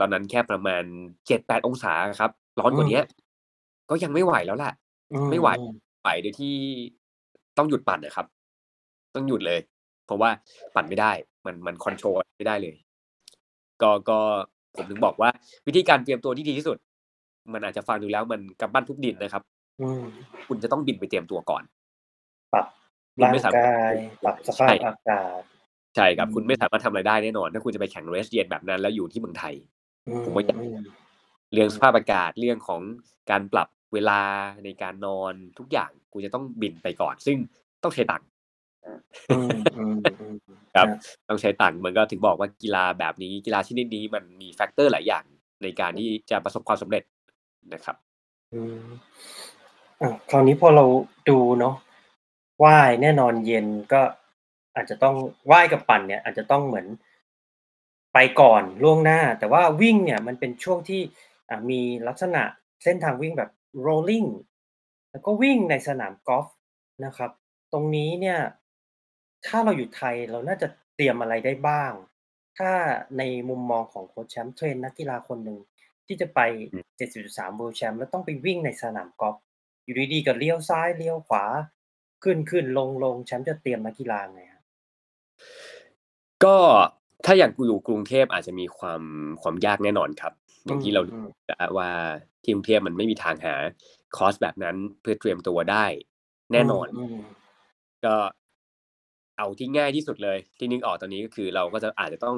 [0.00, 0.84] ตอนนั้นแค่ประมาณ
[1.26, 2.30] 7-8องศาครับ
[2.60, 3.00] ร้อนกว่านี้
[3.90, 4.72] ก็ยังไม่ไหวแล้วแหละ
[5.12, 6.54] อืไม่ไหวอืมไหวโดยที่
[7.58, 8.26] ต้องหยุดปั่นนะครับ
[9.14, 9.60] ต้องหยุดเลย
[10.06, 10.30] เพราะว่า
[10.74, 11.12] ปั่นไม่ได้
[11.46, 12.74] มันมันคอนโทรลไม่ได้เลย
[13.82, 14.18] ก็ก็
[14.76, 15.30] ผมถึงบอกว่า
[15.66, 16.76] วิธีการเตรียมตัวที่ดีที่สุด
[17.52, 19.42] มันอาจจะฟังดูแล้วมันกำปั้นทุบดินนะครับ
[19.80, 20.02] อืม
[20.48, 21.62] คุณจะต้องบินไปเตรียมตัวก่อน
[22.52, 22.66] ปรับ
[23.14, 23.94] คุณร่างไม่สามารถกาย
[24.24, 25.42] ปรับสภาพใช่อากาศ
[25.96, 29.54] ใช่ครับอืมคุณไม่สามารถทำอะไรได้แน่นอน ถ้าคุณจะไปแข่ง race เย็นแบบนั้น แล้วอยู่ที่เมืองไทย
[30.08, 30.78] อืผมว่าอืม
[31.52, 32.82] เรื่องสภาพอากาศเรื่องของ
[33.30, 34.20] การปรับเวลา
[34.64, 37.36] ในการนอนทุกอย่างคุณจะต้องบินไปก่อน ซึ่ง
[37.82, 38.28] ต้องใช้ตังค์
[39.30, 40.34] อืมอืมอืม
[40.74, 40.98] ครับนะ
[41.28, 45.24] ต้องใช้ตังค์มันก็ถึงบอกว่ากีฬาแบบนี้กีฬาชนิดนี้มันมี factor หลายอย่าง
[45.62, 47.02] ในการที่จะประสบความสำเร็จ
[47.74, 47.96] นะครับ
[48.54, 48.84] อืม
[50.00, 50.84] อะคราวนี้พอเรา
[51.28, 51.74] ดูเนาะ
[52.64, 54.00] ว่ายแน่นอนเย็นก็
[54.76, 55.14] อาจจะต้อง
[55.50, 56.86] ว่ายกับปั่นเนี่ย อาจจะต้องเหมือน
[58.14, 61.00] ไปก่อนล่วงหน้า แต่ว่าวิ่งเนี่ยมันเป็นช่วงที่
[61.48, 62.42] อ่ามีลักษณะ
[62.84, 63.50] เส้นทางวิ่งแบบ
[63.86, 64.28] rolling
[65.10, 66.46] แล้วก็วิ่งในสนามกอล์ฟ
[67.04, 67.30] นะครับ
[67.72, 68.38] ตรงนี้เนี่ย
[69.46, 71.92] ถ้าเราอยู่ไทยเราน่าจะเตรียมอะไรได้บ้าง
[72.58, 72.70] ถ้า
[73.18, 75.58] ในมุมมองของโค้ชแชมป์เทรนนักกีฬาคนหนึ่ง
[76.06, 76.40] ที่จะไป
[76.72, 76.84] อืม
[77.24, 79.36] 70.3 World Champ แล้วต้องไปวิ่งในสนามกอล์ฟ
[79.84, 81.44] อยู่ดีๆก็เลี้ยวซ้ายเลี้ยวขวา
[82.24, 84.64] ขึ้นขึ้นลงลงแชมป์จะเตรียมนักกีฬาไงครับ
[86.44, 86.56] ก็
[87.24, 89.02] ถ้าอย่างกูอยู่กรุงเทพอาจจะมีความ
[89.42, 90.32] ความยากแน่นอนครับ
[90.66, 91.28] อย่างที่เราอืม
[91.76, 91.90] ว่า
[92.42, 93.54] ที่กรุงเทพมันไม่มีทางหา
[94.16, 95.84] คอร์สแบบนั้นเพื่อเตรียมตัวได้
[96.52, 97.20] แน่นอนม
[98.04, 98.14] ก็
[99.38, 102.36] เอาที่ง่ายที่สุดเลย ที่นึกออกตอนนี้ก็คือเราก็จะอาจจะต้อง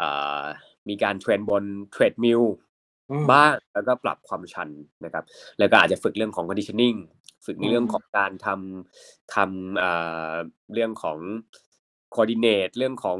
[0.00, 0.44] อา
[0.88, 2.42] มีการเทรนบนเทรดมิล
[3.10, 4.68] อืมบ้างแล้วก็ปรับความชัน
[5.04, 5.24] นะครับ
[5.58, 6.98] แล้วก็อาจจะฝึกเรื่องของ conditioning
[7.46, 10.34] ฝึกในเรื่องอืมของการทำทำอ่า
[10.72, 11.18] เรื่องของ
[12.14, 13.18] coordinate เรื่องของ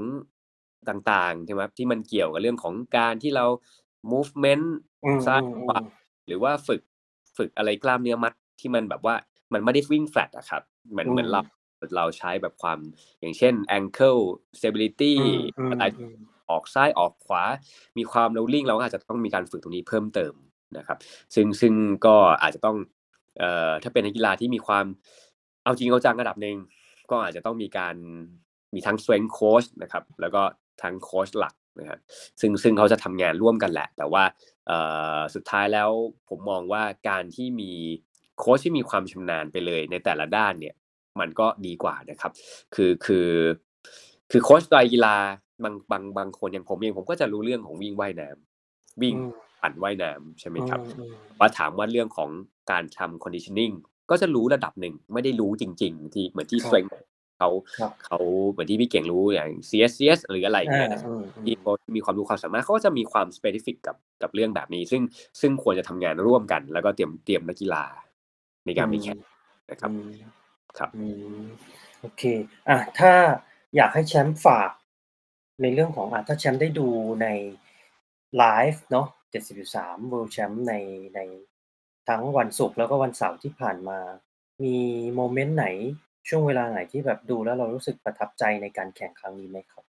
[0.91, 3.45] ต่างๆใช่ไหมครับที่มันเกี่ยวกับเรื่องของการที่เรา
[4.12, 4.66] movement
[5.05, 5.78] อืมซ้ายอืมขวา
[6.26, 6.80] หรือว่าฝึก
[7.37, 9.14] ฝึกอะไรกล้ามเนื้อมัดที่มันแบบว่า
[9.53, 11.41] มันไม่ได้วิ่งแฟลตอะครับเหมือนเหมือนเรา
[11.97, 12.78] เราใช้แบบความ
[13.20, 14.22] อย่างเช่น ankle
[14.59, 15.14] stability
[15.59, 16.16] อืมอะไรอืม
[16.51, 17.43] ออกซ้ายออกขวา
[17.99, 20.34] มีความโรลลิ่งเราก็อาจจะต้องมีการฝึกตรงนี้เพิ่มเติม
[20.78, 20.99] นะครับ
[21.34, 21.74] ซึ่งซึ่ง
[22.07, 22.76] ก็อาจจะต้อง
[23.39, 24.84] เอ่อถ้าเป็นนักกีฬาที่มีความ
[25.64, 26.57] เอาจริงเอาจังระดับหนึ่ง
[27.11, 27.97] ก็อาจจะต้องมีการ
[28.74, 30.43] มีทั้ง strength coach นะครับ แล้วก็
[30.83, 31.99] ทั้งโค้ชหลักนะครับ
[32.41, 34.24] ซึ่งซึ่งเขาจะทำงานร่วมกันแหละ แต่ว่า
[34.66, 34.79] เอ่
[35.16, 35.91] อสุดท้ายแล้ว
[36.29, 37.72] ผมมองว่าการที่มี
[38.39, 40.74] โค้ชที่มีความชำนาญไปเลยในแต่ละด้านเนี่ย
[41.20, 42.33] มันก็ดีกว่านะครับ
[42.74, 43.31] คือคือ
[44.31, 45.16] คือโค้ชไตรกีฬา
[45.62, 52.31] บางบางบางคนอย่างผมเองผมก็จะรู้เรื่องของวิ่งว่ายน้ำวิ่งอืมปั่นว่ายน้ำใช่ไหมครับอืมว่าถามว่าเรื่องของ
[52.70, 53.74] การทำ conditioning
[54.11, 56.95] ก็จะรู้ระดับหนึ่งไม่ได้รู้จริง ๆ ที่เหมือนที่ครับ strength
[57.39, 58.18] เขาครับเขา
[58.51, 65.03] เหมือนที่พี่เก่งรู้อย่าง CSCS หรืออะไรอย่างอ่าเงี้ยนะอืมอืมที่เขามีความรู้ความสามารถเขาก็จะมีความ specific กับกับเรื่องแบบนี้ ซึ่ง
[65.41, 67.84] ซึ่งควรจะทำงานร่วมกัน แล้วก็เตรียมเตรียมนักกีฬา
[68.64, 69.18] ในการไปแข่ง
[69.70, 70.11] นะครับอืม
[70.78, 71.05] ครับอื
[71.43, 71.45] ม
[72.01, 72.22] โอเค
[72.68, 73.12] อะถ้า
[73.76, 74.70] อยากให้แชมป์ฝาก
[75.62, 76.89] ในเรื่องของอะถ้าแชมป์ได้ดู
[77.22, 77.26] ใน
[78.37, 80.74] ไลฟ์เนาะ73 World Champ ใน
[81.14, 81.20] ใน
[82.09, 83.99] ทั้งวันศุกร์แล้วก็วันเสาร์ที่ผ่านมา
[84.64, 84.76] มี
[85.14, 85.66] โมเมนต์ไหน
[86.29, 89.85] ช่วงเวลาไหนที่แบบดูแล้วเรารู้สึกประทับใจในการแข่งครั้งนี้ไหมครับ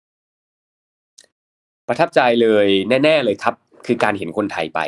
[1.87, 4.79] ประทับใจเลย แน่ ๆ เลยครับ คือการเห็นคนไทยไป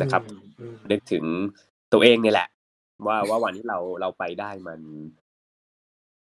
[0.00, 1.24] นะครับอืมอืม นึกถึง
[1.92, 2.48] ตัวเองเนี่ยแหละ
[3.06, 4.80] ว่า ว่าวันที่เรา เราไปได้มัน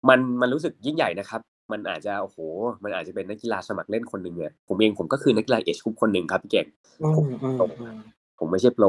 [0.10, 2.38] มัน มันรู้สึกยิ่งใหญ่นะครับ มันอาจจะ โอ้โห
[2.84, 6.68] มันอาจจะเป็นนักกีฬาสมัครเล่นคนหนึ่งเนี่ย ผมเองผมก็คือนักกีฬาเอชคุปคนหนึ่งครับพี่เก่ง
[7.02, 7.98] อืมผมอืมอืม
[8.40, 8.86] ผมไม่ใช่โปร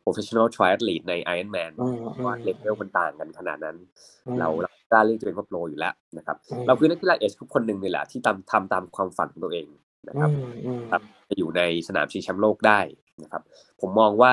[0.00, 3.76] โปรเฟชชั่นอลทริอัลีใน Ironman อืมเพอืราะมว่าเลเวลมันต่างกันขนาดนั้น
[4.26, 9.66] อืมเราเรากล้าเรียกตัวเองว่าโปรอยู่แล้วนะครับอืมเราคือนักกีฬาเอชคุปคนหนึ่งนี่แหละที่ทำทำตามความฝันของตัวเอง
[10.08, 12.80] นะครับอืมอืมครับจะอยู่ในสนามชิงแชมป์โลกได้
[13.22, 13.42] นะครับ
[13.80, 14.32] ผมมองว่า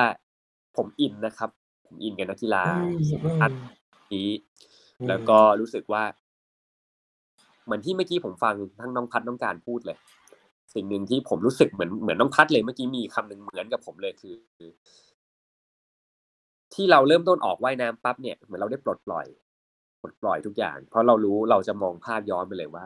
[0.76, 1.50] ผมอินนะครับ
[1.86, 3.52] ผมอินกับนักกีฬาอืมอืมอัน
[4.14, 4.30] นี้
[5.00, 6.04] อืมแล้วก็รู้สึกว่า
[7.64, 9.98] เหมือนที่เมื่อกี้ผมฟังทั้งน้องพัดน้องการพูดเลย
[10.76, 14.34] สิ่งหนึ่งที่ผมรู้สึกเหมือนเหมือนน้องพัดเลยเมื่อกี้มีคำหนึ่งเหมือนกับผมเลยคือ
[16.74, 19.26] ที่เราเริ่มต้นออกว่ายน้ำปั๊บเนี่ยเหมือนเราได้ปลดปล่อย
[20.02, 22.84] ปลดปล่อยทุกอย่าง เพราะเรารู้เราจะมองภาพย้อนไปเลยว่า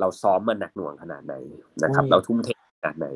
[0.00, 1.34] เราซ้อมมันหนักหน่วงขนาดไหน
[1.82, 2.48] นะครับอืมเราทุ่มเท
[2.78, 3.08] ขนาดไหน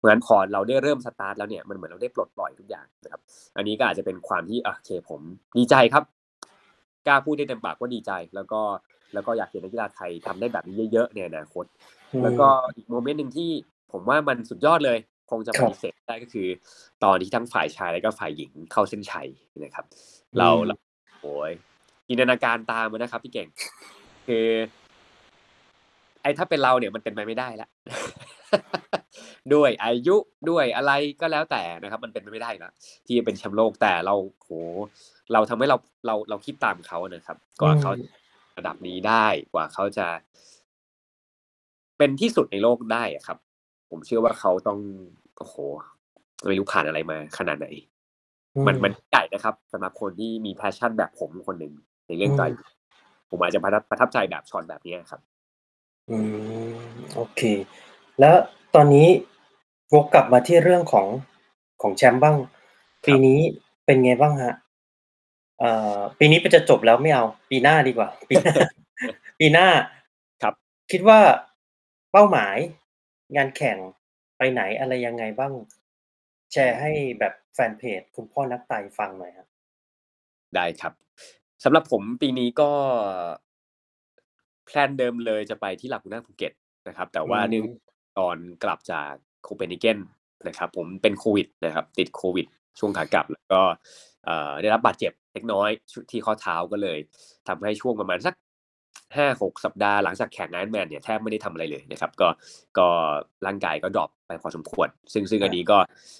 [0.00, 3.20] เหมือนพอเราได้เริ่มสตาร์ทแล้วเนี่ยมันเหมือนเราได้ปลดปล่อยทุกอย่างนะครับ
[3.56, 5.20] อันนี้ก็อาจจะเป็นความที่อะโอเคผม
[5.56, 6.04] ดีใจครับ
[7.06, 8.60] กล้าพูดได้เต็มปากว่าดีใจ แล้วก็
[9.14, 11.64] แล้วก็อยากเห็นนักกีฬาไทยทำได้แบบนี้เยอะๆในอนาคต
[12.22, 13.50] แล้วก็อีกโมเมนต์หนึ่งที่
[13.92, 14.98] ผมว่ามันสุดยอดเลย
[15.30, 16.48] คงจะปฏิเสธได้ก็คือ
[17.04, 19.28] ตอนที่ทั้งฝ่ายชายและก็ฝ่ายหญิงเข้าเส้นชัย
[19.64, 19.84] นะครับ
[20.38, 20.74] เราเรา
[21.20, 21.52] โอ้ย
[22.08, 23.48] จินตนาการตามมานะครับพี่เก่ง
[24.26, 24.46] คือ
[26.22, 27.68] ไอ้ถ้าเป็นเราเนี่ยมันเป็นไปไม่ได้ละ
[29.54, 30.16] ด้วยอายุ
[30.50, 32.70] ด้วยอะไรก็แล้วแต่นะครับ มันเป็นไปไม่ได้ละ
[33.06, 34.50] ที่จะเป็นแชมป์โลกแต่เราโห
[35.32, 37.92] เราทำให้เราเราเราคิดตามเขานะครับ กว่าเขา
[38.58, 40.06] ระดับนี้ได้กว่าเขาจะ
[42.00, 43.38] เป็นที่สุดในโลกได้อะครับ
[43.90, 44.78] ผมเชื่อว่าเขาต้อง
[45.38, 45.56] โอ้โห
[46.46, 47.66] ไม่รู้ผ่านอะไรมาขนาดไหน
[48.66, 51.72] มันมันใหญ่นะครับสำหรับคนที่มี passion แบบผมคนหนึ่ง
[52.06, 52.44] ในเรื่องไตร
[53.30, 55.20] ผมอาจจะประทับประทับใจแบบช็อตแบบนี้ครับ
[56.10, 56.16] อื
[56.70, 57.40] มโอเค
[58.20, 58.34] แล้ว
[58.74, 59.06] ตอนนี้
[59.92, 61.06] วกกลับมาที่เรื่องของ
[61.82, 62.36] ของแชมป์บ้าง
[63.06, 63.38] ปีนี้
[63.84, 64.54] เป็นไงบ้างฮะ
[65.58, 68.54] เอ่อปีนี้เป็นจะจบแล้วไม่เอา ปีหน้าดีกว่า ปีหน้า
[69.38, 69.68] ปีหน้า
[70.42, 70.54] ครับ
[70.92, 71.18] คิดว่า
[72.12, 72.56] เป้าหมาย
[73.36, 73.78] งานแข่ง
[74.38, 75.52] ไปไหน อะไรยังไงบ้าง
[76.52, 79.48] แชร์ให้แบบแฟนเพจคุณพ่อนักไต่ฟังหน่อยครับ
[80.54, 80.92] ได้ครับ
[81.64, 82.70] สำหรับผมปีนี้ก็
[84.64, 86.52] plan เดิมเลยจะไปที่หลักหัวหน้าภูเก็ต
[86.88, 87.66] นะครับ แต่ว่าเนื่อง
[88.18, 89.10] ตอนกลับจาก
[89.42, 89.98] โคเปนเฮเกน
[90.48, 92.46] นะครับผม เป็นโควิดนะครับ ติดโควิด
[92.78, 93.60] ช่วงขากลับ แล้วก็
[94.24, 95.70] เอ่อ ได้รับบาดเจ็บเล็กน้อย
[96.10, 96.98] ที่ข้อเท้า ก็เลย
[97.48, 98.34] ทำให้ช่วงประมาณสัก
[99.16, 102.28] ห้าหกสัปดาห์หลังจากแข่งไอรอนแมนเนี่ยแทบไม่ได้ทำอะไรเลยนะครับก็
[102.78, 102.88] ก็
[103.46, 105.78] ร่างกายก็ drop ไปพอสมควร ซึ่งซึ่งอันนี้ก็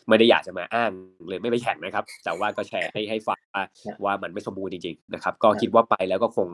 [0.08, 0.90] ไม่ได้อยากจะมาอ้าง
[1.28, 3.64] เลยไม่ไปแข่งนะครับ แต่ว่าก็แชร์ให้ให้ฟังว่า
[4.04, 6.48] ว่ามันไม่สมบูรณ์จริงๆนะครับก็คิดว่าไปแล้วก็คง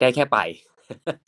[0.00, 0.38] ได้แค่ไป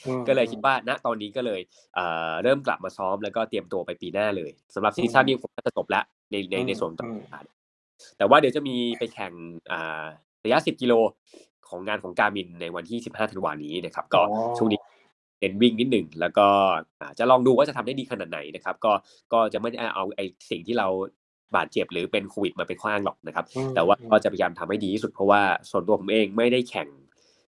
[0.07, 1.61] อืมก็เลยคิดว่าณตอนนี้ก็เลย
[1.95, 9.33] เอ่อเริ่มกลับมาซ้อมแล้วก็เตรียมตัวไปปีหน้าเลยสำหรับซีซั่นนี้ผมก็จะจบแล้วในในในส่วนต่างๆแต่ว่าเดี๋ยวจะมีไปแข่ง
[9.73, 10.05] อ่า
[10.45, 10.95] ระยะ 10 กิโล
[11.71, 14.81] ของงานของการมินในวันที่ 15 ธันวานี้นะครับ ก็อ๋อช่วงนี้
[15.41, 16.47] เน้นวิ่งนิดหนึ่งแล้วก็
[17.01, 18.93] อ่าจะลองดูว่าจะทำได้ดีขนาดไหนนะครับ ก็
[19.33, 20.89] ก็จะไม่ได้เอาไอ้สิ่งที่เรา
[21.57, 26.89] บาดเจ็บหรือเป็นโควิดมาเป็นข้ออ้างหรอกนะครับอืมแต่ว่าอืมก็จะพยายามทำให้ดีที่สุดเพราะว่าส่วนตัวผมเองไม่ได้แข่ง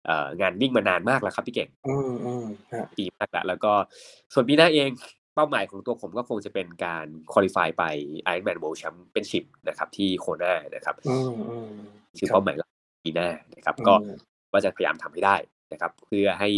[0.05, 3.71] เอ่องานวิ่งมานานมากแล้วครับพี่เก่งอืมอืมฮะปีมากแล้วแล้วก็
[4.33, 4.89] ส่วนปีหน้าเอง
[5.35, 7.83] เป้าหมายของตัวผมก็คงจะเป็นการคุริฟายไป
[8.33, 11.69] Ironman World Championship นะครับที่โคนานะครับอืมอืม
[12.17, 12.69] คือครับเป้าหมายหลัก
[13.03, 14.17] ปีหน้านะครับ ก็อืม
[14.51, 15.35] ว่าจะพยายามทำให้ได้
[15.73, 16.49] นะครับ เพื่อให้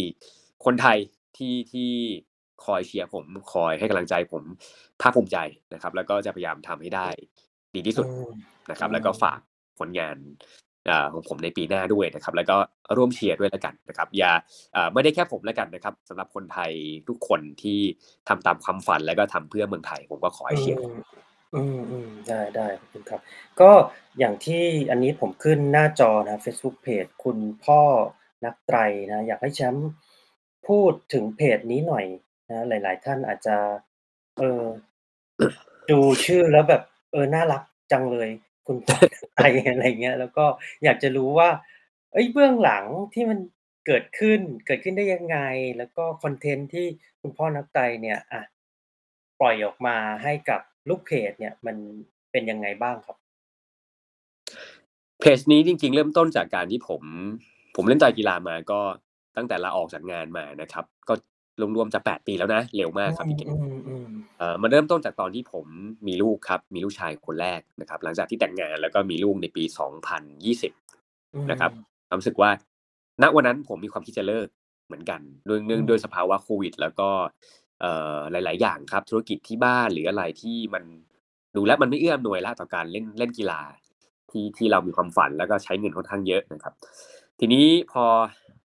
[0.66, 0.98] คนไทย
[1.38, 1.90] ที่ที่
[2.66, 4.44] คอยเชียร์ผมคอยให้กำลังใจผม
[5.02, 5.38] ภาคภูมิใจ
[5.74, 7.08] นะครับ แล้วก็จะพยายามทำให้ได้
[7.76, 8.32] ดีที่สุดอืม
[8.72, 9.40] นะครับอืมแล้วก็ฝาก
[9.80, 10.18] ผลงาน
[10.90, 12.58] อ่าของผมในปีหน้าด้วยนะครับ แล้วก็
[12.98, 14.32] ร่วมเชียร์ด้วยแล้วกันนะครับ อย่า
[14.76, 16.72] อ่าไม่ได้แค่ผมแล้วกันนะครับสำหรับคนไทย
[17.08, 17.80] ทุกคนที่
[18.28, 20.80] ทำตามความฝันแล้วก็ทำเพื่อเมืองไทย ผมก็ขอให้เชียร์
[21.56, 23.22] อืม อืม ได้ ได้ ขอบคุณครับ
[23.62, 23.72] ก็
[24.20, 27.82] อย่างที่อันนี้ผมขึ้นหน้าจอนะ Facebook Page คุณพ่อ
[28.46, 28.78] นักไตร
[29.12, 29.90] นะ อยากให้แชมป์
[30.68, 32.06] พูดถึงเพจนี้หน่อย
[32.50, 33.58] นะ หลาย ๆ ท่านอาจจะ
[34.38, 34.64] เออ
[35.92, 36.82] ดูชื่อแล้วแบบ
[37.12, 38.30] เออ น่ารักจังเลย
[38.68, 40.46] คุณพ่อนักไตร อะไรเงี้ย แล้วก็
[40.84, 41.50] อยากจะรู้ว่า
[42.14, 43.40] เอ้ย เบื้องหลังที่มัน
[43.88, 45.38] เกิดขึ้น เกิดขึ้นได้ยังไง
[45.78, 46.86] แล้วก็คอนเทนต์ที่
[47.22, 48.42] คุณพ่อนักไตรเนี่ยอะ
[49.42, 51.76] ปล่อยออกมาให้กับ ลูกเพจเนี่ยมัน
[52.32, 53.18] เป็นยังไงบ้างครับ
[55.20, 57.02] เพจนี้จริง ๆ เริ่มต้นจากการที่ผม
[57.76, 58.80] ผมเล่นไตรกีฬามาก็
[59.38, 61.14] ตั้งแต่ลาออกจากงานมานะครับ ก็
[61.76, 65.66] รวมๆจะแปดปีแล้วนะเร็วมากครับพี่เก่งอืมอืมเอ่อมันเริ่มต้นจากตอนที่ผม
[66.08, 69.64] มีลูกครับ มีลูกชายคนแรกนะครับ หลังจากที่แต่งงานแล้วก็มีลูกในปี
[70.30, 71.72] 2020อืมนะครับ
[72.08, 72.52] ความรู้สึกว่า
[73.22, 74.48] ณวันนั้นผมมีความคิดจะเลิก
[74.88, 77.61] เหมือนกันด้วยเนื่องอืมด้วยสภาวะโควิด แล้วก็เอ่อ
[78.32, 80.84] หลาย ๆ อย่างครับธุรกิจที่บ้านหรืออะไรที่มัน
[81.56, 83.62] ดูแล้วมันไม่เอื้ออำนวยละต่อการเล่นเล่นกีฬา
[84.32, 86.74] ที่ที่เรามีความฝันแล้วก็ใช้เงินค่อนข้างเยอะนะครับ
[87.40, 88.06] ทีนี้พอ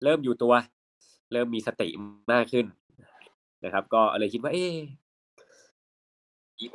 [0.03, 0.53] เริ่มอยู่ตัว
[1.33, 1.89] เริ่มมีสติ
[2.33, 2.67] มากขึ้น
[3.65, 4.75] นะครับ ก็เลยคิดว่า เอ๊ะ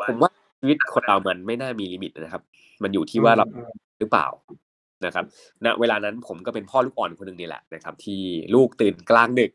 [0.10, 2.44] ผมว่าชีวิตคนเรามันไม่น่ามีลิมิตนะครับ
[2.84, 4.28] มันอยู่ที่ว่าเราอืมหรือเปล่า
[5.06, 5.26] นะครับ
[5.66, 8.22] ณเวลานั้นผมก็เป็นพ่อลูกอ่อนคนหนึ่งนี่แหละนะครับ ที่
[8.56, 9.52] ลูกตื่นกลางดึก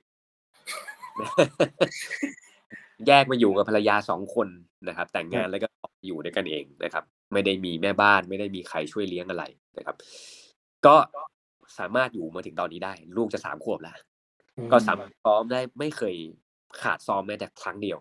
[3.06, 4.48] แยกมาอยู่กับภรรยาสองคน
[4.88, 9.44] นะครับ แต่งงานแล้วก็ออกอยู่ด้วยกันเองนะครับ ไม่ได้มีแม่บ้านไม่ได้มีใครช่วยเลี้ยงอะไร
[9.78, 9.96] นะครับ
[10.86, 10.94] ก็
[11.78, 13.96] สามารถอยู่มาถึงตอนนี้ได้ ลูกจะสามขวบแล้ว
[14.58, 16.16] อืมก็สามารถซ้อมได้ไม่เคย
[16.82, 17.98] ขาดซ้อมแม้แต่ครั้งเดียว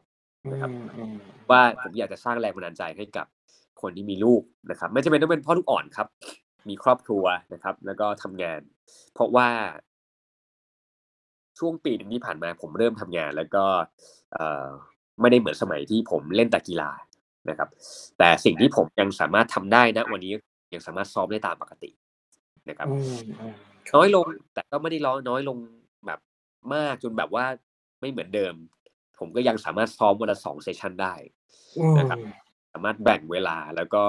[0.51, 1.15] นะครับอืมอืม
[1.51, 3.27] ว่าผมอยากจะสร้างแรงบันดาลใจให้กับ
[3.81, 6.07] คนที่มีลูกนะครับ ไม่จำเป็นต้องเป็นพ่อลูกอ่อนครับ
[6.69, 7.23] มีครอบครัว
[7.53, 8.61] นะครับ แล้วก็ทำงาน
[9.13, 9.47] เพราะว่า
[11.59, 13.63] ช่วงปีหนึงที่ผ่านมาผมเริ่มทำงาน แล้วก็
[14.33, 14.67] เอ่อ
[15.21, 16.91] ไม่ได้เหมือนสมัยที่ผมเล่นแต่กีฬา
[17.49, 17.69] นะครับ
[18.17, 20.31] แต่สิ่งที่ผมยังสามารถทำได้นะ วันนี้
[20.73, 21.91] ยังสามารถซ้อมได้ตามปกติ
[22.69, 23.53] นะครับอืมอืม
[23.95, 25.57] น้อยลงแต่ก็ไม่ได้ร้อยน้อยลง
[26.05, 26.19] แบบ
[26.73, 27.45] มากจนแบบว่า
[27.99, 28.53] ไม่เหมือนเดิม
[29.19, 31.13] ผมก็ยังสามารถซ้อมวันละสองเซสชันได้
[31.77, 32.19] อืมนะครับ
[32.73, 34.03] สามารถแบ่งเวลาแล้วก็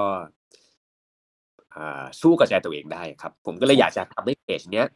[1.75, 4.87] อ่าสู้กับใจตัวเองได้ครับ ผมก็เลยอยากจะทำให้เพจเนี้ย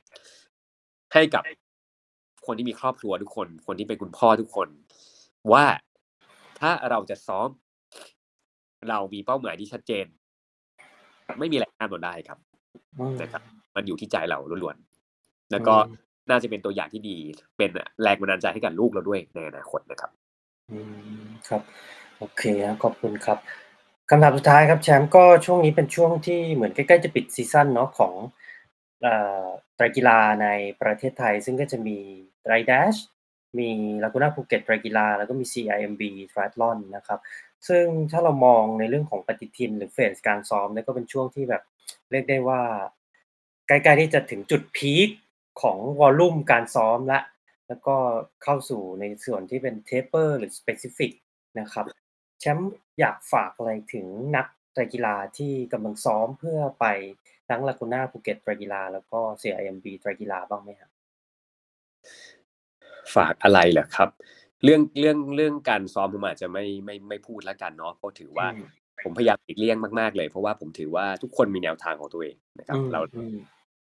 [1.14, 1.44] ให้กับ
[2.46, 4.68] คนที่มีครอบครัวทุกคน คนที่เป็นคุณพ่อทุกคน
[5.54, 5.66] ว่า
[6.60, 7.50] ถ้าเราจะซ้อม
[8.90, 10.06] เรามีเป้าหมายที่ชัดเจน
[11.40, 12.40] ไม่มีอะไรห้ามเราได้ครับ
[13.00, 13.44] อืมนะครับ
[13.76, 15.76] มันอยู่ที่ใจเราล้วนๆแล้วก็
[16.30, 17.18] น่าจะเป็นตัวอย่างที่ดี
[17.58, 17.70] เป็น
[18.02, 20.12] แรงบันดาลใจให้กับลูกเราด้วยในอนาคตนะครับ
[20.72, 20.80] อื
[21.22, 21.62] มครับ
[22.18, 23.38] โอเคครับขอบคุณครับ
[24.10, 28.14] คำถามสุดท้ายครับแชมป์ก็ช่วงนี้เป็นช่วงที่เหมือนใกล้ๆจะปิดซีซั่นเนาะของ
[29.02, 29.46] เอ่อ
[29.76, 30.48] ไตรกีฬาใน
[30.82, 31.98] ประเทศไทย ซึ่งก็จะมี
[32.44, 32.96] ไตร Dash
[33.58, 33.70] มี
[34.04, 37.20] ลากูน่าภูเก็ตไตรกีฬาแล้วก็มี CIMB Triathlon นะครับ
[37.68, 41.64] ซึ่งถ้าเรามองในเรื่องของปฏิทินหรือ phase การซ้อมเนี่ยก็เป็นช่วงที่แบบ
[42.12, 42.62] เรียกได้ว่า
[43.68, 45.10] ใกล้ๆที่จะถึงจุด peak
[45.62, 47.20] ของ volume การซ้อมละ
[47.68, 47.96] แล้วก็
[48.44, 51.12] เข้าสู่ในส่วนที่เป็น taper หรือ specific
[51.60, 51.86] นะครับ
[52.40, 56.86] แชมป์อยากฝากอะไรถึงนักไตรกีฬาที่กำลังซ้อมเพื่อไป
[57.50, 60.91] ทั้งลากูน่าภูเก็ตไตรกีฬาแล้วก็ CIMB ไตรกีฬาบ้างไหมครับ
[63.16, 64.10] ฝากอะไรเหรอครับ
[64.64, 68.66] เรื่องเรื่องเรื่องการซ้อมผมอาจจะไม่ไม่ไม่พูดแล้วกันเนาะเพราะถือว่าอืม
[69.04, 73.38] ผมพยายามหลีกเลี่ยงมากๆเลย เพราะว่าผมถือว่าทุกคนมีแนวทางของตัวเองนะครับอืมเราอืม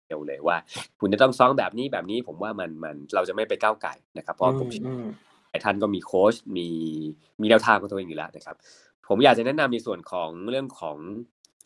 [0.07, 0.57] เดียวเลยว่า
[1.01, 5.07] คุณจะต้องซ้อมแบบนี้แบบนี้ผมว่ามันมันเราจะไม่ไปก้าวไก่นะครับ เพราะผมเชื่ออืม
[5.51, 6.69] หลายท่านก็มีโค้ชมี
[7.41, 8.57] มีแนวทางของตัวเองอยู่แล้วนะครับ
[9.09, 10.97] ผมอยากจะแนะนำในส่วนของเรื่องของ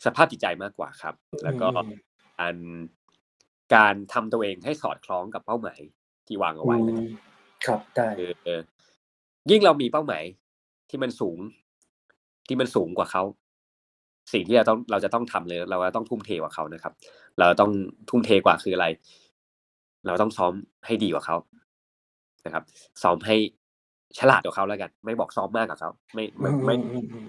[0.05, 1.99] สภาพจิตใจมากกว่าครับ แล้วก็อืม
[2.39, 2.55] การ
[3.75, 5.79] การทำตัวเองให้สอดคล้องกับเป้าหมาย
[6.27, 7.05] ที่วางเอาไว้นะครับ
[7.65, 8.29] ครับได้คือ
[9.49, 10.23] ยิ่งเรามีเป้าหมาย
[10.89, 11.37] ที่มันสูง
[12.47, 13.23] ที่มันสูงกว่าเขา
[14.33, 16.93] สิ่งที่เราต้องเราจะต้องทำเลย เราจะต้องทุ่มเทกว่าเขานะครับ
[17.39, 17.71] เราต้อง
[18.09, 18.87] ทุ่มเทกว่าคืออะไร
[20.05, 20.53] เราต้องซ้อม
[20.85, 21.37] ให้ดีกว่าเขา
[22.45, 22.63] นะครับ
[23.03, 23.35] ซ้อมให้
[24.19, 27.27] ฉลาดกว่าเขาแล้วกัน ไม่บอกซ้อมมากกว่าเขาไม่อืไม่มไม่อืมอืม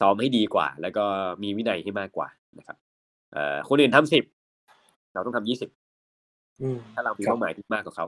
[0.00, 1.04] ซ้อมให้ดีกว่า แล้วก็
[1.42, 2.28] มีวินัยให้มากกว่า
[2.58, 2.76] นะครับ
[3.32, 4.24] เอ่อคนอื่นทำสิบ
[5.14, 5.85] เราต้องทำยี่สิบอืม
[6.94, 8.06] ถ้าเรามีครับเป้าหมายที่มากกว่าเขา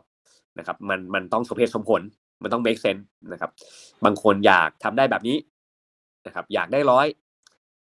[0.59, 2.03] นะครับ มันมันต้องสมเหตุสมผล
[2.43, 3.03] มันต้อง make sense
[3.33, 3.51] นะครับ
[4.05, 5.37] บางคนอยากทำได้แบบนี้
[6.27, 7.07] นะครับ อยากได้ร้อย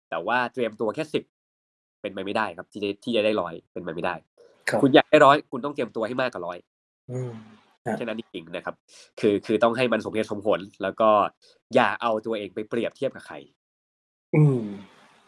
[0.09, 1.23] แต่ว่าเตรียมตัวแค่สิบ
[2.01, 4.15] เป็นไปไม่ได้ครับ ที่จะที่จะได้ร้อยเป็นไปไม่ได้
[4.69, 6.57] ครับคุณอยากได้ร้อยคุณต้องเตรียมตัวให้มากกว่าร้อย
[7.11, 7.31] อืม
[7.85, 8.75] ครับแค่นั้นจริงๆนะครับ
[9.19, 11.09] คือคือต้องให้มันสมเหตุสมผล แล้วก็
[11.75, 13.35] อย่าเอาตัวเองไปเปรียบเทียบกับใคร
[14.35, 14.61] อืม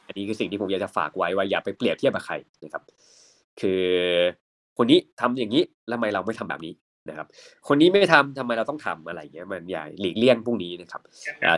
[0.08, 2.84] อันนี้คือสิ่งที่ผมอยากจะฝากไว้ว่าอย่าไปเปรียบเทียบกับใครนะครับ
[3.60, 3.84] คือ
[4.78, 6.74] คนนี้ทำอย่างนี้แล้วทำไมเราไม่ทำแบบนี้
[7.10, 7.28] นะครับ
[7.68, 11.02] คนนี้ไม่ทำทำไมเราต้องทำอะไรอย่างเงี้ย มันอย่าหลีกเลี่ยงพวกนี้นะครับ
[11.46, 11.54] อ่า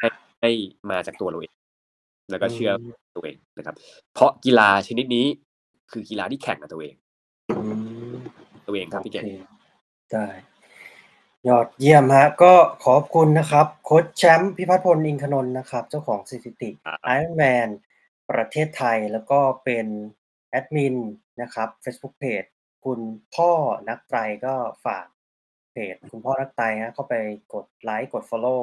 [0.00, 0.08] ให้
[0.40, 0.50] ให้
[0.90, 1.52] มาจากตัวเราเอง
[2.30, 2.72] แล้วก็เชื่อ
[3.16, 3.74] ตัวเองนะครับ
[4.14, 5.26] เพราะกีฬาชนิดนี้
[5.90, 6.94] คือกีฬาที่แข่งกับตัวเอง
[7.56, 7.60] อื
[8.12, 8.16] ม
[8.66, 9.28] ตัวเองครับพี่เก่งโอ
[10.12, 10.26] ได้
[11.48, 12.52] ยอดเยี่ยมฮะก็
[12.84, 17.68] ขอบคุณนะครับโค้ชแชมป์พิพัฒน์พลอินทนนท์นะครับ เจ้าของสถิติครับ Ironman
[18.30, 19.86] ประเทศไทยแล้วก็เป็น
[20.50, 20.96] แอดมิน
[21.42, 22.48] นะครับ Facebook Page
[22.84, 23.00] คุณ
[23.34, 23.52] พ่อ
[23.88, 24.54] นักไตรก็
[24.84, 25.06] ฝาก
[25.72, 27.14] เพจคุณพ่อนักไตรฮะเข้าไป
[27.54, 28.62] กดไลค์กด Follow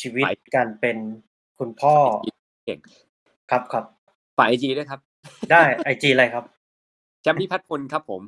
[0.00, 0.24] ชีวิต
[0.56, 0.98] การเป็น
[1.58, 1.94] คุณพ่อ
[2.66, 2.80] เก่ง
[3.50, 3.84] ครับครับ
[4.38, 5.00] ฝากไอจีด้วยครับ
[5.50, 6.44] ได้ไอจีอะไรครับ
[7.22, 8.22] แชมป์พิพัฒน์พลครับผม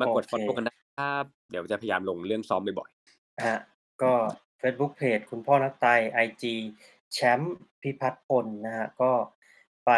[0.00, 2.90] มากดโอเคฟอลโล่กันนะครับ เดี๋ยวจะพยายามลงเรื่องซ้อมบ่อย
[3.48, 3.60] ฮะ
[4.02, 4.12] ก็
[4.60, 5.86] Facebook Page คุณพ่อนักไตร
[6.24, 6.44] IG
[7.12, 9.12] แชมป์พิพัฒน์พลนะฮะก็
[9.86, 9.90] ไป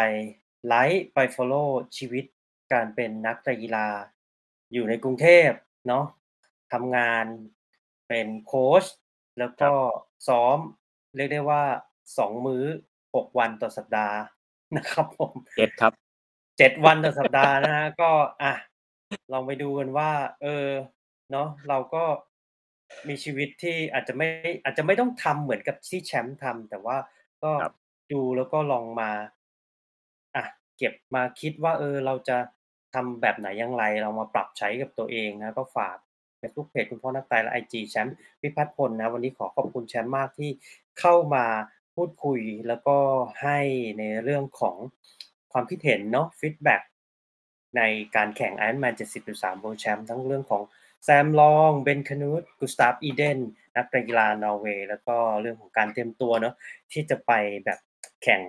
[0.67, 2.25] ไลค์ไป Follow ชีวิต
[2.73, 3.87] การเป็นนักกีฬา
[4.73, 5.49] อยู่ในกรุงเทพ
[5.87, 6.05] เนาะ
[6.73, 7.25] ทำงาน
[8.07, 8.85] เป็นโค้ช
[9.39, 9.71] แล้วก็
[10.27, 10.57] ซ้อม
[11.15, 11.63] เรียกได้ว่า
[12.17, 12.63] สองมื้อ
[13.15, 14.17] หกวันต่อสัปดาห์
[14.77, 15.93] นะครับผมๆเอ็ดครับ
[16.57, 18.11] เจ็ดวันต่อสัปดาห์นะฮะก็
[18.43, 18.53] อะ
[19.31, 20.11] ลองไปดูกันว่า
[20.41, 20.67] เออ
[21.31, 22.03] เนาะเราก็
[23.07, 24.27] มีชีวิตที่อาจจะไม่
[24.63, 26.97] อาจจะไม่ต้องทำเหมือนกับที่แชมป์ทำแต่ว่า
[27.43, 27.73] ก็ครับ
[28.13, 29.11] ดูแล้วก็ลองมา
[30.35, 30.43] อะ
[30.77, 32.37] เก็บมาคิดว่า เออ เราจะ
[32.95, 35.97] ทำแบบไหนอย่างไรเรามาปรับใช้กับตัวเองนะก็ฝาก
[36.39, 40.49] Facebook Page คุณพ่อนักไตรและไอจีแชมป์พิพัฒน์พลนะวันนี้ขอขอบคุณแชมป์มากที่
[40.99, 41.45] เข้ามา
[41.95, 42.97] พูดคุยแล้วก็
[43.41, 43.59] ให้
[43.99, 44.77] ในเรื่องของ
[45.51, 46.81] ความคิดเห็นเนาะ feedback
[47.77, 47.81] ใน
[48.15, 48.95] การแข่ง Ironman
[49.29, 50.63] 70.3 World Champ ทั้งเรื่องของ
[51.03, 53.39] แซมลองเบนคานูตกุสตาฟอีเดน
[53.75, 56.55] นักกีฬานอร์เวย์แล้วก็เรื่องของการเตรียมตัวเนาะ
[56.91, 57.31] ที่จะไป
[57.65, 57.79] แบบ
[58.23, 58.41] แข่ง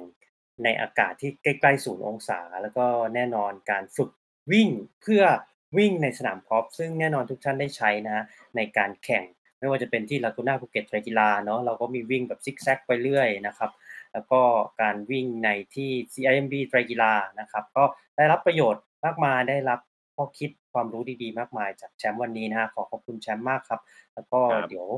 [0.64, 4.10] ในอากาศที่ใกล้ๆศูนย์องศา แล้วก็แน่นอนการฝึก
[4.52, 4.68] วิ่ง
[5.02, 5.22] เพื่อ
[5.78, 8.24] วิ่งในสนามกอล์ฟซึ่งแน่นอนทุกท่านได้ใช้นะฮะ
[8.56, 9.24] ในการแข่ง
[9.58, 13.70] ไม่ว่าจะเป็นที่ลากูน่าภูเก็ตไตรกีฬาเนาะเราก็มีวิ่งแบบซิกแซกไปเรื่อยนะครับ
[14.12, 14.40] แล้วก็
[14.80, 17.84] การวิ่งในที่ CIMB ไตรกีฬานะครับ ก็
[18.16, 19.80] ได้รับประโยชน์มากมายได้รับ
[20.14, 23.80] ข้อคิดความรู้ดีๆ มากมายจากแชมป์วันนี้นะฮะขอขอบคุณแชมป์มากครับ
[24.14, 24.88] แล้วก็ครับเดี๋ยว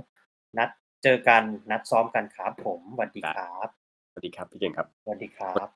[0.59, 0.69] นัด
[1.03, 3.69] เจอกันนัดซ้อมกันครับผมสวัสดีได้ครับ
[4.11, 5.69] สวัสดีครับพี่เก่งครับสวัสดีครับ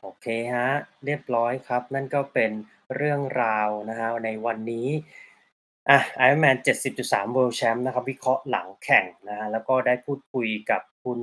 [0.00, 0.68] โอเคฮะ
[1.04, 2.52] เรียบร้อยครับ นั่นก็เป็น
[2.96, 4.88] เรื่องราวนะฮะในวันนี้
[5.88, 6.56] อะ Ironman
[6.96, 11.18] 70.3 World Champ นะครับวิเคราะห์หลังแข่งนะฮะแล้วก็ได้พูดคุยกับคุณ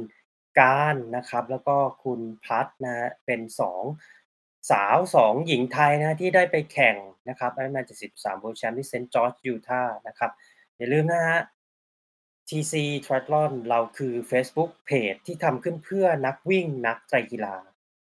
[0.60, 3.84] การนะครับแล้วก็คุณพัทนะฮะเป็นสอง
[4.72, 6.96] สาวสองหญิงไทยนะที่ได้ไปแข่ง
[7.30, 10.32] นะครับ Ironman 70.3 World Champ ที่เซนต์จอร์จยูทาห์นะครับ
[10.78, 11.40] อย่าลืมนะฮะ
[12.50, 12.74] TC
[13.06, 17.56] Triathlon เราคือ Facebook Page ที่ทำขึ้นเพื่อนักวิ่งนักไตรกีฬา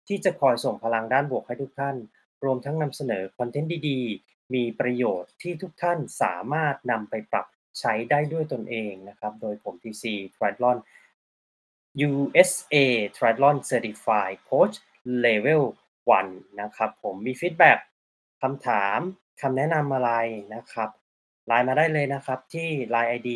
[0.08, 1.96] ที่จะคอยส่งพลังด้านบวกให้ทุกท่าน
[2.44, 7.46] รวมทั้งนำเสนอคอนเทนต์ดีๆ มีประโยชน์ที่ทุกท่านสามารถนำไปปรับ
[7.80, 10.04] ใช้ได้ด้วยตนเองนะครับ โดยผม TC
[10.34, 10.78] Triathlon
[12.08, 12.76] USA
[13.16, 14.76] Triathlon Certified Coach
[15.24, 15.62] Level
[16.12, 17.78] 1นะครับผมมี feedback
[18.42, 18.98] คำถาม
[19.40, 20.12] คำแนะนำอะไร
[20.54, 20.90] นะครับ
[21.46, 23.30] ไลน์มาได้เลยนะครับที่ Line ID